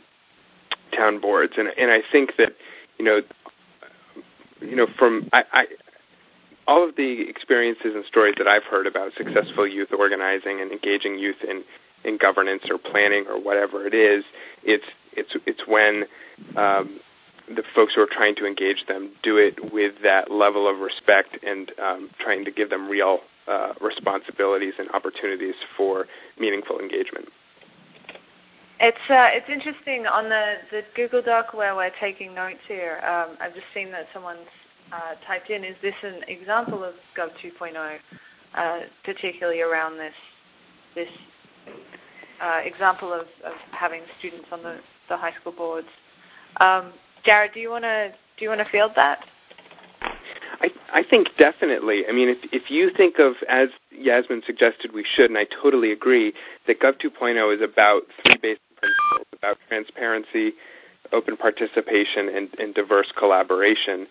town 0.95 1.19
boards. 1.19 1.53
And 1.57 1.69
and 1.77 1.91
I 1.91 1.99
think 2.11 2.31
that 2.37 2.55
you 2.97 3.05
know, 3.05 3.21
you 4.61 4.75
know, 4.75 4.87
from 4.97 5.29
I, 5.33 5.41
I 5.53 5.63
all 6.67 6.87
of 6.87 6.95
the 6.95 7.25
experiences 7.29 7.93
and 7.95 8.03
stories 8.05 8.35
that 8.37 8.47
I've 8.47 8.63
heard 8.63 8.87
about 8.87 9.13
successful 9.17 9.65
youth 9.67 9.89
organizing 9.97 10.59
and 10.61 10.71
engaging 10.71 11.17
youth 11.17 11.37
in 11.47 11.63
in 12.03 12.17
governance 12.17 12.63
or 12.69 12.77
planning 12.77 13.25
or 13.27 13.39
whatever 13.39 13.87
it 13.87 13.93
is, 13.93 14.23
it's 14.63 14.85
it's 15.13 15.31
it's 15.45 15.61
when 15.67 16.03
um, 16.55 16.99
the 17.47 17.63
folks 17.73 17.93
who 17.95 18.01
are 18.01 18.09
trying 18.11 18.35
to 18.35 18.45
engage 18.45 18.85
them 18.87 19.11
do 19.23 19.37
it 19.37 19.73
with 19.73 19.93
that 20.03 20.29
level 20.29 20.69
of 20.69 20.79
respect 20.79 21.37
and 21.43 21.71
um, 21.81 22.09
trying 22.19 22.45
to 22.45 22.51
give 22.51 22.69
them 22.69 22.89
real 22.89 23.19
uh, 23.47 23.73
responsibilities 23.81 24.73
and 24.77 24.89
opportunities 24.91 25.55
for 25.75 26.05
meaningful 26.39 26.79
engagement. 26.79 27.29
It's 28.79 29.05
uh, 29.09 29.33
it's 29.33 29.49
interesting 29.49 30.05
on 30.05 30.29
the, 30.29 30.61
the 30.69 30.81
Google 30.95 31.21
Doc 31.23 31.53
where 31.53 31.75
we're 31.75 31.91
taking 31.99 32.35
notes 32.35 32.61
here. 32.67 33.01
Um, 33.01 33.35
I've 33.41 33.55
just 33.55 33.65
seen 33.73 33.91
that 33.91 34.05
someone's 34.13 34.45
uh, 34.93 35.17
typed 35.25 35.49
in. 35.49 35.63
Is 35.63 35.75
this 35.81 35.95
an 36.03 36.21
example 36.27 36.83
of 36.83 36.93
Gov 37.17 37.29
2.0, 37.41 37.73
uh, 37.73 38.79
particularly 39.03 39.61
around 39.61 39.97
this 39.97 40.13
this 40.93 41.09
uh, 42.41 42.59
example 42.63 43.13
of, 43.13 43.25
of 43.45 43.57
having 43.71 44.01
students 44.19 44.45
on 44.51 44.61
the, 44.61 44.77
the 45.09 45.17
high 45.17 45.33
school 45.41 45.53
boards? 45.53 45.87
Um, 46.61 46.93
Jared, 47.25 47.53
do 47.55 47.59
you 47.59 47.71
want 47.71 47.83
to 47.83 48.09
do 48.37 48.45
you 48.45 48.49
want 48.49 48.61
to 48.61 48.71
field 48.71 48.91
that? 48.95 49.21
I 50.61 50.67
I 50.93 51.01
think 51.01 51.29
definitely. 51.39 52.03
I 52.07 52.11
mean, 52.11 52.29
if 52.29 52.37
if 52.51 52.69
you 52.69 52.91
think 52.95 53.15
of 53.17 53.33
as 53.49 53.69
Yasmin 53.91 54.43
suggested, 54.45 54.93
we 54.93 55.03
should, 55.15 55.31
and 55.31 55.37
I 55.37 55.45
totally 55.63 55.91
agree 55.91 56.33
that 56.67 56.79
Gov 56.79 57.01
2.0 57.01 57.55
is 57.55 57.61
about 57.61 58.03
three 58.23 58.37
basic 58.39 58.66
principles: 58.77 59.27
about 59.33 59.57
transparency, 59.67 60.53
open 61.11 61.37
participation, 61.37 62.29
and, 62.33 62.49
and 62.59 62.73
diverse 62.73 63.11
collaboration. 63.17 64.07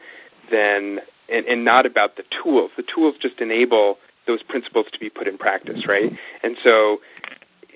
Then, 0.50 1.00
and, 1.28 1.44
and 1.46 1.64
not 1.64 1.86
about 1.86 2.16
the 2.16 2.22
tools. 2.42 2.70
The 2.76 2.84
tools 2.84 3.16
just 3.20 3.40
enable 3.40 3.98
those 4.26 4.42
principles 4.42 4.86
to 4.92 4.98
be 4.98 5.10
put 5.10 5.26
in 5.26 5.38
practice, 5.38 5.86
right? 5.88 6.12
And 6.42 6.56
so, 6.62 6.98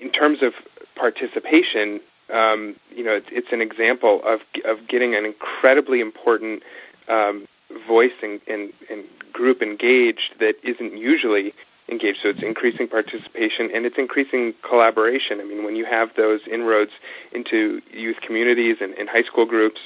in 0.01 0.11
terms 0.11 0.39
of 0.41 0.53
participation, 0.95 1.99
um, 2.33 2.75
you 2.95 3.03
know, 3.03 3.11
it's, 3.11 3.27
it's 3.31 3.51
an 3.51 3.61
example 3.61 4.21
of 4.25 4.39
of 4.63 4.87
getting 4.87 5.15
an 5.15 5.25
incredibly 5.25 5.99
important 5.99 6.63
um, 7.09 7.45
voice 7.87 8.11
and, 8.21 8.39
and, 8.47 8.71
and 8.89 9.03
group 9.33 9.61
engaged 9.61 10.35
that 10.39 10.53
isn't 10.63 10.97
usually 10.97 11.53
engaged. 11.89 12.19
So 12.23 12.29
it's 12.29 12.43
increasing 12.43 12.87
participation 12.87 13.69
and 13.73 13.85
it's 13.85 13.97
increasing 13.97 14.53
collaboration. 14.67 15.39
I 15.41 15.43
mean, 15.43 15.63
when 15.63 15.75
you 15.75 15.85
have 15.85 16.09
those 16.15 16.41
inroads 16.51 16.91
into 17.33 17.81
youth 17.91 18.17
communities 18.25 18.77
and, 18.81 18.93
and 18.93 19.09
high 19.09 19.23
school 19.23 19.45
groups, 19.45 19.79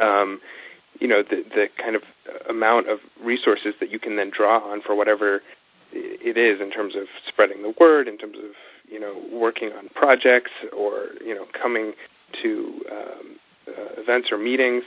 um, 0.00 0.40
you 1.00 1.08
know, 1.08 1.22
the, 1.22 1.42
the 1.54 1.66
kind 1.82 1.96
of 1.96 2.02
amount 2.48 2.88
of 2.88 2.98
resources 3.22 3.74
that 3.80 3.90
you 3.90 3.98
can 3.98 4.16
then 4.16 4.30
draw 4.30 4.58
on 4.58 4.80
for 4.82 4.94
whatever 4.94 5.42
it 5.92 6.36
is 6.36 6.60
in 6.60 6.70
terms 6.70 6.94
of 6.96 7.04
spreading 7.28 7.62
the 7.62 7.74
word, 7.80 8.08
in 8.08 8.16
terms 8.16 8.36
of, 8.38 8.52
you 8.88 9.00
know, 9.00 9.20
working 9.32 9.72
on 9.72 9.88
projects 9.94 10.52
or, 10.76 11.08
you 11.24 11.34
know, 11.34 11.46
coming 11.60 11.92
to 12.42 12.80
um, 12.90 13.36
uh, 13.68 14.00
events 14.00 14.28
or 14.30 14.38
meetings, 14.38 14.84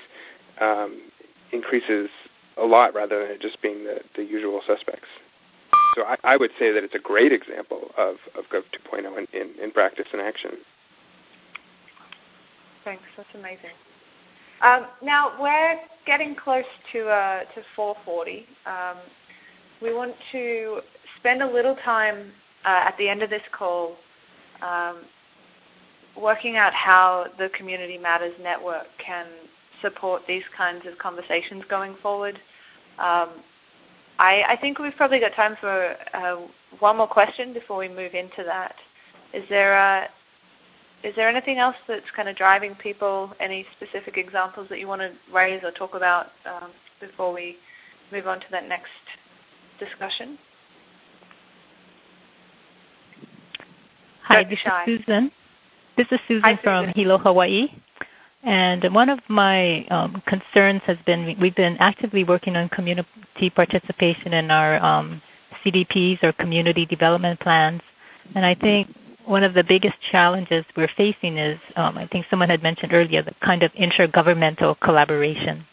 um, 0.61 1.01
increases 1.51 2.09
a 2.57 2.65
lot 2.65 2.93
rather 2.93 3.21
than 3.21 3.31
it 3.31 3.41
just 3.41 3.61
being 3.61 3.83
the, 3.83 3.99
the 4.15 4.23
usual 4.23 4.61
suspects. 4.65 5.07
So 5.95 6.03
I, 6.03 6.15
I 6.23 6.37
would 6.37 6.51
say 6.59 6.71
that 6.71 6.83
it's 6.83 6.93
a 6.93 6.99
great 6.99 7.31
example 7.31 7.89
of, 7.97 8.15
of 8.37 8.43
Gov 8.53 8.63
2.0 8.93 9.05
in, 9.17 9.27
in, 9.33 9.63
in 9.63 9.71
practice 9.71 10.05
and 10.11 10.21
action. 10.21 10.51
Thanks, 12.83 13.03
that's 13.17 13.29
amazing. 13.33 13.73
Um, 14.61 14.87
now 15.01 15.31
we're 15.39 15.77
getting 16.05 16.35
close 16.35 16.63
to 16.93 17.07
uh, 17.09 17.39
to 17.55 17.61
4:40. 17.77 18.43
Um, 18.65 18.97
we 19.81 19.93
want 19.93 20.13
to 20.31 20.79
spend 21.19 21.41
a 21.41 21.51
little 21.51 21.75
time 21.83 22.31
uh, 22.65 22.87
at 22.87 22.95
the 22.97 23.09
end 23.09 23.21
of 23.23 23.29
this 23.29 23.41
call 23.57 23.95
um, 24.61 25.01
working 26.15 26.57
out 26.57 26.73
how 26.73 27.25
the 27.37 27.49
Community 27.57 27.97
Matters 27.97 28.33
Network 28.41 28.85
can 29.05 29.25
support 29.81 30.21
these 30.27 30.43
kinds 30.55 30.83
of 30.89 30.97
conversations 30.99 31.63
going 31.69 31.95
forward. 32.01 32.39
Um, 32.99 33.29
I, 34.17 34.41
I, 34.49 34.55
think 34.59 34.79
we've 34.79 34.95
probably 34.95 35.19
got 35.19 35.35
time 35.35 35.57
for 35.59 35.95
uh, 36.13 36.47
one 36.79 36.97
more 36.97 37.07
question 37.07 37.53
before 37.53 37.77
we 37.77 37.89
move 37.89 38.13
into 38.13 38.43
that. 38.45 38.75
Is 39.33 39.43
there 39.49 39.75
a, 39.75 40.05
is 41.03 41.13
there 41.15 41.29
anything 41.29 41.57
else 41.57 41.75
that's 41.87 42.05
kind 42.15 42.29
of 42.29 42.37
driving 42.37 42.75
people? 42.75 43.31
Any 43.39 43.65
specific 43.75 44.17
examples 44.17 44.67
that 44.69 44.79
you 44.79 44.87
want 44.87 45.01
to 45.01 45.11
raise 45.33 45.61
or 45.63 45.71
talk 45.71 45.95
about 45.95 46.27
um, 46.45 46.71
before 47.01 47.33
we 47.33 47.57
move 48.11 48.27
on 48.27 48.39
to 48.39 48.45
that 48.51 48.67
next 48.67 48.89
discussion? 49.79 50.37
Hi, 54.23 54.43
this 54.43 54.59
is 54.65 54.71
Susan. 54.85 55.31
This 55.97 56.07
is 56.11 56.19
Susan 56.27 56.57
from 56.63 56.91
Hilo, 56.95 57.17
Hawaii. 57.17 57.67
And 58.45 58.93
one 58.93 59.09
of 59.09 59.19
my 59.27 59.85
um, 59.87 60.21
concerns 60.27 60.81
has 60.85 60.97
been 61.07 61.35
we've 61.41 61.55
been 61.55 61.77
actively 61.79 62.23
working 62.23 62.55
on 62.55 62.69
community 62.69 63.49
participation 63.55 64.33
in 64.33 64.51
our 64.51 64.77
um, 64.85 65.19
CDPs 65.65 66.23
or 66.23 66.31
community 66.33 66.85
development 66.85 67.39
plans. 67.39 67.81
And 68.35 68.45
I 68.45 68.53
think 68.53 68.87
one 69.25 69.43
of 69.43 69.55
the 69.55 69.63
biggest 69.63 69.95
challenges 70.11 70.63
we're 70.77 70.91
facing 70.95 71.39
is 71.39 71.57
um, 71.75 71.97
I 71.97 72.05
think 72.05 72.27
someone 72.29 72.49
had 72.49 72.61
mentioned 72.61 72.93
earlier 72.93 73.23
the 73.23 73.33
kind 73.43 73.63
of 73.63 73.71
intergovernmental 73.73 74.79
collaboration. 74.79 75.65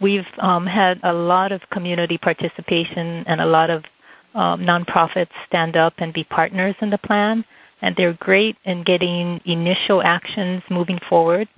We've 0.00 0.26
um, 0.40 0.66
had 0.66 1.00
a 1.02 1.12
lot 1.12 1.50
of 1.50 1.60
community 1.72 2.18
participation 2.18 3.24
and 3.26 3.40
a 3.40 3.46
lot 3.46 3.70
of 3.70 3.82
um, 4.36 4.60
nonprofits 4.64 5.30
stand 5.48 5.76
up 5.76 5.94
and 5.98 6.12
be 6.12 6.22
partners 6.22 6.76
in 6.80 6.90
the 6.90 6.98
plan, 6.98 7.44
and 7.82 7.96
they're 7.96 8.16
great 8.20 8.56
in 8.64 8.84
getting 8.84 9.40
initial 9.44 10.02
actions 10.04 10.62
moving 10.70 11.00
forward 11.08 11.48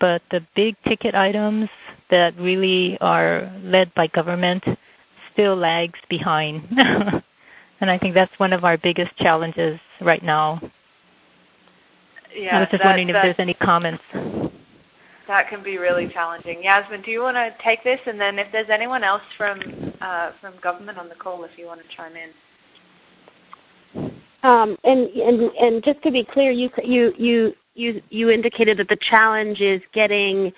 but 0.00 0.22
the 0.30 0.40
big 0.54 0.76
ticket 0.88 1.14
items 1.14 1.68
that 2.10 2.36
really 2.38 2.96
are 3.00 3.52
led 3.62 3.92
by 3.94 4.06
government 4.08 4.62
still 5.32 5.56
lags 5.56 5.98
behind. 6.08 6.62
and 7.80 7.90
I 7.90 7.98
think 7.98 8.14
that's 8.14 8.32
one 8.38 8.52
of 8.52 8.64
our 8.64 8.78
biggest 8.78 9.16
challenges 9.18 9.78
right 10.00 10.22
now. 10.22 10.60
Yeah, 12.34 12.56
I 12.56 12.60
was 12.60 12.68
just 12.70 12.82
that, 12.82 12.88
wondering 12.88 13.08
if 13.08 13.16
there's 13.22 13.36
any 13.38 13.54
comments. 13.54 14.02
That 15.26 15.48
can 15.48 15.62
be 15.62 15.78
really 15.78 16.08
challenging. 16.12 16.62
Yasmin, 16.62 17.02
do 17.02 17.10
you 17.10 17.22
want 17.22 17.36
to 17.36 17.50
take 17.64 17.82
this, 17.82 17.98
and 18.06 18.20
then 18.20 18.38
if 18.38 18.46
there's 18.52 18.68
anyone 18.72 19.02
else 19.02 19.22
from 19.36 19.58
uh, 20.00 20.30
from 20.40 20.54
government 20.62 20.98
on 20.98 21.08
the 21.08 21.14
call, 21.14 21.44
if 21.44 21.50
you 21.56 21.66
want 21.66 21.80
to 21.80 21.96
chime 21.96 22.12
in. 22.14 22.30
Um, 24.42 24.76
and 24.84 25.08
and 25.08 25.50
and 25.58 25.84
just 25.84 26.02
to 26.02 26.10
be 26.10 26.24
clear, 26.30 26.50
you 26.52 26.68
you 26.84 27.12
you 27.18 27.52
you 27.76 28.02
you 28.10 28.30
indicated 28.30 28.78
that 28.78 28.88
the 28.88 28.96
challenge 29.10 29.60
is 29.60 29.80
getting 29.92 30.52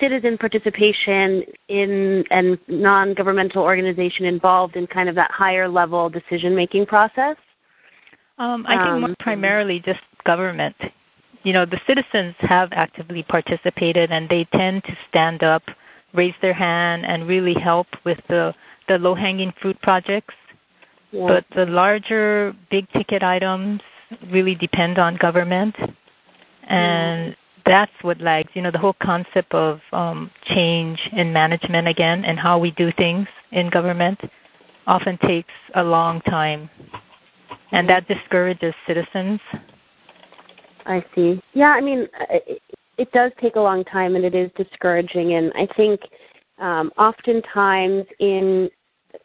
citizen 0.00 0.36
participation 0.36 1.44
in 1.68 2.24
and 2.30 2.58
non-governmental 2.68 3.62
organization 3.62 4.26
involved 4.26 4.76
in 4.76 4.86
kind 4.86 5.08
of 5.08 5.14
that 5.14 5.30
higher 5.30 5.68
level 5.68 6.10
decision 6.10 6.54
making 6.56 6.84
process. 6.86 7.36
Um, 8.38 8.66
I 8.66 8.74
think 8.76 8.88
um, 8.88 9.00
more 9.02 9.14
primarily 9.20 9.80
just 9.84 10.00
government. 10.24 10.74
You 11.44 11.52
know, 11.52 11.64
the 11.64 11.80
citizens 11.86 12.34
have 12.40 12.70
actively 12.72 13.22
participated, 13.22 14.10
and 14.10 14.28
they 14.28 14.46
tend 14.52 14.84
to 14.84 14.96
stand 15.08 15.42
up, 15.42 15.62
raise 16.14 16.34
their 16.40 16.54
hand, 16.54 17.04
and 17.06 17.28
really 17.28 17.54
help 17.54 17.86
with 18.04 18.18
the 18.28 18.52
the 18.88 18.98
low 18.98 19.14
hanging 19.14 19.52
fruit 19.62 19.80
projects. 19.82 20.34
Yeah. 21.12 21.26
But 21.28 21.44
the 21.54 21.66
larger 21.70 22.54
big 22.70 22.90
ticket 22.92 23.22
items 23.22 23.80
really 24.30 24.54
depend 24.54 24.98
on 24.98 25.16
government 25.16 25.76
and 26.72 27.36
that's 27.66 27.92
what 28.02 28.20
lags. 28.20 28.50
You 28.54 28.62
know, 28.62 28.70
the 28.70 28.78
whole 28.78 28.96
concept 29.02 29.54
of 29.54 29.78
um, 29.92 30.30
change 30.54 30.98
in 31.12 31.32
management 31.32 31.86
again 31.86 32.24
and 32.24 32.38
how 32.38 32.58
we 32.58 32.72
do 32.72 32.90
things 32.96 33.26
in 33.52 33.70
government 33.70 34.18
often 34.86 35.18
takes 35.26 35.52
a 35.76 35.82
long 35.82 36.20
time, 36.22 36.68
and 37.70 37.88
that 37.88 38.08
discourages 38.08 38.74
citizens. 38.86 39.38
I 40.86 41.04
see. 41.14 41.40
Yeah, 41.54 41.68
I 41.68 41.80
mean, 41.80 42.08
it, 42.30 42.60
it 42.98 43.12
does 43.12 43.30
take 43.40 43.54
a 43.54 43.60
long 43.60 43.84
time, 43.84 44.16
and 44.16 44.24
it 44.24 44.34
is 44.34 44.50
discouraging. 44.56 45.34
And 45.34 45.52
I 45.54 45.72
think 45.76 46.00
um, 46.58 46.90
oftentimes 46.98 48.06
in 48.18 48.68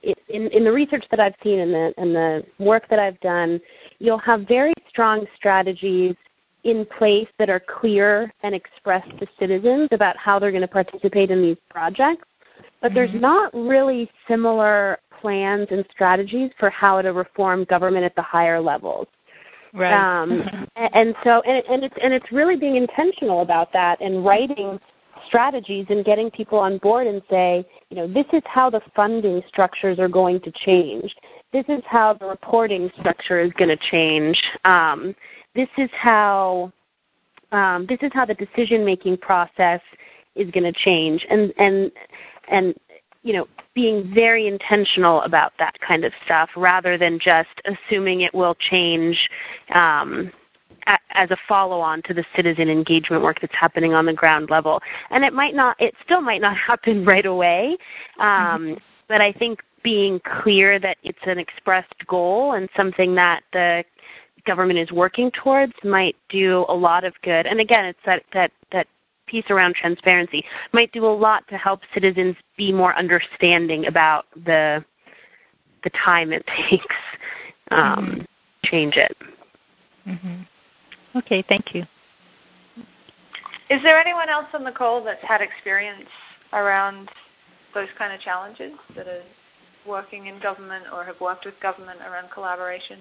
in, 0.04 0.48
in 0.52 0.64
the 0.66 0.72
research 0.72 1.06
that 1.12 1.20
I've 1.20 1.34
seen 1.42 1.60
and 1.60 1.74
the 1.74 1.94
and 1.98 2.14
the 2.14 2.44
work 2.60 2.84
that 2.90 3.00
I've 3.00 3.20
done, 3.22 3.60
you'll 4.00 4.20
have 4.20 4.42
very 4.48 4.74
strong 4.90 5.26
strategies 5.36 6.16
in 6.64 6.86
place 6.98 7.28
that 7.40 7.50
are 7.50 7.62
clear 7.80 8.34
and 8.44 8.54
expressed 8.54 9.10
to 9.20 9.28
citizens 9.40 9.90
about 9.92 10.18
how 10.18 10.40
they're 10.40 10.52
going 10.52 10.62
to 10.62 10.68
participate 10.68 11.32
in 11.32 11.42
these 11.42 11.58
projects. 11.70 12.26
But 12.82 12.90
mm-hmm. 12.90 12.96
there's 12.96 13.22
not 13.22 13.54
really 13.54 14.10
similar 14.28 15.00
plans 15.22 15.68
and 15.72 15.86
strategies 15.92 16.52
for 16.60 16.70
how 16.70 17.02
to 17.02 17.14
reform 17.14 17.66
government 17.66 18.06
at 18.06 18.16
the 18.16 18.22
higher 18.22 18.62
levels. 18.62 19.08
Right. 19.74 19.94
Um, 19.94 20.44
and 20.76 21.16
so, 21.24 21.42
and, 21.46 21.64
and 21.70 21.84
it's 21.84 21.96
and 22.02 22.14
it's 22.14 22.32
really 22.32 22.56
being 22.56 22.76
intentional 22.76 23.42
about 23.42 23.72
that 23.74 24.02
and 24.02 24.26
writing 24.26 24.80
strategies 25.28 25.86
and 25.90 26.06
getting 26.06 26.30
people 26.32 26.60
on 26.60 26.78
board 26.78 27.08
and 27.08 27.22
say, 27.30 27.66
you 27.90 27.98
know, 27.98 28.08
this 28.08 28.26
is 28.34 28.42
how 28.46 28.70
the 28.70 28.82
funding 28.96 29.42
structures 29.48 30.00
are 30.00 30.08
going 30.08 30.40
to 30.42 30.52
change. 30.66 31.14
This 31.54 31.66
is 31.70 31.82
how 31.90 32.14
the 32.20 32.26
reporting 32.26 32.90
structure 33.00 33.40
is 33.40 33.52
going 33.54 33.70
to 33.70 33.78
change. 33.92 34.38
Um, 34.66 35.16
this 35.58 35.68
is 35.78 35.90
how 35.92 36.72
um, 37.52 37.86
this 37.90 38.00
is 38.02 38.12
how 38.14 38.26
the 38.26 38.36
decision 38.36 38.86
making 38.86 39.18
process 39.18 39.82
is 40.36 40.50
going 40.52 40.72
to 40.72 40.80
change. 40.80 41.26
And 41.30 41.54
and 41.58 41.92
and 42.50 42.76
you 43.24 43.34
know, 43.34 43.46
being 43.76 44.10
very 44.14 44.48
intentional 44.48 45.22
about 45.24 45.52
that 45.60 45.74
kind 45.86 46.06
of 46.06 46.14
stuff 46.24 46.50
rather 46.56 46.98
than 46.98 47.20
just 47.20 47.50
assuming 47.66 48.22
it 48.22 48.34
will 48.34 48.56
change 48.56 49.18
um, 49.76 50.32
a, 50.88 50.94
as 51.14 51.30
a 51.32 51.38
follow-on 51.48 52.02
to 52.04 52.14
the 52.14 52.24
citizen 52.36 52.70
engagement 52.70 53.22
work 53.22 53.40
that's 53.42 53.54
happening 53.60 53.94
on 53.94 54.06
the 54.06 54.14
ground 54.14 54.50
level. 54.50 54.80
And 55.10 55.26
it 55.26 55.34
might 55.34 55.56
not, 55.56 55.76
it 55.78 55.94
still 56.06 56.22
might 56.22 56.40
not 56.40 56.56
happen 56.68 57.04
right 57.04 57.26
away, 57.26 57.76
um, 58.20 58.28
mm-hmm. 58.28 58.74
but 59.10 59.20
I 59.20 59.34
think 59.34 59.60
being 59.84 60.22
clear 60.42 60.80
that 60.80 60.98
it's 61.04 61.20
an 61.26 61.38
expressed 61.38 62.08
goal 62.08 62.54
and 62.54 62.70
something 62.78 63.16
that 63.16 63.42
the 63.52 63.84
government 64.48 64.80
is 64.80 64.92
working 64.92 65.30
towards 65.44 65.74
might 65.84 66.16
do 66.30 66.66
a 66.70 66.74
lot 66.74 67.04
of 67.04 67.14
good. 67.22 67.46
And 67.46 67.60
again, 67.60 67.86
it's 67.86 68.00
that 68.06 68.24
that 68.34 68.52
that 68.72 68.88
piece 69.28 69.46
around 69.50 69.76
transparency 69.76 70.44
might 70.72 70.92
do 70.94 71.06
a 71.06 71.14
lot 71.14 71.44
to 71.50 71.58
help 71.58 71.82
citizens 71.94 72.36
be 72.58 72.72
more 72.72 72.98
understanding 72.98 73.86
about 73.86 74.26
the 74.46 74.84
the 75.84 75.92
time 76.04 76.34
it 76.34 76.44
takes 76.70 76.96
um, 77.72 77.80
mm-hmm. 77.80 78.22
change 78.66 78.96
it. 78.96 79.18
Mm-hmm. 80.08 81.18
Okay, 81.18 81.44
thank 81.50 81.66
you. 81.74 81.84
Is 83.70 83.82
there 83.84 84.00
anyone 84.00 84.30
else 84.30 84.48
on 84.54 84.64
the 84.64 84.72
call 84.72 85.04
that's 85.04 85.20
had 85.28 85.42
experience 85.42 86.08
around 86.54 87.10
those 87.74 87.88
kind 87.98 88.14
of 88.14 88.22
challenges 88.22 88.72
that 88.96 89.08
are 89.08 89.24
working 89.86 90.28
in 90.28 90.40
government 90.42 90.86
or 90.94 91.04
have 91.04 91.20
worked 91.20 91.46
with 91.46 91.56
government 91.62 92.00
around 92.00 92.30
collaboration? 92.34 93.00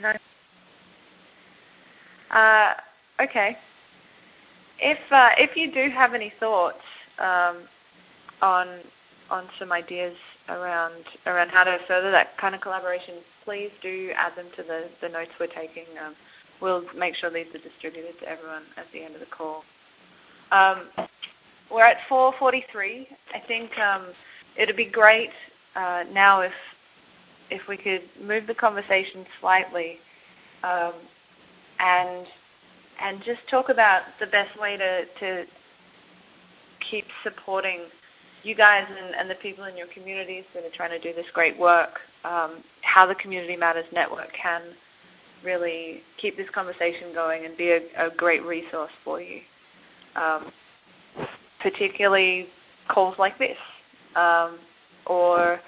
No. 0.00 0.12
Uh, 2.34 2.74
okay. 3.22 3.56
If 4.80 4.98
uh, 5.12 5.30
if 5.38 5.50
you 5.56 5.72
do 5.72 5.88
have 5.94 6.14
any 6.14 6.32
thoughts 6.40 6.78
um, 7.18 7.68
on 8.40 8.80
on 9.30 9.44
some 9.58 9.72
ideas 9.72 10.14
around 10.48 11.04
around 11.26 11.50
how 11.50 11.64
to 11.64 11.76
further 11.86 12.10
that 12.10 12.38
kind 12.40 12.54
of 12.54 12.60
collaboration, 12.60 13.16
please 13.44 13.70
do 13.82 14.10
add 14.16 14.36
them 14.36 14.46
to 14.56 14.62
the, 14.62 14.84
the 15.02 15.08
notes 15.08 15.30
we're 15.38 15.46
taking. 15.46 15.84
Um, 16.04 16.14
we'll 16.60 16.84
make 16.96 17.14
sure 17.16 17.30
these 17.30 17.46
are 17.54 17.68
distributed 17.68 18.18
to 18.20 18.28
everyone 18.28 18.62
at 18.76 18.86
the 18.92 19.02
end 19.02 19.14
of 19.14 19.20
the 19.20 19.26
call. 19.26 19.62
Um, 20.50 20.88
we're 21.70 21.86
at 21.86 21.98
4:43. 22.10 23.06
I 23.34 23.46
think 23.46 23.70
um, 23.78 24.08
it'd 24.60 24.76
be 24.76 24.86
great 24.86 25.30
uh, 25.76 26.04
now 26.12 26.40
if 26.40 26.52
if 27.50 27.62
we 27.68 27.76
could 27.76 28.02
move 28.20 28.46
the 28.46 28.54
conversation 28.54 29.24
slightly 29.40 29.96
um, 30.62 30.92
and 31.78 32.26
and 33.02 33.18
just 33.20 33.40
talk 33.50 33.70
about 33.70 34.02
the 34.20 34.26
best 34.26 34.58
way 34.60 34.76
to 34.76 35.02
to 35.20 35.44
keep 36.90 37.04
supporting 37.22 37.80
you 38.42 38.54
guys 38.54 38.84
and, 38.88 39.14
and 39.14 39.30
the 39.30 39.40
people 39.42 39.64
in 39.64 39.76
your 39.76 39.86
communities 39.94 40.44
that 40.54 40.64
are 40.64 40.74
trying 40.74 40.90
to 40.90 40.98
do 40.98 41.14
this 41.14 41.26
great 41.34 41.58
work. 41.58 42.00
Um, 42.24 42.62
how 42.82 43.06
the 43.06 43.14
Community 43.14 43.56
Matters 43.56 43.84
Network 43.92 44.28
can 44.40 44.62
really 45.44 46.02
keep 46.20 46.36
this 46.36 46.46
conversation 46.54 47.14
going 47.14 47.46
and 47.46 47.56
be 47.56 47.70
a, 47.70 48.06
a 48.06 48.10
great 48.16 48.44
resource 48.44 48.90
for 49.04 49.20
you. 49.20 49.40
Um, 50.16 50.52
particularly 51.62 52.46
calls 52.88 53.14
like 53.18 53.38
this, 53.38 53.56
um, 54.16 54.58
or 55.06 55.60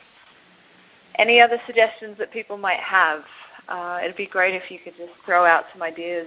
any 1.18 1.40
other 1.40 1.58
suggestions 1.66 2.16
that 2.18 2.32
people 2.32 2.56
might 2.56 2.80
have. 2.80 3.20
Uh, 3.68 3.98
it'd 4.02 4.16
be 4.16 4.26
great 4.26 4.54
if 4.54 4.62
you 4.70 4.78
could 4.82 4.94
just 4.96 5.12
throw 5.24 5.44
out 5.46 5.64
some 5.72 5.82
ideas 5.82 6.26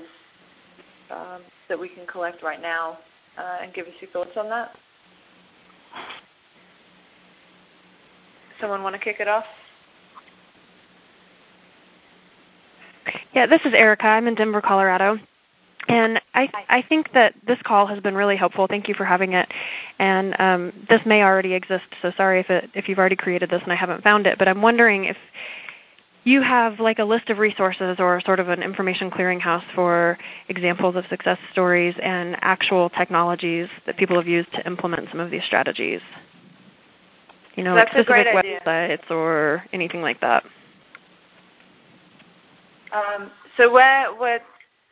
um, 1.12 1.42
that 1.70 1.80
we 1.80 1.90
can 1.90 2.06
collect 2.08 2.42
right 2.44 2.62
now 2.62 2.98
uh, 3.38 3.64
and 3.64 3.74
give 3.74 3.86
us 3.86 3.94
your 4.02 4.10
thoughts 4.12 4.38
on 4.38 4.50
that. 4.50 4.70
Someone 8.62 8.84
want 8.84 8.96
to 8.96 9.00
kick 9.00 9.18
it 9.20 9.28
off? 9.28 9.44
Yeah, 13.34 13.46
this 13.48 13.60
is 13.66 13.74
Erica. 13.78 14.06
I'm 14.06 14.28
in 14.28 14.36
Denver, 14.36 14.62
Colorado. 14.62 15.18
And 15.88 16.20
I 16.34 16.48
I 16.68 16.82
think 16.88 17.14
that 17.14 17.36
this 17.46 17.58
call 17.64 17.86
has 17.88 18.00
been 18.02 18.16
really 18.16 18.36
helpful. 18.36 18.66
Thank 18.68 18.88
you 18.88 18.96
for 18.96 19.06
having 19.06 19.34
it. 19.34 19.48
And 20.00 20.36
um, 20.40 20.74
this 20.90 21.02
may 21.06 21.22
already 21.22 21.54
exist, 21.54 21.84
so 22.02 22.12
sorry 22.18 22.40
if 22.40 22.50
it 22.50 22.70
if 22.74 22.88
you've 22.88 22.98
already 22.98 23.16
created 23.16 23.50
this 23.50 23.62
and 23.64 23.72
I 23.72 23.76
haven't 23.76 24.04
found 24.04 24.26
it. 24.26 24.40
But 24.40 24.48
I'm 24.48 24.62
wondering 24.62 25.06
if 25.06 25.18
you 26.24 26.42
have 26.42 26.80
like 26.80 26.98
a 26.98 27.04
list 27.04 27.30
of 27.30 27.38
resources 27.38 27.98
or 28.00 28.20
sort 28.26 28.40
of 28.40 28.50
an 28.50 28.64
information 28.64 29.12
clearinghouse 29.12 29.64
for 29.76 30.18
examples 30.50 30.96
of 30.96 31.04
success 31.10 31.38
stories 31.52 31.94
and 32.04 32.36
actual 32.42 32.90
technologies 32.90 33.68
that 33.86 33.96
people 33.98 34.18
have 34.18 34.28
used 34.28 34.52
to 34.54 34.66
implement 34.66 35.08
some 35.12 35.20
of 35.20 35.30
these 35.30 35.44
strategies. 35.46 36.02
You 37.56 37.64
know, 37.64 37.76
That's 37.76 37.92
like 37.96 38.06
specific 38.08 38.34
websites 38.34 39.12
or 39.12 39.64
anything 39.72 40.02
like 40.02 40.20
that. 40.22 40.44
Um, 42.92 43.30
so 43.56 43.72
where 43.72 44.14
where 44.16 44.42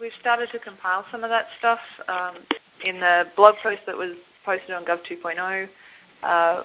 we've 0.04 0.12
started 0.20 0.50
to 0.52 0.60
compile 0.60 1.06
some 1.10 1.24
of 1.24 1.30
that 1.30 1.46
stuff 1.60 1.80
um, 2.10 2.36
in 2.84 3.00
the 3.00 3.24
blog 3.38 3.54
post 3.64 3.80
that 3.88 3.96
was 3.96 4.12
posted 4.46 4.72
on 4.72 4.84
Gov 4.84 5.00
2.0. 5.08 5.68
Uh, 6.22 6.64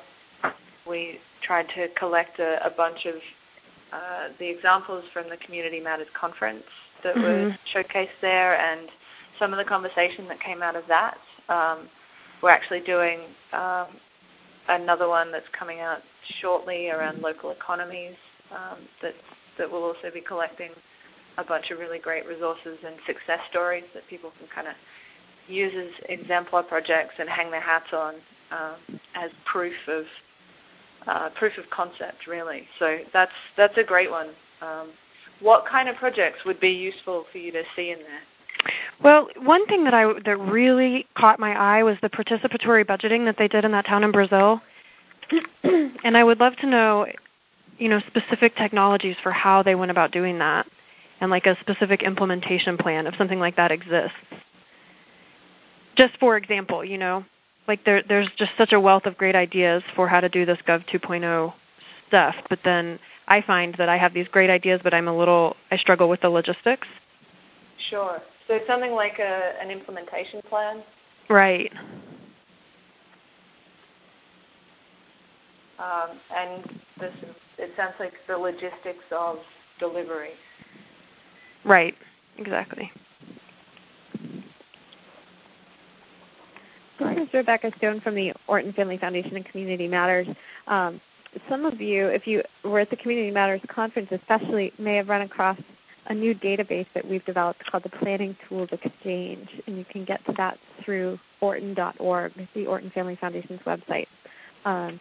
we 0.88 1.18
tried 1.46 1.66
to 1.76 1.86
collect 1.96 2.40
a, 2.40 2.58
a 2.66 2.70
bunch 2.76 3.06
of 3.06 3.14
uh, 3.92 4.34
the 4.40 4.50
examples 4.50 5.04
from 5.12 5.30
the 5.30 5.36
Community 5.46 5.78
Matters 5.78 6.08
conference 6.20 6.64
that 7.04 7.14
mm-hmm. 7.14 7.54
showcased 7.70 8.18
there, 8.20 8.58
and 8.58 8.88
some 9.38 9.52
of 9.52 9.58
the 9.58 9.64
conversation 9.64 10.26
that 10.26 10.42
came 10.44 10.60
out 10.60 10.74
of 10.74 10.82
that. 10.88 11.14
Um, 11.48 11.88
we're 12.42 12.50
actually 12.50 12.80
doing 12.80 13.20
um, 13.52 13.86
another 14.68 15.08
one 15.08 15.30
that's 15.30 15.46
coming 15.56 15.78
out 15.78 15.98
shortly 16.42 16.90
around 16.90 17.22
local 17.22 17.52
economies 17.52 18.16
um, 18.50 18.78
that 19.00 19.14
that 19.58 19.70
will 19.70 19.82
also 19.82 20.10
be 20.12 20.20
collecting 20.20 20.70
a 21.38 21.44
bunch 21.44 21.70
of 21.70 21.78
really 21.78 21.98
great 21.98 22.26
resources 22.26 22.78
and 22.84 22.96
success 23.06 23.38
stories 23.48 23.84
that 23.94 24.02
people 24.10 24.30
can 24.38 24.48
kind 24.52 24.66
of 24.66 24.74
use 25.46 25.72
as 25.78 25.90
exemplar 26.08 26.62
projects 26.62 27.14
and 27.18 27.28
hang 27.28 27.50
their 27.50 27.62
hats 27.62 27.86
on 27.92 28.14
um, 28.50 29.00
as 29.16 29.30
proof 29.50 29.74
of 29.88 30.04
uh, 31.06 31.28
proof 31.38 31.52
of 31.56 31.64
concept, 31.70 32.26
really. 32.26 32.62
So 32.78 32.98
that's 33.12 33.32
that's 33.56 33.78
a 33.78 33.84
great 33.84 34.10
one. 34.10 34.30
Um, 34.60 34.90
what 35.40 35.64
kind 35.70 35.88
of 35.88 35.94
projects 35.96 36.40
would 36.44 36.60
be 36.60 36.70
useful 36.70 37.24
for 37.30 37.38
you 37.38 37.52
to 37.52 37.62
see 37.76 37.90
in 37.90 37.98
there? 37.98 38.20
Well, 39.02 39.28
one 39.36 39.64
thing 39.66 39.84
that 39.84 39.94
I 39.94 40.12
that 40.24 40.36
really 40.36 41.06
caught 41.16 41.38
my 41.38 41.52
eye 41.52 41.82
was 41.84 41.96
the 42.02 42.08
participatory 42.08 42.84
budgeting 42.84 43.24
that 43.26 43.36
they 43.38 43.48
did 43.48 43.64
in 43.64 43.70
that 43.72 43.86
town 43.86 44.02
in 44.02 44.10
Brazil. 44.10 44.60
and 45.62 46.16
I 46.16 46.24
would 46.24 46.40
love 46.40 46.54
to 46.62 46.66
know, 46.66 47.06
you 47.78 47.88
know, 47.88 48.00
specific 48.08 48.56
technologies 48.56 49.16
for 49.22 49.30
how 49.30 49.62
they 49.62 49.76
went 49.76 49.90
about 49.90 50.10
doing 50.10 50.38
that 50.38 50.66
and 51.20 51.30
like 51.30 51.46
a 51.46 51.56
specific 51.60 52.02
implementation 52.02 52.76
plan 52.76 53.06
if 53.06 53.14
something 53.16 53.40
like 53.40 53.56
that 53.56 53.70
exists. 53.70 54.16
Just 55.98 56.18
for 56.20 56.36
example, 56.36 56.84
you 56.84 56.98
know, 56.98 57.24
like 57.66 57.84
there 57.84 58.02
there's 58.06 58.28
just 58.38 58.52
such 58.56 58.72
a 58.72 58.80
wealth 58.80 59.04
of 59.04 59.16
great 59.16 59.34
ideas 59.34 59.82
for 59.96 60.08
how 60.08 60.20
to 60.20 60.28
do 60.28 60.46
this 60.46 60.58
Gov 60.66 60.84
2.0 60.92 61.52
stuff, 62.08 62.34
but 62.48 62.60
then 62.64 62.98
I 63.28 63.42
find 63.46 63.74
that 63.78 63.88
I 63.88 63.98
have 63.98 64.14
these 64.14 64.26
great 64.32 64.48
ideas, 64.48 64.80
but 64.82 64.94
I'm 64.94 65.08
a 65.08 65.16
little 65.16 65.56
I 65.70 65.76
struggle 65.76 66.08
with 66.08 66.20
the 66.20 66.30
logistics. 66.30 66.86
Sure. 67.90 68.18
So 68.46 68.54
it's 68.54 68.66
something 68.66 68.92
like 68.92 69.18
a 69.18 69.52
an 69.62 69.70
implementation 69.70 70.40
plan. 70.48 70.82
Right. 71.28 71.72
Um, 75.78 76.18
and 76.34 76.64
this 76.98 77.12
it 77.58 77.70
sounds 77.76 77.94
like 78.00 78.12
the 78.26 78.36
logistics 78.36 79.04
of 79.12 79.36
delivery. 79.78 80.30
Right. 81.64 81.94
Exactly. 82.38 82.90
This 86.98 87.28
is 87.28 87.34
Rebecca 87.34 87.70
Stone 87.78 88.00
from 88.00 88.14
the 88.14 88.32
Orton 88.46 88.72
Family 88.72 88.98
Foundation 88.98 89.36
and 89.36 89.44
Community 89.44 89.86
Matters. 89.86 90.26
Um, 90.66 91.00
some 91.48 91.64
of 91.64 91.80
you, 91.80 92.06
if 92.06 92.26
you 92.26 92.42
were 92.64 92.80
at 92.80 92.90
the 92.90 92.96
Community 92.96 93.30
Matters 93.30 93.60
conference, 93.68 94.08
especially, 94.10 94.72
may 94.78 94.96
have 94.96 95.08
run 95.08 95.22
across 95.22 95.58
a 96.08 96.14
new 96.14 96.34
database 96.34 96.86
that 96.94 97.06
we've 97.06 97.24
developed 97.24 97.62
called 97.70 97.84
the 97.84 97.90
Planning 97.90 98.36
Tools 98.48 98.70
Exchange, 98.72 99.48
and 99.66 99.76
you 99.76 99.84
can 99.84 100.04
get 100.04 100.24
to 100.26 100.32
that 100.38 100.58
through 100.84 101.18
Orton.org, 101.40 102.32
the 102.54 102.66
Orton 102.66 102.90
Family 102.90 103.16
Foundation's 103.20 103.60
website. 103.60 104.06
Um, 104.64 104.98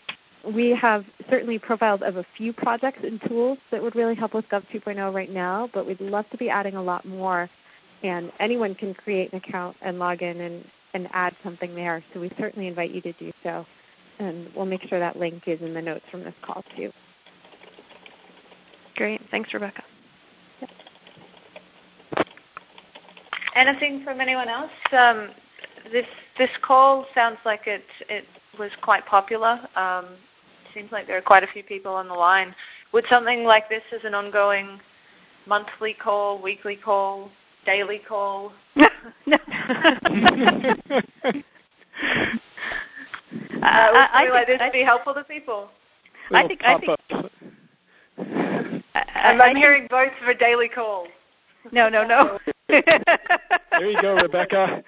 we 0.53 0.77
have 0.79 1.03
certainly 1.29 1.59
profiles 1.59 2.01
of 2.05 2.17
a 2.17 2.25
few 2.37 2.53
projects 2.53 2.99
and 3.03 3.19
tools 3.27 3.57
that 3.71 3.81
would 3.81 3.95
really 3.95 4.15
help 4.15 4.33
with 4.33 4.45
Gov 4.51 4.63
2.0 4.73 5.13
right 5.13 5.31
now, 5.31 5.69
but 5.73 5.85
we'd 5.85 6.01
love 6.01 6.25
to 6.31 6.37
be 6.37 6.49
adding 6.49 6.75
a 6.75 6.83
lot 6.83 7.05
more. 7.05 7.49
And 8.03 8.31
anyone 8.39 8.75
can 8.75 8.93
create 8.93 9.33
an 9.33 9.39
account 9.39 9.75
and 9.81 9.99
log 9.99 10.21
in 10.21 10.39
and, 10.39 10.63
and 10.93 11.07
add 11.13 11.33
something 11.43 11.73
there. 11.75 12.03
So 12.13 12.19
we 12.19 12.31
certainly 12.37 12.67
invite 12.67 12.91
you 12.91 13.01
to 13.01 13.13
do 13.13 13.31
so. 13.43 13.65
And 14.19 14.47
we'll 14.55 14.65
make 14.65 14.81
sure 14.87 14.99
that 14.99 15.17
link 15.17 15.43
is 15.47 15.59
in 15.61 15.73
the 15.73 15.81
notes 15.81 16.05
from 16.11 16.23
this 16.23 16.33
call 16.45 16.63
too. 16.75 16.91
Great. 18.95 19.21
Thanks, 19.29 19.49
Rebecca. 19.53 19.83
Yep. 20.61 20.69
Anything 23.55 24.03
from 24.03 24.21
anyone 24.21 24.49
else? 24.49 24.71
Um, 24.91 25.29
this 25.91 26.05
this 26.37 26.49
call 26.65 27.05
sounds 27.13 27.37
like 27.45 27.61
it 27.67 27.83
it 28.09 28.25
was 28.59 28.71
quite 28.81 29.05
popular. 29.05 29.59
Um, 29.75 30.17
seems 30.77 30.91
like 30.91 31.07
there 31.07 31.17
are 31.17 31.21
quite 31.21 31.43
a 31.43 31.47
few 31.51 31.63
people 31.63 31.93
on 31.93 32.07
the 32.07 32.13
line. 32.13 32.53
Would 32.93 33.05
something 33.09 33.43
like 33.43 33.67
this 33.69 33.81
as 33.93 34.01
an 34.03 34.13
ongoing 34.13 34.79
monthly 35.47 35.95
call, 36.01 36.41
weekly 36.41 36.77
call, 36.83 37.29
daily 37.65 37.99
call? 38.07 38.51
uh, 38.77 38.83
would 43.49 43.63
I, 43.63 44.07
I 44.13 44.29
like 44.31 44.47
this 44.47 44.59
I, 44.61 44.71
be 44.71 44.83
helpful 44.85 45.13
to 45.13 45.23
people? 45.23 45.69
I 46.33 46.47
think 46.47 46.61
I 46.63 46.77
think 46.79 46.91
I, 48.95 49.29
I'm 49.29 49.55
hearing 49.55 49.87
votes 49.89 50.15
for 50.23 50.33
daily 50.33 50.69
calls. 50.73 51.07
No, 51.71 51.89
no, 51.89 52.03
no. 52.05 52.37
there 52.69 53.89
you 53.89 54.01
go, 54.01 54.15
Rebecca. 54.15 54.83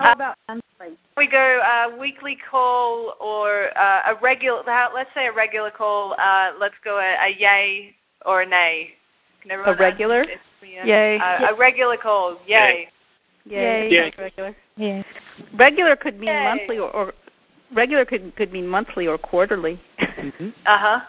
How 0.00 0.12
about 0.14 0.36
monthly? 0.48 0.96
We 1.16 1.26
go 1.26 1.60
uh, 1.60 1.96
weekly 1.96 2.36
call 2.50 3.14
or 3.20 3.76
uh, 3.78 4.12
a 4.12 4.20
regular. 4.22 4.62
Let's 4.66 5.10
say 5.14 5.26
a 5.26 5.32
regular 5.32 5.70
call. 5.70 6.14
Uh, 6.14 6.52
let's 6.58 6.74
go 6.82 6.98
a, 6.98 7.26
a 7.26 7.38
yay 7.38 7.94
or 8.24 8.42
a 8.42 8.48
nay. 8.48 8.88
a 9.50 9.74
regular? 9.74 10.24
Yay. 10.62 11.18
Uh, 11.18 11.54
a 11.54 11.58
regular 11.58 11.98
call. 11.98 12.38
Yay. 12.46 12.88
Yay. 13.44 13.54
Yay. 13.54 13.88
Yay. 13.90 14.12
Regular. 14.18 14.56
Yay. 14.76 15.04
Regular 15.58 15.96
could 15.96 16.18
mean 16.18 16.28
Yay. 16.28 16.44
monthly 16.44 16.78
or, 16.78 16.90
or 16.90 17.12
regular 17.76 18.06
could 18.06 18.34
could 18.36 18.52
mean 18.52 18.66
monthly 18.66 19.06
or 19.06 19.18
quarterly. 19.18 19.80
Mm-hmm. 20.00 20.48
Uh 20.66 20.78
huh. 20.78 21.00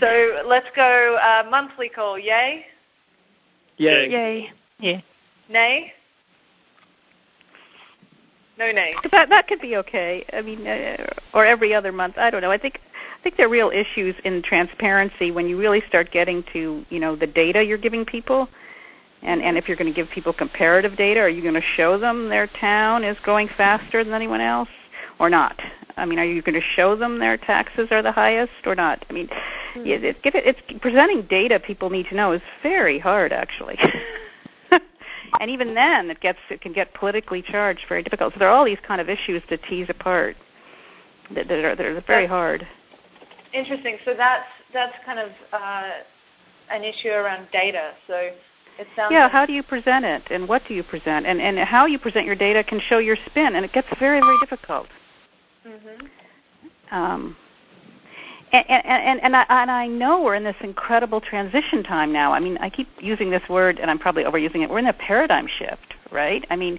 So 0.00 0.48
let's 0.48 0.66
go 0.74 1.16
uh, 1.22 1.48
monthly 1.48 1.88
call. 1.88 2.18
Yay. 2.18 2.64
Yay. 3.76 4.08
Yay. 4.10 4.46
Yay. 4.80 5.04
Nay. 5.48 5.92
No 8.58 8.70
nay. 8.70 8.94
That 9.10 9.28
that 9.30 9.46
could 9.48 9.60
be 9.60 9.76
okay. 9.76 10.24
I 10.32 10.42
mean, 10.42 10.66
uh, 10.66 11.06
or 11.34 11.46
every 11.46 11.74
other 11.74 11.92
month. 11.92 12.14
I 12.18 12.30
don't 12.30 12.42
know. 12.42 12.50
I 12.50 12.58
think 12.58 12.78
I 13.18 13.22
think 13.22 13.36
there 13.36 13.46
are 13.46 13.50
real 13.50 13.70
issues 13.70 14.14
in 14.24 14.42
transparency 14.42 15.30
when 15.30 15.48
you 15.48 15.58
really 15.58 15.82
start 15.88 16.12
getting 16.12 16.44
to 16.52 16.84
you 16.90 17.00
know 17.00 17.16
the 17.16 17.26
data 17.26 17.62
you're 17.62 17.78
giving 17.78 18.04
people, 18.04 18.48
and 19.22 19.42
and 19.42 19.56
if 19.56 19.68
you're 19.68 19.76
going 19.76 19.92
to 19.92 19.96
give 19.98 20.10
people 20.14 20.32
comparative 20.32 20.96
data, 20.96 21.20
are 21.20 21.28
you 21.28 21.42
going 21.42 21.54
to 21.54 21.66
show 21.76 21.98
them 21.98 22.28
their 22.28 22.48
town 22.60 23.04
is 23.04 23.16
growing 23.22 23.48
faster 23.56 24.04
than 24.04 24.12
anyone 24.12 24.40
else, 24.40 24.68
or 25.18 25.30
not? 25.30 25.58
I 25.96 26.06
mean, 26.06 26.18
are 26.18 26.24
you 26.24 26.42
going 26.42 26.54
to 26.54 26.66
show 26.74 26.96
them 26.96 27.18
their 27.18 27.36
taxes 27.36 27.88
are 27.90 28.02
the 28.02 28.12
highest 28.12 28.52
or 28.64 28.74
not? 28.74 29.04
I 29.10 29.12
mean, 29.12 29.28
Hmm. 29.74 29.86
it, 29.86 30.04
it, 30.04 30.16
it's 30.24 30.60
presenting 30.80 31.22
data 31.30 31.58
people 31.58 31.88
need 31.88 32.06
to 32.10 32.14
know 32.14 32.32
is 32.32 32.42
very 32.62 32.98
hard 32.98 33.32
actually. 33.32 33.78
and 35.40 35.50
even 35.50 35.74
then 35.74 36.10
it 36.10 36.20
gets 36.20 36.38
it 36.50 36.60
can 36.60 36.72
get 36.72 36.92
politically 36.94 37.42
charged 37.50 37.80
very 37.88 38.02
difficult 38.02 38.32
so 38.34 38.38
there 38.38 38.48
are 38.48 38.54
all 38.56 38.64
these 38.64 38.78
kind 38.86 39.00
of 39.00 39.08
issues 39.08 39.42
to 39.48 39.56
tease 39.68 39.86
apart 39.88 40.36
that, 41.34 41.48
that 41.48 41.58
are 41.64 41.76
that 41.76 41.86
are 41.86 42.00
very 42.06 42.26
hard 42.26 42.66
Interesting. 43.54 43.98
So 44.06 44.12
that's 44.16 44.48
that's 44.72 44.94
kind 45.04 45.18
of 45.18 45.28
uh, 45.52 45.90
an 46.70 46.82
issue 46.84 47.10
around 47.10 47.48
data. 47.52 47.90
So 48.06 48.14
it 48.14 48.86
sounds. 48.96 49.10
yeah 49.12 49.24
like 49.24 49.32
how 49.32 49.44
do 49.44 49.52
you 49.52 49.62
present 49.62 50.06
it 50.06 50.22
and 50.30 50.48
what 50.48 50.62
do 50.66 50.72
you 50.72 50.82
present 50.82 51.26
and 51.26 51.38
and 51.38 51.58
how 51.58 51.84
you 51.84 51.98
present 51.98 52.24
your 52.24 52.34
data 52.34 52.64
can 52.64 52.80
show 52.88 52.96
your 52.98 53.16
spin 53.26 53.54
and 53.56 53.64
it 53.64 53.72
gets 53.74 53.86
very 53.98 54.20
very 54.20 54.38
difficult 54.40 54.86
Mhm. 55.66 56.08
um 56.90 57.36
and 58.52 58.84
and 58.84 59.20
and 59.22 59.36
I, 59.36 59.44
and 59.48 59.70
I 59.70 59.86
know 59.86 60.22
we're 60.22 60.34
in 60.34 60.44
this 60.44 60.56
incredible 60.62 61.20
transition 61.20 61.82
time 61.82 62.12
now. 62.12 62.32
I 62.32 62.40
mean, 62.40 62.58
I 62.58 62.68
keep 62.68 62.88
using 63.00 63.30
this 63.30 63.42
word, 63.48 63.78
and 63.78 63.90
I'm 63.90 63.98
probably 63.98 64.24
overusing 64.24 64.62
it. 64.62 64.70
We're 64.70 64.78
in 64.78 64.86
a 64.86 64.92
paradigm 64.92 65.46
shift, 65.58 65.94
right? 66.10 66.44
I 66.50 66.56
mean, 66.56 66.78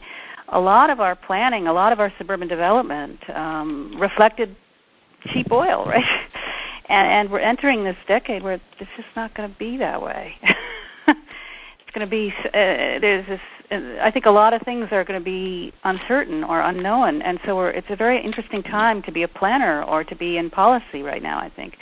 a 0.49 0.59
lot 0.59 0.89
of 0.89 0.99
our 0.99 1.15
planning, 1.15 1.67
a 1.67 1.73
lot 1.73 1.91
of 1.91 1.99
our 1.99 2.13
suburban 2.17 2.47
development 2.47 3.19
um, 3.33 3.95
reflected 3.99 4.55
cheap 5.33 5.51
oil, 5.51 5.85
right? 5.87 6.03
And, 6.89 7.07
and 7.07 7.31
we're 7.31 7.39
entering 7.39 7.83
this 7.83 7.95
decade 8.07 8.43
where 8.43 8.53
it's 8.53 8.63
just 8.79 9.07
not 9.15 9.33
going 9.35 9.51
to 9.51 9.57
be 9.57 9.77
that 9.77 10.01
way. 10.01 10.35
it's 11.93 11.97
going 11.97 12.07
to 12.07 12.11
be 12.11 12.33
uh, 12.47 12.99
there's 12.99 13.27
this. 13.27 13.39
Uh, 13.71 14.03
I 14.03 14.11
think 14.11 14.25
a 14.25 14.31
lot 14.31 14.53
of 14.53 14.61
things 14.63 14.87
are 14.91 15.03
going 15.03 15.19
to 15.19 15.23
be 15.23 15.71
uncertain 15.83 16.43
or 16.43 16.61
unknown, 16.61 17.21
and 17.21 17.39
so 17.45 17.55
we're, 17.55 17.69
it's 17.69 17.87
a 17.89 17.95
very 17.95 18.23
interesting 18.23 18.63
time 18.63 19.01
to 19.03 19.11
be 19.11 19.23
a 19.23 19.27
planner 19.27 19.83
or 19.83 20.03
to 20.03 20.15
be 20.15 20.37
in 20.37 20.49
policy 20.49 21.01
right 21.01 21.21
now. 21.21 21.39
I 21.39 21.49
think. 21.49 21.75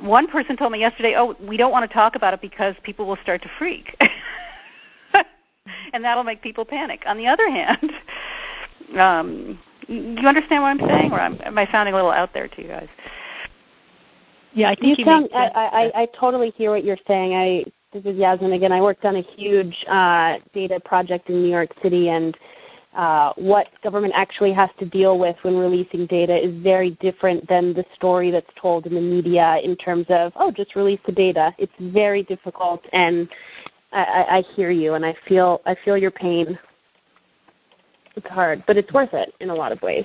One 0.00 0.28
person 0.28 0.56
told 0.56 0.72
me 0.72 0.80
yesterday, 0.80 1.14
"Oh, 1.16 1.34
we 1.40 1.56
don't 1.56 1.72
want 1.72 1.88
to 1.88 1.94
talk 1.94 2.14
about 2.14 2.34
it 2.34 2.40
because 2.40 2.74
people 2.82 3.06
will 3.06 3.18
start 3.22 3.42
to 3.42 3.48
freak." 3.58 3.86
and 5.92 6.04
that'll 6.04 6.24
make 6.24 6.42
people 6.42 6.64
panic. 6.64 7.02
On 7.06 7.16
the 7.16 7.26
other 7.26 7.48
hand, 7.50 7.90
um, 9.02 9.58
you 9.88 10.26
understand 10.26 10.62
what 10.62 10.68
I'm 10.68 10.80
saying, 10.80 11.12
or 11.12 11.20
am, 11.20 11.38
am 11.44 11.58
I 11.58 11.66
sounding 11.70 11.94
a 11.94 11.96
little 11.96 12.12
out 12.12 12.30
there 12.34 12.48
to 12.48 12.62
you 12.62 12.68
guys? 12.68 12.88
Yeah, 14.54 14.70
I 14.70 14.74
think 14.74 14.98
you 14.98 15.04
he 15.04 15.04
sound. 15.04 15.22
makes 15.24 15.34
I. 15.34 15.90
I 15.94 16.02
I 16.02 16.06
totally 16.18 16.52
hear 16.56 16.70
what 16.70 16.84
you're 16.84 16.98
saying. 17.06 17.34
I 17.34 17.64
this 17.92 18.04
is 18.04 18.16
Yasmin 18.16 18.52
again. 18.52 18.72
I 18.72 18.80
worked 18.80 19.04
on 19.04 19.16
a 19.16 19.22
huge 19.36 19.74
uh, 19.90 20.34
data 20.54 20.80
project 20.84 21.28
in 21.28 21.42
New 21.42 21.50
York 21.50 21.70
City, 21.82 22.08
and 22.08 22.36
uh, 22.96 23.32
what 23.36 23.66
government 23.82 24.14
actually 24.16 24.52
has 24.52 24.70
to 24.78 24.86
deal 24.86 25.18
with 25.18 25.36
when 25.42 25.56
releasing 25.56 26.06
data 26.06 26.36
is 26.36 26.54
very 26.62 26.96
different 27.00 27.46
than 27.48 27.74
the 27.74 27.84
story 27.94 28.30
that's 28.30 28.46
told 28.60 28.86
in 28.86 28.94
the 28.94 29.00
media 29.00 29.58
in 29.62 29.76
terms 29.76 30.06
of 30.08 30.32
oh, 30.36 30.50
just 30.50 30.74
release 30.74 31.00
the 31.06 31.12
data. 31.12 31.54
It's 31.58 31.72
very 31.80 32.22
difficult, 32.24 32.82
and 32.92 33.28
I, 33.92 34.24
I, 34.30 34.42
hear 34.56 34.70
you, 34.70 34.94
and 34.94 35.04
I 35.04 35.14
feel 35.28 35.60
I 35.66 35.74
feel 35.84 35.98
your 35.98 36.10
pain. 36.10 36.58
It's 38.16 38.26
hard, 38.28 38.62
but 38.66 38.76
it's 38.76 38.92
worth 38.92 39.12
it 39.12 39.34
in 39.40 39.50
a 39.50 39.54
lot 39.54 39.72
of 39.72 39.80
ways. 39.82 40.04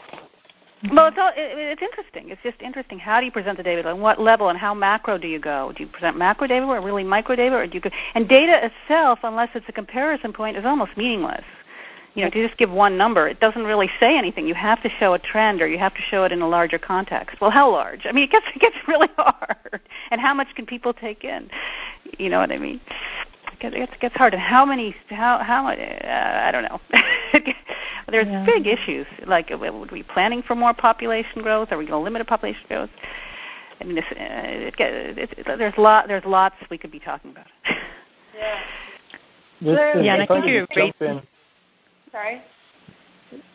Well, 0.92 1.08
it's 1.08 1.18
all, 1.20 1.30
it, 1.36 1.58
it's 1.58 1.82
interesting. 1.82 2.30
It's 2.30 2.42
just 2.44 2.62
interesting. 2.62 3.00
How 3.00 3.20
do 3.20 3.26
you 3.26 3.32
present 3.32 3.58
the 3.58 3.64
data? 3.64 3.88
On 3.90 4.00
what 4.00 4.22
level 4.22 4.50
and 4.50 4.58
how 4.58 4.74
macro 4.74 5.18
do 5.18 5.28
you 5.28 5.40
go? 5.40 5.74
Do 5.76 5.84
you 5.84 5.90
present 5.90 6.18
macro 6.18 6.48
data 6.48 6.66
or 6.66 6.82
really 6.82 7.04
micro 7.04 7.36
data, 7.36 7.56
or 7.56 7.66
do 7.66 7.74
you? 7.76 7.82
Go, 7.82 7.90
and 8.14 8.30
data 8.30 8.60
itself, 8.62 9.20
unless 9.24 9.50
it's 9.56 9.66
a 9.68 9.72
comparison 9.72 10.34
point, 10.34 10.56
is 10.56 10.66
almost 10.66 10.92
meaningless. 10.96 11.44
You 12.14 12.24
know, 12.24 12.32
to 12.32 12.48
just 12.48 12.58
give 12.58 12.72
one 12.72 12.98
number, 12.98 13.28
it 13.28 13.40
doesn't 13.40 13.64
really 13.64 13.90
say 14.00 14.18
anything. 14.18 14.48
You 14.48 14.56
have 14.56 14.82
to 14.82 14.90
show 15.00 15.14
a 15.14 15.20
trend, 15.20 15.62
or 15.62 15.68
you 15.68 15.78
have 15.78 15.94
to 15.94 16.02
show 16.10 16.24
it 16.24 16.32
in 16.32 16.42
a 16.42 16.50
larger 16.50 16.80
context. 16.80 17.38
Well, 17.42 17.52
how 17.52 17.72
large? 17.72 18.02
I 18.06 18.12
mean, 18.12 18.24
it 18.24 18.32
gets 18.32 18.46
it 18.56 18.60
gets 18.60 18.76
really 18.88 19.10
hard. 19.18 19.82
And 20.12 20.22
how 20.22 20.34
much 20.34 20.48
can 20.56 20.66
people 20.66 20.94
take 20.94 21.24
in? 21.24 21.50
You 22.20 22.30
know 22.30 22.40
what 22.40 22.52
I 22.52 22.58
mean? 22.58 22.82
It 23.60 23.72
gets, 23.74 23.92
it 23.94 24.00
gets 24.00 24.16
hard. 24.16 24.34
And 24.34 24.42
how 24.42 24.66
many? 24.66 24.96
How 25.10 25.42
how? 25.46 25.68
Uh, 25.68 26.48
I 26.48 26.52
don't 26.52 26.64
know. 26.64 26.80
There's 28.10 28.28
Yeah. 28.28 28.46
big 28.46 28.68
issues. 28.68 29.06
Like, 29.28 29.50
would 29.50 29.92
we 29.92 30.04
planning 30.04 30.44
for 30.48 30.56
more 30.56 30.74
population 30.74 31.42
growth? 31.42 31.70
Are 31.72 31.78
we 31.78 31.86
going 31.86 32.00
to 32.00 32.04
limit 32.04 32.26
population 32.28 32.62
growth? 32.68 32.90
I 33.80 33.84
mean, 33.84 33.96
this, 33.96 34.06
uh, 34.12 34.16
it, 34.20 34.74
it, 34.80 35.30
it, 35.40 35.46
there's 35.58 35.74
lot. 35.78 36.06
There's 36.08 36.24
lots 36.26 36.56
we 36.72 36.78
could 36.78 36.92
be 36.92 37.00
talking 37.00 37.32
about. 37.32 37.46
Yeah. 38.36 38.56
This 39.60 39.76
There- 39.76 40.00
is, 40.00 40.06
Yeah, 40.06 40.14
and 40.14 40.22
I 40.22 40.26
if 40.26 40.32
I 40.32 40.34
think 40.36 40.46
could 40.46 40.52
you're 40.52 40.66
just 40.68 40.78
jump 40.78 41.02
in, 41.02 41.22
Sorry. 42.12 42.42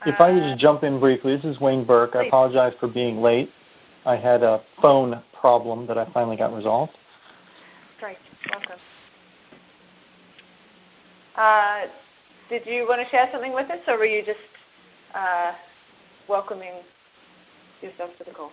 if 0.06 0.20
I 0.20 0.32
could 0.32 0.42
Uh, 0.42 0.50
just 0.50 0.60
jump 0.60 0.82
in 0.84 1.00
briefly, 1.00 1.36
this 1.36 1.44
is 1.44 1.60
Wayne 1.60 1.84
Burke. 1.84 2.14
I 2.16 2.24
apologize 2.26 2.72
for 2.80 2.88
being 2.88 3.22
late. 3.22 3.50
I 4.04 4.16
had 4.16 4.42
a 4.42 4.60
phone 4.80 5.22
problem 5.40 5.86
that 5.86 5.96
I 5.96 6.04
finally 6.12 6.36
got 6.36 6.52
resolved. 6.52 6.92
Great. 8.00 8.18
Welcome. 8.52 8.78
Uh, 11.36 11.82
did 12.48 12.62
you 12.66 12.86
want 12.88 13.00
to 13.00 13.10
share 13.10 13.28
something 13.32 13.52
with 13.52 13.70
us, 13.70 13.78
or 13.86 13.98
were 13.98 14.06
you 14.06 14.22
just 14.24 14.38
uh, 15.14 15.52
welcoming 16.28 16.82
yourself 17.80 18.10
to 18.18 18.24
the 18.24 18.30
call? 18.30 18.50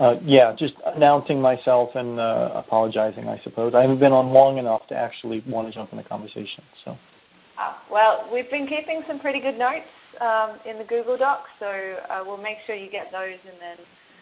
Uh, 0.00 0.14
yeah, 0.24 0.54
just 0.56 0.74
announcing 0.94 1.40
myself 1.40 1.90
and 1.94 2.20
uh, 2.20 2.50
apologizing, 2.54 3.28
I 3.28 3.40
suppose. 3.42 3.74
I 3.74 3.80
haven't 3.80 3.98
been 3.98 4.12
on 4.12 4.28
long 4.32 4.58
enough 4.58 4.86
to 4.88 4.94
actually 4.94 5.42
want 5.46 5.66
to 5.66 5.74
jump 5.74 5.90
in 5.90 5.98
the 5.98 6.04
conversation. 6.04 6.62
So, 6.84 6.96
Ah, 7.58 7.82
well, 7.90 8.30
we've 8.32 8.48
been 8.50 8.68
keeping 8.68 9.02
some 9.08 9.18
pretty 9.18 9.40
good 9.40 9.58
notes 9.58 9.90
um, 10.20 10.62
in 10.62 10.78
the 10.78 10.84
Google 10.84 11.18
Doc, 11.18 11.42
so 11.58 11.66
uh, 11.66 12.22
we'll 12.24 12.38
make 12.38 12.58
sure 12.66 12.76
you 12.76 12.88
get 12.88 13.10
those, 13.10 13.34
and 13.42 13.58
then 13.58 13.78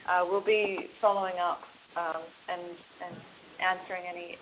uh, 0.08 0.24
we'll 0.24 0.44
be 0.44 0.88
following 1.02 1.36
up 1.36 1.60
um, 2.00 2.22
and 2.48 2.62
and 3.04 3.16
answering 3.60 4.04
any 4.08 4.36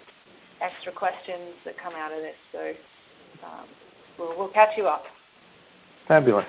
extra 0.62 0.92
questions 0.92 1.58
that 1.64 1.74
come 1.82 1.94
out 1.98 2.12
of 2.12 2.22
this. 2.22 2.38
So 2.52 2.72
um, 3.44 3.66
we'll, 4.18 4.38
we'll 4.38 4.52
catch 4.52 4.70
you 4.76 4.86
up. 4.86 5.04
Fabulous. 6.08 6.46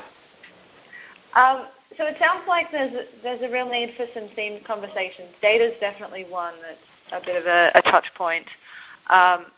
Um, 1.35 1.67
so 1.97 2.05
it 2.05 2.15
sounds 2.19 2.43
like 2.47 2.67
there's 2.71 2.93
a, 2.93 3.03
there's 3.23 3.41
a 3.43 3.51
real 3.51 3.69
need 3.69 3.89
for 3.97 4.05
some 4.13 4.29
themed 4.37 4.65
conversations. 4.65 5.29
Data 5.41 5.65
is 5.65 5.73
definitely 5.79 6.25
one 6.27 6.53
that's 6.61 7.21
a 7.23 7.25
bit 7.25 7.35
of 7.35 7.45
a, 7.45 7.71
a 7.75 7.81
touch 7.91 8.05
point. 8.17 8.45
Um, 9.09 9.51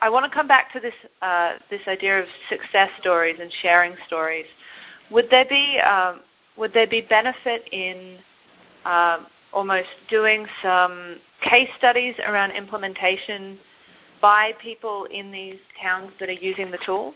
I 0.00 0.08
want 0.08 0.30
to 0.30 0.34
come 0.34 0.46
back 0.46 0.72
to 0.72 0.80
this 0.80 0.92
uh, 1.22 1.52
this 1.70 1.80
idea 1.88 2.20
of 2.20 2.26
success 2.50 2.88
stories 3.00 3.36
and 3.40 3.50
sharing 3.62 3.94
stories. 4.06 4.46
Would 5.10 5.26
there 5.30 5.46
be 5.48 5.78
um, 5.80 6.20
would 6.58 6.72
there 6.74 6.86
be 6.86 7.00
benefit 7.00 7.62
in 7.72 8.18
um, 8.84 9.26
almost 9.52 9.88
doing 10.10 10.46
some 10.62 11.16
case 11.42 11.68
studies 11.78 12.14
around 12.26 12.52
implementation 12.52 13.58
by 14.26 14.50
people 14.60 15.06
in 15.14 15.30
these 15.30 15.54
towns 15.80 16.10
that 16.18 16.28
are 16.28 16.32
using 16.32 16.72
the 16.72 16.78
tools? 16.84 17.14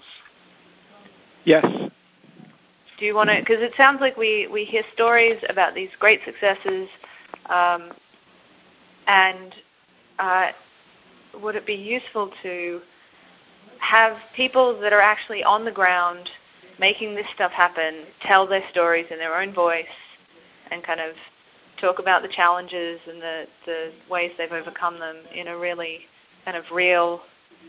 Yes. 1.45 1.67
Do 3.01 3.05
you 3.05 3.17
want 3.17 3.31
to? 3.31 3.37
Because 3.41 3.57
it 3.59 3.73
sounds 3.77 3.99
like 4.01 4.17
we 4.17 4.47
we 4.47 4.65
hear 4.65 4.85
stories 4.95 5.37
about 5.49 5.75
these 5.75 5.89
great 5.99 6.21
successes, 6.25 6.87
um, 7.49 7.91
and 9.09 9.53
uh, 10.21 10.47
would 11.43 11.57
it 11.57 11.67
be 11.67 11.75
useful 11.75 12.31
to 12.45 12.79
have 13.81 14.13
people 14.37 14.79
that 14.81 14.93
are 14.93 15.01
actually 15.01 15.43
on 15.43 15.65
the 15.65 15.73
ground 15.73 16.29
making 16.79 17.17
this 17.17 17.27
stuff 17.35 17.51
happen 17.51 18.05
tell 18.29 18.47
their 18.47 18.63
stories 18.71 19.07
in 19.11 19.19
their 19.19 19.35
own 19.35 19.53
voice 19.53 19.97
and 20.71 20.87
kind 20.87 21.01
of 21.01 21.17
talk 21.81 21.99
about 21.99 22.23
the 22.23 22.29
challenges 22.37 23.01
and 23.09 23.21
the, 23.21 23.43
the 23.67 23.91
ways 24.09 24.31
they've 24.39 24.53
overcome 24.53 25.01
them 25.01 25.17
in 25.35 25.49
a 25.49 25.59
really 25.59 25.99
kind 26.45 26.57
of 26.57 26.64
real 26.72 27.20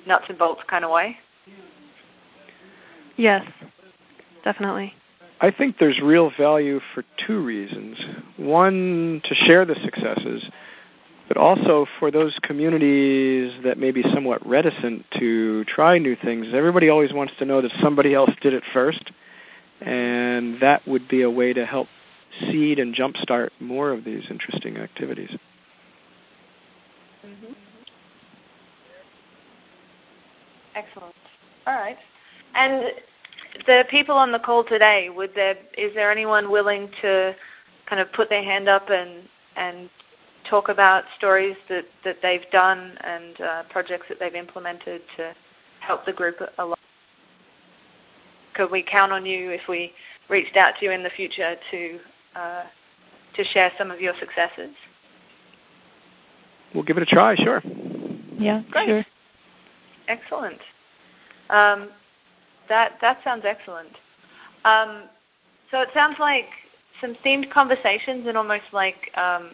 nuts 0.07 0.25
and 0.29 0.37
bolts 0.37 0.61
kind 0.69 0.83
of 0.85 0.91
way? 0.91 1.17
Yes, 3.17 3.43
definitely. 4.43 4.93
I 5.41 5.51
think 5.51 5.77
there's 5.79 5.99
real 6.01 6.31
value 6.37 6.79
for 6.93 7.03
two 7.25 7.43
reasons. 7.43 7.97
One, 8.37 9.21
to 9.27 9.35
share 9.35 9.65
the 9.65 9.75
successes, 9.83 10.43
but 11.27 11.37
also 11.37 11.87
for 11.99 12.11
those 12.11 12.37
communities 12.43 13.51
that 13.63 13.77
may 13.77 13.91
be 13.91 14.03
somewhat 14.13 14.45
reticent 14.45 15.05
to 15.19 15.63
try 15.65 15.97
new 15.97 16.15
things. 16.15 16.47
Everybody 16.53 16.89
always 16.89 17.11
wants 17.11 17.33
to 17.39 17.45
know 17.45 17.61
that 17.61 17.71
somebody 17.81 18.13
else 18.13 18.31
did 18.41 18.53
it 18.53 18.63
first, 18.73 19.09
and 19.79 20.61
that 20.61 20.87
would 20.87 21.07
be 21.07 21.23
a 21.23 21.29
way 21.29 21.53
to 21.53 21.65
help 21.65 21.87
seed 22.41 22.79
and 22.79 22.95
jumpstart 22.95 23.49
more 23.59 23.91
of 23.91 24.03
these 24.03 24.23
interesting 24.29 24.77
activities. 24.77 25.29
Mm-hmm. 27.25 27.53
Excellent. 30.75 31.15
All 31.67 31.75
right. 31.75 31.97
And 32.55 32.85
the 33.65 33.83
people 33.89 34.15
on 34.15 34.31
the 34.31 34.39
call 34.39 34.63
today, 34.63 35.09
would 35.13 35.31
there 35.35 35.55
is 35.77 35.93
there 35.93 36.11
anyone 36.11 36.51
willing 36.51 36.89
to 37.01 37.33
kind 37.89 38.01
of 38.01 38.11
put 38.13 38.29
their 38.29 38.43
hand 38.43 38.69
up 38.69 38.89
and 38.89 39.23
and 39.55 39.89
talk 40.49 40.69
about 40.69 41.03
stories 41.17 41.55
that, 41.69 41.83
that 42.03 42.17
they've 42.21 42.49
done 42.51 42.93
and 43.03 43.41
uh, 43.41 43.63
projects 43.69 44.05
that 44.09 44.17
they've 44.19 44.35
implemented 44.35 45.01
to 45.17 45.33
help 45.79 46.05
the 46.05 46.11
group 46.11 46.35
along. 46.57 46.77
Could 48.55 48.71
we 48.71 48.83
count 48.89 49.11
on 49.11 49.25
you 49.25 49.51
if 49.51 49.61
we 49.69 49.91
reached 50.29 50.57
out 50.57 50.73
to 50.79 50.85
you 50.85 50.91
in 50.91 51.03
the 51.03 51.09
future 51.15 51.55
to 51.71 51.99
uh, 52.35 52.63
to 53.35 53.43
share 53.53 53.71
some 53.77 53.91
of 53.91 54.01
your 54.01 54.13
successes? 54.19 54.75
We'll 56.73 56.83
give 56.83 56.97
it 56.97 57.03
a 57.03 57.05
try. 57.05 57.35
Sure. 57.35 57.61
Yeah. 58.39 58.61
Great. 58.71 58.87
Sure. 58.87 59.05
Excellent. 60.07 60.59
Um, 61.49 61.89
that 62.69 62.93
that 63.01 63.17
sounds 63.23 63.43
excellent. 63.45 63.91
Um, 64.63 65.09
so 65.71 65.81
it 65.81 65.89
sounds 65.93 66.15
like 66.19 66.45
some 67.01 67.15
themed 67.25 67.51
conversations 67.51 68.25
and 68.27 68.37
almost 68.37 68.69
like 68.73 68.95
um, 69.17 69.51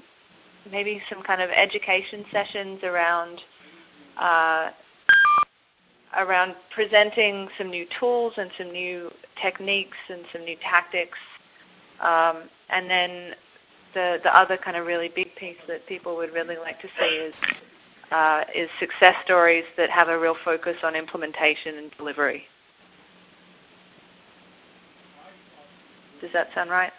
maybe 0.72 1.02
some 1.10 1.24
kind 1.24 1.42
of 1.42 1.50
education 1.50 2.26
sessions 2.32 2.80
around 2.84 3.40
uh, 4.22 4.70
around 6.18 6.56
presenting 6.74 7.48
some 7.58 7.70
new 7.70 7.86
tools 8.00 8.34
and 8.38 8.50
some 8.58 8.72
new 8.72 9.10
techniques 9.42 9.98
and 10.10 10.22
some 10.34 10.44
new 10.44 10.56
tactics, 10.62 11.18
um, 12.02 12.50
and 12.70 12.90
then 12.90 13.32
the 13.94 14.18
the 14.24 14.38
other 14.38 14.58
kind 14.64 14.78
of 14.78 14.86
really 14.86 15.10
big 15.16 15.34
piece 15.40 15.58
that 15.68 15.86
people 15.88 16.16
would 16.16 16.34
really 16.34 16.58
like 16.58 16.80
to 16.82 16.88
see 17.00 17.16
is 17.16 17.34
uh, 18.12 18.42
is 18.56 18.70
success 18.80 19.16
stories 19.26 19.66
that 19.78 19.90
have 19.90 20.08
a 20.08 20.18
real 20.18 20.36
focus 20.46 20.76
on 20.84 20.96
implementation 20.96 21.78
and 21.78 21.92
delivery. 21.98 22.44
Does 26.22 26.32
that 26.34 26.48
sound 26.56 26.70
right? 26.70 26.92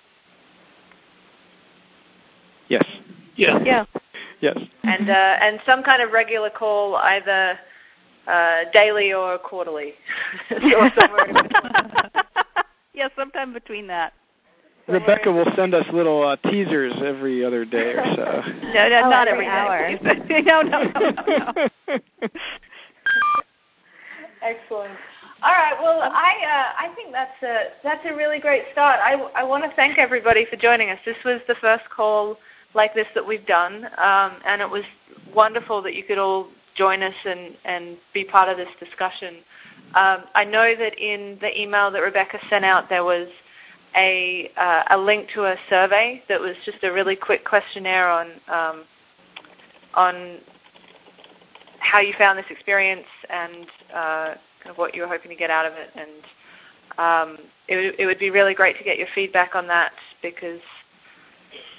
Yes. 2.68 2.84
Yeah. 3.36 3.58
Yeah. 3.64 3.84
Yes. 4.40 4.56
And 4.84 5.10
uh, 5.10 5.12
and 5.12 5.58
some 5.66 5.82
kind 5.82 6.02
of 6.02 6.12
regular 6.12 6.50
call, 6.50 6.96
either 6.96 7.58
uh, 8.28 8.70
daily 8.72 9.12
or 9.12 9.38
quarterly, 9.38 9.94
or 10.50 10.90
somewhere. 11.00 11.28
in 11.28 11.34
between. 11.34 11.72
yeah, 12.94 13.08
sometime 13.16 13.52
between 13.52 13.86
that. 13.88 14.12
Rebecca 14.88 15.30
will 15.30 15.46
send 15.56 15.74
us 15.74 15.84
little 15.92 16.26
uh, 16.26 16.36
teasers 16.50 16.94
every 17.04 17.44
other 17.44 17.64
day 17.64 17.92
or 17.94 18.04
so. 18.16 18.42
No, 18.74 18.88
no 18.88 19.02
Oh, 19.04 19.10
not 19.10 19.28
every 19.28 19.46
every 19.46 19.58
hour. 19.58 19.96
day. 19.98 20.42
no, 20.42 20.62
no, 20.62 20.82
no, 20.82 21.00
no, 21.00 21.10
no. 21.26 21.68
Excellent. 24.42 24.92
All 25.42 25.52
right. 25.52 25.74
Well, 25.80 26.00
I 26.00 26.32
uh, 26.42 26.90
I 26.90 26.94
think 26.94 27.12
that's 27.12 27.42
a 27.42 27.70
that's 27.84 28.04
a 28.10 28.14
really 28.14 28.38
great 28.40 28.62
start. 28.72 28.98
I 29.04 29.14
I 29.40 29.44
want 29.44 29.64
to 29.64 29.70
thank 29.76 29.98
everybody 29.98 30.46
for 30.50 30.56
joining 30.56 30.90
us. 30.90 30.98
This 31.04 31.16
was 31.24 31.40
the 31.48 31.54
first 31.60 31.84
call 31.94 32.36
like 32.74 32.94
this 32.94 33.06
that 33.14 33.26
we've 33.26 33.46
done, 33.46 33.84
um, 33.98 34.38
and 34.46 34.60
it 34.62 34.68
was 34.68 34.84
wonderful 35.34 35.82
that 35.82 35.94
you 35.94 36.02
could 36.04 36.18
all 36.18 36.48
join 36.76 37.02
us 37.02 37.14
and 37.24 37.54
and 37.64 37.96
be 38.14 38.24
part 38.24 38.48
of 38.48 38.56
this 38.56 38.68
discussion. 38.80 39.36
Um, 39.94 40.24
I 40.34 40.44
know 40.44 40.74
that 40.78 40.98
in 40.98 41.38
the 41.40 41.50
email 41.58 41.90
that 41.90 41.98
Rebecca 42.00 42.38
sent 42.50 42.64
out, 42.64 42.88
there 42.88 43.04
was 43.04 43.28
a 43.96 44.50
uh, 44.56 44.96
a 44.96 44.98
link 44.98 45.28
to 45.34 45.44
a 45.44 45.54
survey 45.68 46.22
that 46.28 46.40
was 46.40 46.54
just 46.64 46.82
a 46.84 46.92
really 46.92 47.16
quick 47.16 47.44
questionnaire 47.44 48.08
on 48.08 48.26
um, 48.50 48.84
on 49.94 50.38
how 51.80 52.02
you 52.02 52.12
found 52.18 52.38
this 52.38 52.46
experience 52.50 53.06
and 53.30 53.66
uh, 53.94 54.34
kind 54.62 54.70
of 54.70 54.76
what 54.76 54.94
you 54.94 55.02
were 55.02 55.08
hoping 55.08 55.30
to 55.30 55.36
get 55.36 55.50
out 55.50 55.66
of 55.66 55.72
it. 55.72 55.88
And 55.96 56.22
um, 56.98 57.38
it, 57.68 57.76
would, 57.76 58.00
it 58.00 58.06
would 58.06 58.18
be 58.18 58.30
really 58.30 58.54
great 58.54 58.76
to 58.78 58.84
get 58.84 58.98
your 58.98 59.06
feedback 59.14 59.54
on 59.54 59.66
that 59.68 59.92
because 60.22 60.60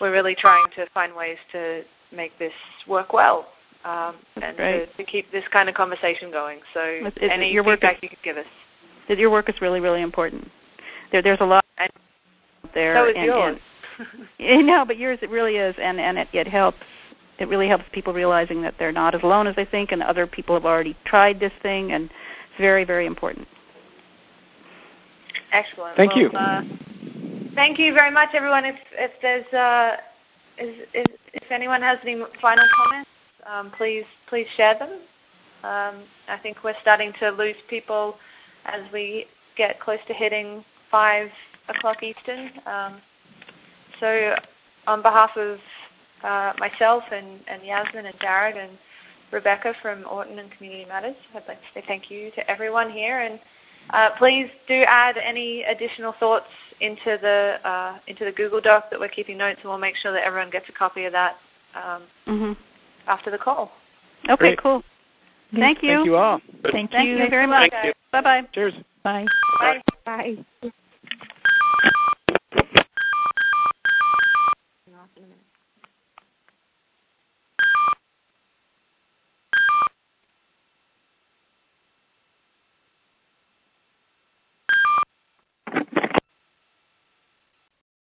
we're 0.02 0.12
really 0.12 0.36
trying 0.40 0.66
to 0.76 0.86
find 0.94 1.16
ways 1.16 1.38
to 1.52 1.82
make 2.12 2.32
this 2.40 2.54
work 2.88 3.14
well 3.14 3.46
um, 3.86 4.16
and 4.42 4.58
to, 4.58 4.86
to, 4.98 5.04
keep 5.04 5.32
this 5.32 5.44
kind 5.54 5.70
of 5.70 5.76
conversation 5.76 6.32
going. 6.32 6.60
So 6.74 6.82
It's- 6.82 7.14
it's- 7.18 7.32
any 7.32 7.56
feedback 7.56 7.98
is- 7.98 8.04
you 8.04 8.10
could 8.10 8.24
give 8.24 8.38
us. 8.38 8.46
Your 9.10 9.30
work 9.30 9.50
is 9.50 9.56
really, 9.62 9.80
really 9.80 10.02
important. 10.02 10.52
There, 11.12 11.22
there's 11.22 11.40
a 11.42 11.46
lot 11.46 11.66
out 11.80 11.90
there. 12.74 12.96
So 12.96 13.10
is 13.10 13.16
and, 13.18 13.26
yours. 13.26 13.58
And, 14.40 14.68
no, 14.68 14.84
but 14.86 14.98
yours 14.98 15.20
it 15.22 15.30
really 15.30 15.56
is, 15.56 15.76
and 15.82 16.00
and 16.00 16.18
it, 16.18 16.28
it 16.34 16.48
helps. 16.48 16.78
It 17.40 17.48
really 17.48 17.68
helps 17.68 17.86
people 17.94 18.12
realizing 18.14 18.62
that 18.64 18.74
they're 18.78 18.92
not 18.92 19.16
as 19.16 19.22
alone 19.24 19.48
as 19.48 19.56
they 19.56 19.66
think, 19.66 19.92
and 19.92 20.04
other 20.04 20.28
people 20.28 20.56
have 20.56 20.66
already 20.66 20.98
tried 21.06 21.40
this 21.40 21.54
thing, 21.64 21.94
and 21.94 22.06
it's 22.06 22.60
very, 22.60 22.84
very 22.84 23.06
important. 23.06 23.48
Excellent. 25.54 25.96
Thank 25.96 26.16
Well, 26.16 26.22
you. 26.22 26.30
Uh, 26.32 26.62
thank 27.56 27.80
you 27.80 27.94
very 27.94 28.12
much, 28.12 28.30
everyone. 28.36 28.66
If 28.66 28.76
if 28.94 29.12
there's 29.22 29.54
uh, 29.54 29.98
is, 30.58 30.76
is, 30.94 31.06
if 31.34 31.52
anyone 31.52 31.82
has 31.82 31.98
any 32.04 32.18
final 32.42 32.66
comments, 32.76 33.10
um, 33.50 33.72
please 33.78 34.04
please 34.30 34.46
share 34.58 34.78
them. 34.78 35.00
Um, 35.64 36.04
I 36.30 36.38
think 36.42 36.58
we're 36.64 36.80
starting 36.82 37.12
to 37.20 37.32
lose 37.32 37.56
people 37.70 38.16
as 38.66 38.82
we 38.94 39.26
get 39.58 39.80
close 39.80 40.00
to 40.08 40.14
hitting 40.14 40.64
five 40.92 41.28
o'clock 41.70 41.98
Eastern. 42.04 42.50
Um, 42.66 43.02
so, 44.00 44.34
on 44.88 45.02
behalf 45.02 45.32
of 45.38 45.58
uh, 46.24 46.54
myself 46.58 47.04
and, 47.12 47.40
and 47.48 47.64
Yasmin 47.66 48.06
and 48.06 48.16
Jared 48.22 48.58
and 48.58 48.78
Rebecca 49.32 49.74
from 49.82 50.06
Orton 50.10 50.40
and 50.40 50.50
Community 50.52 50.86
Matters, 50.86 51.16
I'd 51.36 51.48
like 51.48 51.60
to 51.60 51.68
say 51.74 51.84
thank 51.88 52.10
you 52.10 52.32
to 52.32 52.50
everyone 52.50 52.92
here 52.92 53.22
and 53.22 53.40
uh, 53.94 54.10
please 54.18 54.48
do 54.68 54.84
add 54.88 55.16
any 55.18 55.64
additional 55.64 56.14
thoughts 56.20 56.46
into 56.82 57.18
the 57.22 57.56
uh, 57.64 57.98
into 58.08 58.26
the 58.26 58.32
Google 58.32 58.62
Doc 58.62 58.86
that 58.92 59.00
we're 59.00 59.10
keeping 59.10 59.38
notes, 59.38 59.60
and 59.62 59.70
we'll 59.70 59.80
make 59.80 59.96
sure 60.02 60.14
that 60.14 60.24
everyone 60.24 60.52
gets 60.52 60.66
a 60.70 60.72
copy 60.72 61.06
of 61.06 61.14
that 61.14 61.36
um, 61.76 62.04
hmm 62.26 62.52
after 63.08 63.32
the 63.32 63.38
call. 63.38 63.72
Okay, 64.30 64.38
Great. 64.38 64.62
cool. 64.62 64.84
Thank 65.56 65.80
you. 65.82 65.90
Thank 65.90 66.06
you 66.06 66.16
all. 66.18 66.40
Thank, 66.72 66.92
Thank 66.92 67.08
you. 67.08 67.18
you 67.18 67.30
very 67.30 67.48
much. 67.48 67.72
Bye 68.12 68.22
bye. 68.22 68.42
Cheers. 68.54 68.74
Bye. 69.04 69.26
Bye. 69.60 69.82
Bye. 70.06 70.72